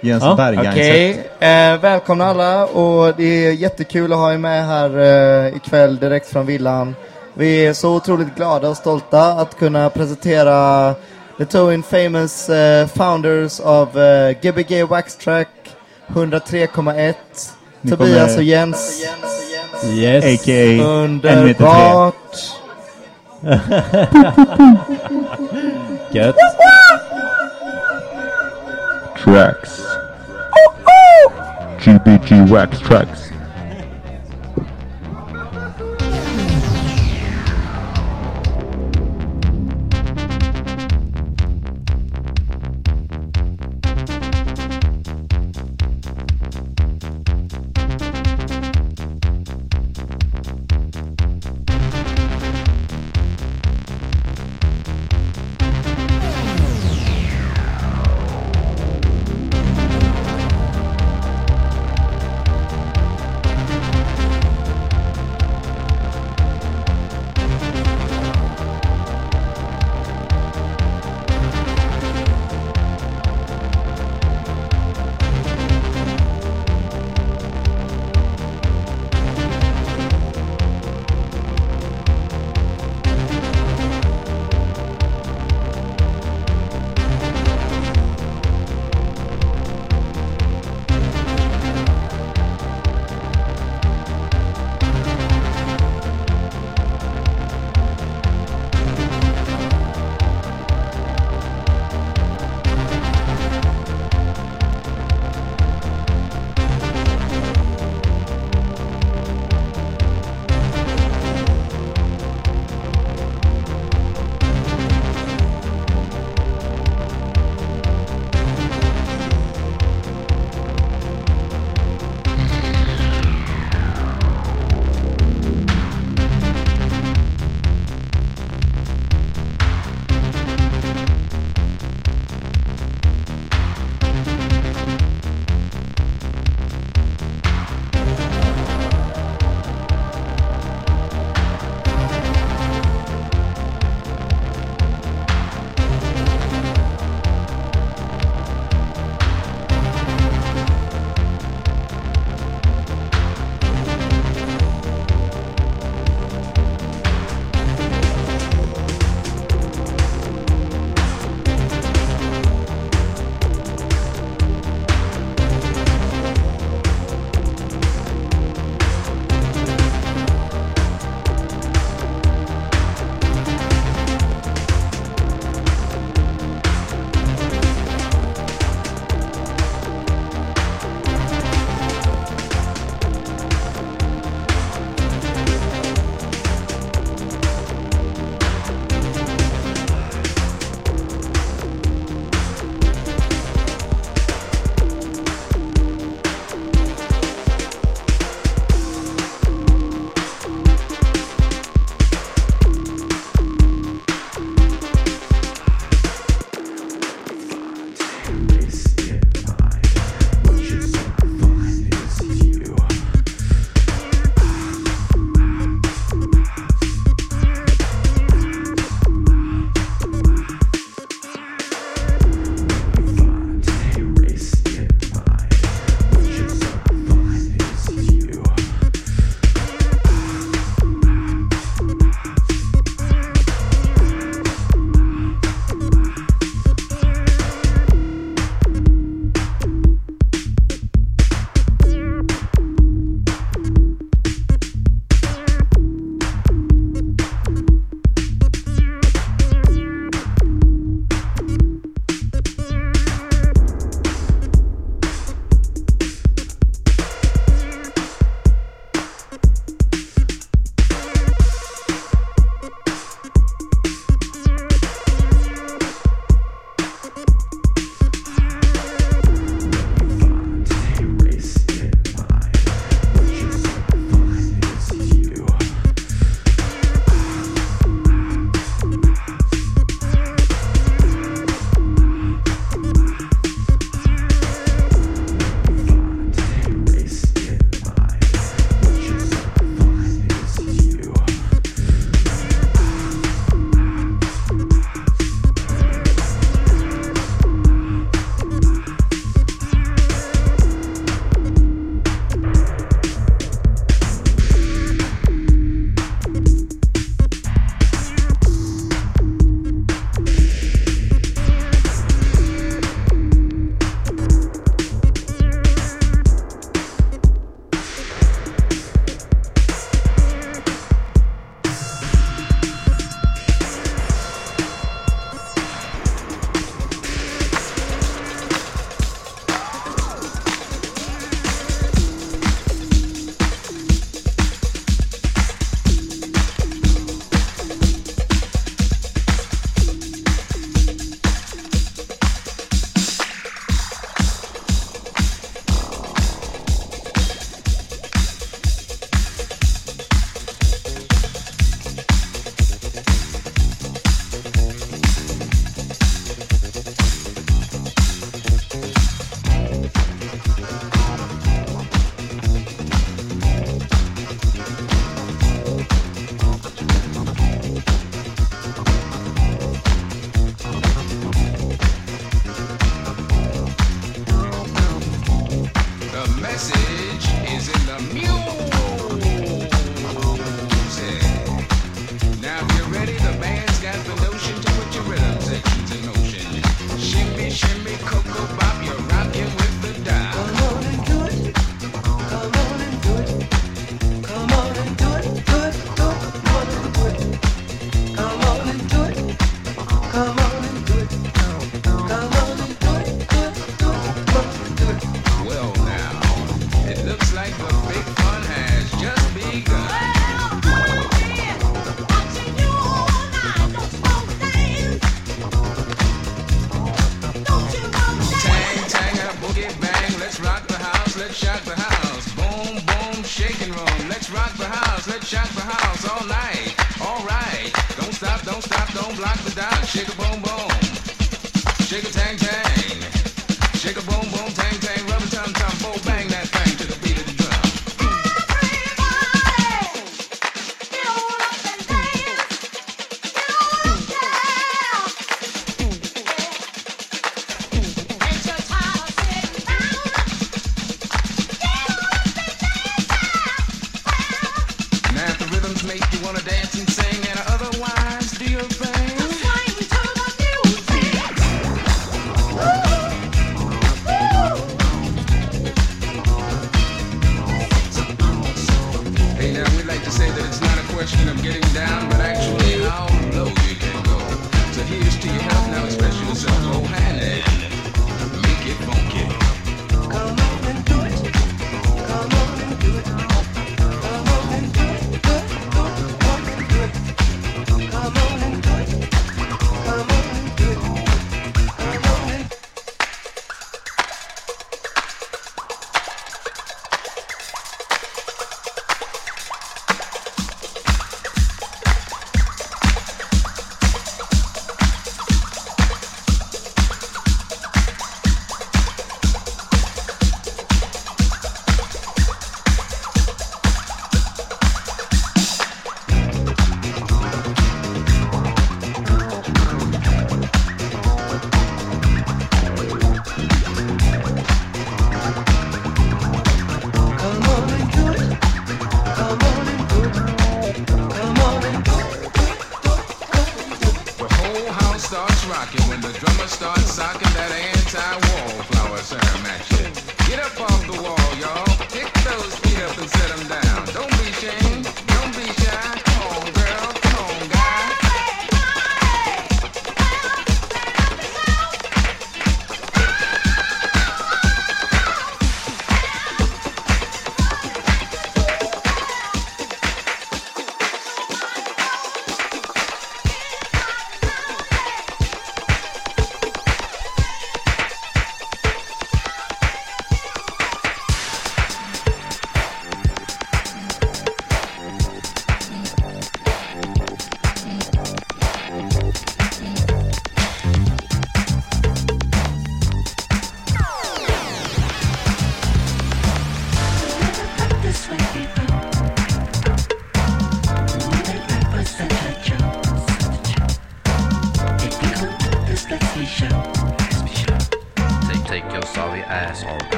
Jens 0.00 0.24
Ja, 0.24 0.34
Berghain. 0.34 0.68
Okej, 0.70 1.28
eh, 1.40 1.80
välkomna 1.80 2.24
alla 2.26 2.66
och 2.66 3.14
det 3.16 3.46
är 3.46 3.52
jättekul 3.52 4.12
att 4.12 4.18
ha 4.18 4.32
er 4.32 4.38
med 4.38 4.66
här 4.66 4.98
eh, 5.46 5.56
ikväll 5.56 5.96
direkt 5.96 6.28
från 6.28 6.46
villan. 6.46 6.94
Vi 7.34 7.66
är 7.66 7.72
så 7.72 7.94
otroligt 7.96 8.36
glada 8.36 8.68
och 8.68 8.76
stolta 8.76 9.22
att 9.22 9.58
kunna 9.58 9.90
presentera 9.90 10.94
the 11.38 11.44
two 11.44 11.72
infamous 11.72 12.48
eh, 12.48 12.86
founders 12.86 13.60
of 13.60 13.96
uh, 13.96 14.30
Gbg 14.42 14.84
Wax 14.88 15.16
Track 15.16 15.48
103,1 16.06 17.14
Ni 17.80 17.90
Tobias 17.90 18.26
kommer- 18.26 18.36
och 18.36 18.42
Jens. 18.42 19.02
Yes. 19.84 20.24
A.k.a. 20.24 20.78
Underbart! 20.78 22.14
Gött. 26.12 26.36
Tracks. 29.16 29.80
GBG 31.78 32.48
Wax 32.50 32.78
Tracks. 32.80 33.30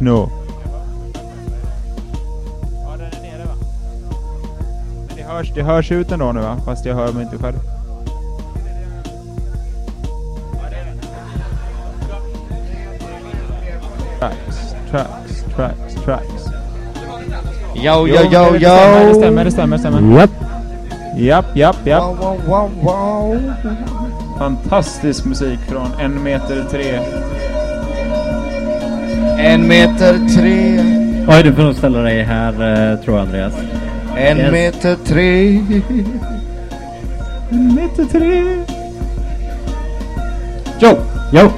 Techno. 0.00 0.30
Ja, 2.84 2.96
den 2.96 3.06
är 3.06 3.22
nere 3.22 3.46
va? 3.46 3.54
Men 5.08 5.16
det 5.16 5.22
hörs, 5.22 5.52
det 5.54 5.62
hörs 5.62 5.92
ut 5.92 6.12
ändå 6.12 6.32
nu 6.32 6.40
va? 6.40 6.56
Fast 6.64 6.86
jag 6.86 6.94
hör 6.94 7.12
mig 7.12 7.22
inte 7.22 7.38
själv. 7.38 7.56
Tracks, 14.18 14.74
tracks, 14.90 15.44
tracks, 15.56 15.94
tracks. 16.04 16.46
Yo, 17.74 18.08
yo, 18.08 18.24
yo, 18.32 18.56
yo! 18.56 19.08
det 19.08 19.14
stämmer, 19.14 19.44
det 19.44 19.50
stämmer, 19.50 19.76
det 19.76 19.80
stämmer. 19.80 20.18
Japp. 20.18 20.30
Japp, 21.16 21.56
japp, 21.56 21.86
japp. 21.86 22.02
Wow, 22.02 22.40
wow, 22.46 22.70
wow, 22.82 22.82
wow. 22.82 23.52
Fantastisk 24.38 25.24
musik 25.24 25.58
från 25.68 25.92
en 26.00 26.22
meter 26.22 26.64
tre. 26.70 27.00
En 29.44 29.68
meter 29.68 30.18
tre, 30.36 30.80
Oj, 31.28 31.42
du 31.42 31.52
får 31.52 31.62
nog 31.62 31.74
ställa 31.74 31.98
dig 31.98 32.22
här, 32.22 32.52
eh, 32.52 32.98
tror 33.04 33.16
jag, 33.16 33.26
Andreas. 33.26 33.52
en 34.16 34.38
Yes. 34.38 34.52
meter 34.52 34.96
tre. 35.06 35.48
En 37.50 37.74
meter 37.74 38.04
tre. 38.04 38.56
Jo! 40.78 40.96
Jo! 41.32 41.50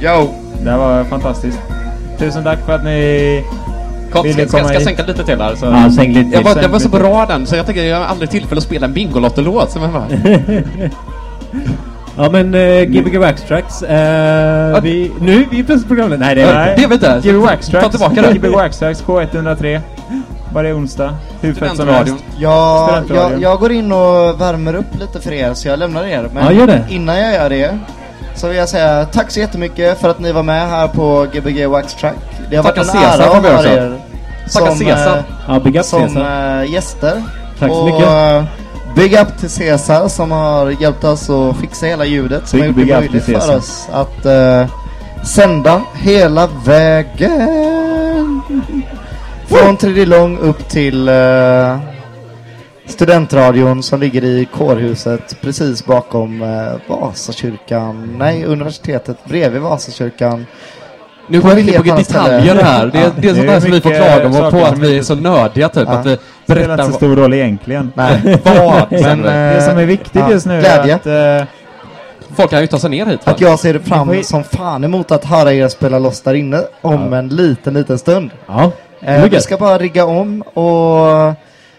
Yo! 0.00 0.28
Det 0.64 0.70
här 0.70 0.78
var 0.78 1.04
fantastiskt. 1.04 1.58
Tusen 2.18 2.44
tack 2.44 2.58
för 2.66 2.72
att 2.74 2.84
ni 2.84 3.44
Kom, 4.12 4.22
ville 4.22 4.48
ska, 4.48 4.58
ska, 4.58 4.64
ska 4.64 4.74
jag 4.74 4.82
sänka 4.82 5.06
lite 5.06 5.24
till 5.24 5.40
här? 5.40 5.54
Så. 5.54 5.66
Ja, 5.66 5.90
sänk 5.90 6.14
lite 6.16 6.30
jag 6.36 6.42
var, 6.42 6.52
till. 6.52 6.62
den 6.62 6.70
var 6.72 6.78
så 6.78 6.88
bra 6.88 7.26
den, 7.26 7.46
så 7.46 7.56
jag 7.56 7.66
tänker 7.66 7.84
jag 7.84 7.96
har 7.98 8.04
aldrig 8.04 8.30
tillfälle 8.30 8.58
att 8.58 8.64
spela 8.64 8.86
en 8.86 8.92
Bingolotto-låt. 8.92 9.76
Ja 12.18 12.28
men 12.30 12.54
uh, 12.54 12.82
Gbg 12.82 13.18
Wax 13.18 13.42
Tracks, 13.42 13.82
eh, 13.82 14.80
vi, 14.82 15.12
nu 15.20 15.32
är 15.42 15.46
vi 15.50 15.64
plötsligt 15.64 15.88
programmet. 15.88 16.20
Nej 16.20 16.34
det 16.34 16.42
är 16.42 16.54
Nej. 16.54 16.74
det 16.78 16.86
vet 16.86 17.02
jag. 17.02 17.22
Gbg 17.22 17.36
Wax 17.42 17.66
Ta 17.68 17.88
tillbaka 17.88 18.22
det. 18.22 18.32
Gbg 18.32 18.50
Wax 18.54 18.78
Tracks 18.78 19.02
K103. 19.04 19.80
Varje 20.52 20.72
onsdag. 20.74 21.14
Hur 21.40 21.54
fett 21.54 21.76
som 21.76 21.88
helst. 21.88 22.14
Jag, 22.38 22.88
Studentradion. 22.88 23.32
jag, 23.32 23.52
jag 23.52 23.60
går 23.60 23.72
in 23.72 23.92
och 23.92 24.40
värmer 24.40 24.74
upp 24.74 25.00
lite 25.00 25.20
för 25.20 25.32
er, 25.32 25.54
så 25.54 25.68
jag 25.68 25.78
lämnar 25.78 26.04
er. 26.04 26.28
Men 26.34 26.44
Ja, 26.44 26.52
gör 26.52 26.66
det. 26.66 26.84
innan 26.90 27.18
jag 27.20 27.34
gör 27.34 27.50
det 27.50 27.78
så 28.34 28.48
vill 28.48 28.56
jag 28.56 28.68
säga 28.68 29.04
tack 29.04 29.30
så 29.30 29.40
jättemycket 29.40 30.00
för 30.00 30.08
att 30.10 30.18
ni 30.18 30.32
var 30.32 30.42
med 30.42 30.68
här 30.68 30.88
på 30.88 31.26
Gbg 31.32 31.66
Wax 31.66 31.94
Track. 31.94 32.14
Det 32.50 32.56
har 32.56 32.62
Tacka 32.62 32.80
varit 32.82 32.94
en 32.94 33.02
ära 33.02 33.24
att 33.24 33.44
ha 33.44 33.64
er 33.64 33.96
Tacka 34.52 34.72
som, 34.72 34.86
eh, 34.86 35.74
Ja, 35.74 35.82
som 35.82 36.16
eh, 36.16 36.72
gäster. 36.72 37.22
Tack 37.58 37.70
så 37.70 37.76
och, 37.78 37.84
mycket. 37.86 38.08
eh, 38.08 38.44
Big 38.98 39.14
up 39.14 39.38
till 39.38 39.50
Cesar 39.50 40.08
som 40.08 40.30
har 40.30 40.70
hjälpt 40.70 41.04
oss 41.04 41.30
att 41.30 41.56
fixa 41.56 41.86
hela 41.86 42.04
ljudet. 42.04 42.48
Som 42.48 42.60
Big, 42.60 42.66
har 42.66 42.68
gjort 42.68 42.76
big 42.76 42.86
det 42.86 43.00
möjligt 43.00 43.24
för 43.24 43.56
oss 43.56 43.88
att 43.92 44.26
eh, 44.26 44.66
sända 45.24 45.82
hela 45.94 46.48
vägen. 46.64 48.40
Från 49.46 49.76
Tredjelång 49.76 50.38
upp 50.38 50.68
till 50.68 51.08
eh, 51.08 51.78
studentradion 52.86 53.82
som 53.82 54.00
ligger 54.00 54.24
i 54.24 54.48
kårhuset 54.54 55.40
precis 55.40 55.84
bakom 55.84 56.42
eh, 56.42 56.72
Vasakyrkan. 56.86 58.16
Nej, 58.18 58.44
universitetet 58.44 59.24
bredvid 59.24 59.62
Vasakyrkan. 59.62 60.46
Nu 61.28 61.40
går 61.40 61.50
vi 61.54 61.74
in 61.76 61.82
på 61.82 61.96
detaljer 61.96 62.54
här. 62.54 62.86
Det, 62.86 62.98
är- 62.98 63.10
det 63.16 63.28
är 63.28 63.32
Det 63.32 63.34
sånt 63.34 63.38
är 63.48 63.52
där 63.52 63.60
som 63.60 63.70
vi 63.70 63.80
får 63.80 63.90
klaga 63.90 64.50
på, 64.50 64.64
att 64.66 64.78
vi 64.78 64.98
är 64.98 65.02
så 65.02 65.14
nördiga 65.14 65.68
typ. 65.68 65.84
Ja. 65.88 65.92
Att 65.98 66.06
vi 66.06 66.16
Spelar 66.44 66.66
berättar 66.66 66.72
inte 66.84 66.92
så 66.92 66.92
stor 66.92 67.16
roll 67.16 67.34
egentligen. 67.34 67.92
Nej. 67.94 68.40
vad. 68.44 68.86
Men, 68.92 69.20
Men, 69.20 69.54
Det 69.54 69.60
som 69.62 69.76
är 69.76 69.80
eh, 69.82 69.86
viktigt 69.86 70.14
ja, 70.14 70.30
just 70.30 70.46
nu 70.46 70.54
är 70.58 70.60
glädje. 70.84 70.94
att... 70.94 71.06
eh, 71.42 71.48
folk 72.36 72.50
kan 72.50 72.60
ju 72.60 72.66
ta 72.66 72.78
sig 72.78 72.90
ner 72.90 73.06
hit. 73.06 73.20
Att 73.24 73.40
jag 73.40 73.58
ser 73.58 73.78
fram 73.78 74.22
som 74.22 74.44
fan 74.44 74.84
emot 74.84 75.10
att 75.10 75.24
höra 75.24 75.52
er 75.52 75.68
spela 75.68 75.98
loss 75.98 76.20
där 76.20 76.34
inne 76.34 76.60
om 76.80 77.12
en 77.12 77.28
liten, 77.28 77.74
liten 77.74 77.98
stund. 77.98 78.30
Ja, 78.46 78.70
Eh, 79.00 79.24
vi 79.24 79.40
ska 79.40 79.56
bara 79.56 79.78
rigga 79.78 80.04
om 80.04 80.42
och 80.42 81.34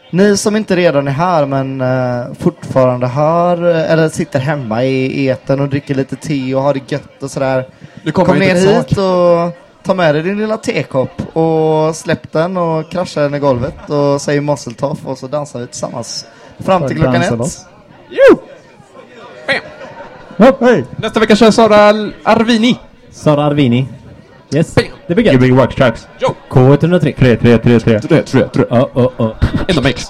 ni 0.09 0.37
som 0.37 0.55
inte 0.55 0.75
redan 0.75 1.07
är 1.07 1.11
här 1.11 1.45
men 1.45 1.81
eh, 1.81 2.33
fortfarande 2.39 3.07
hör 3.07 3.69
eh, 3.69 3.91
eller 3.91 4.09
sitter 4.09 4.39
hemma 4.39 4.83
i 4.83 5.25
eten 5.25 5.59
och 5.59 5.69
dricker 5.69 5.95
lite 5.95 6.15
te 6.15 6.55
och 6.55 6.61
har 6.61 6.73
det 6.73 6.91
gött 6.91 7.23
och 7.23 7.31
sådär. 7.31 7.67
Kom 8.13 8.39
ner 8.39 8.55
hit 8.55 8.97
och 8.97 9.57
ta 9.83 9.93
med 9.93 10.15
dig 10.15 10.23
din 10.23 10.37
lilla 10.37 10.57
tekopp 10.57 11.37
och 11.37 11.95
släpp 11.95 12.31
den 12.31 12.57
och 12.57 12.91
krascha 12.91 13.21
den 13.21 13.33
i 13.33 13.39
golvet 13.39 13.89
och 13.89 14.21
säg 14.21 14.39
Mosseltoff 14.39 14.99
och 15.05 15.17
så 15.17 15.27
dansar 15.27 15.59
vi 15.59 15.67
tillsammans 15.67 16.25
fram 16.59 16.87
till 16.87 16.97
klockan 16.97 17.21
ett. 17.21 17.29
Hopp. 20.37 20.61
Hej! 20.61 20.85
Nästa 20.95 21.19
vecka 21.19 21.35
kör 21.35 21.51
Sara 21.51 22.11
Arvini. 22.23 22.79
Sara 23.11 23.43
Arvini. 23.43 23.87
Yes, 24.53 24.75
det 25.09 25.15
blir 25.15 25.25
gött. 25.25 25.41
Gbg 25.41 25.53
Wax 25.53 25.75
Tracks. 25.75 26.07
K103. 26.49 27.13
3, 27.13 27.35
3, 27.37 27.57
3, 27.57 27.79
3. 27.79 27.99
Tre, 27.99 28.23
tre, 28.23 28.47
tre. 28.49 28.63
Oh, 28.69 28.89
oh, 28.93 29.11
oh. 29.17 29.35
In 29.67 29.75
the 29.75 29.81
mix. 29.81 30.07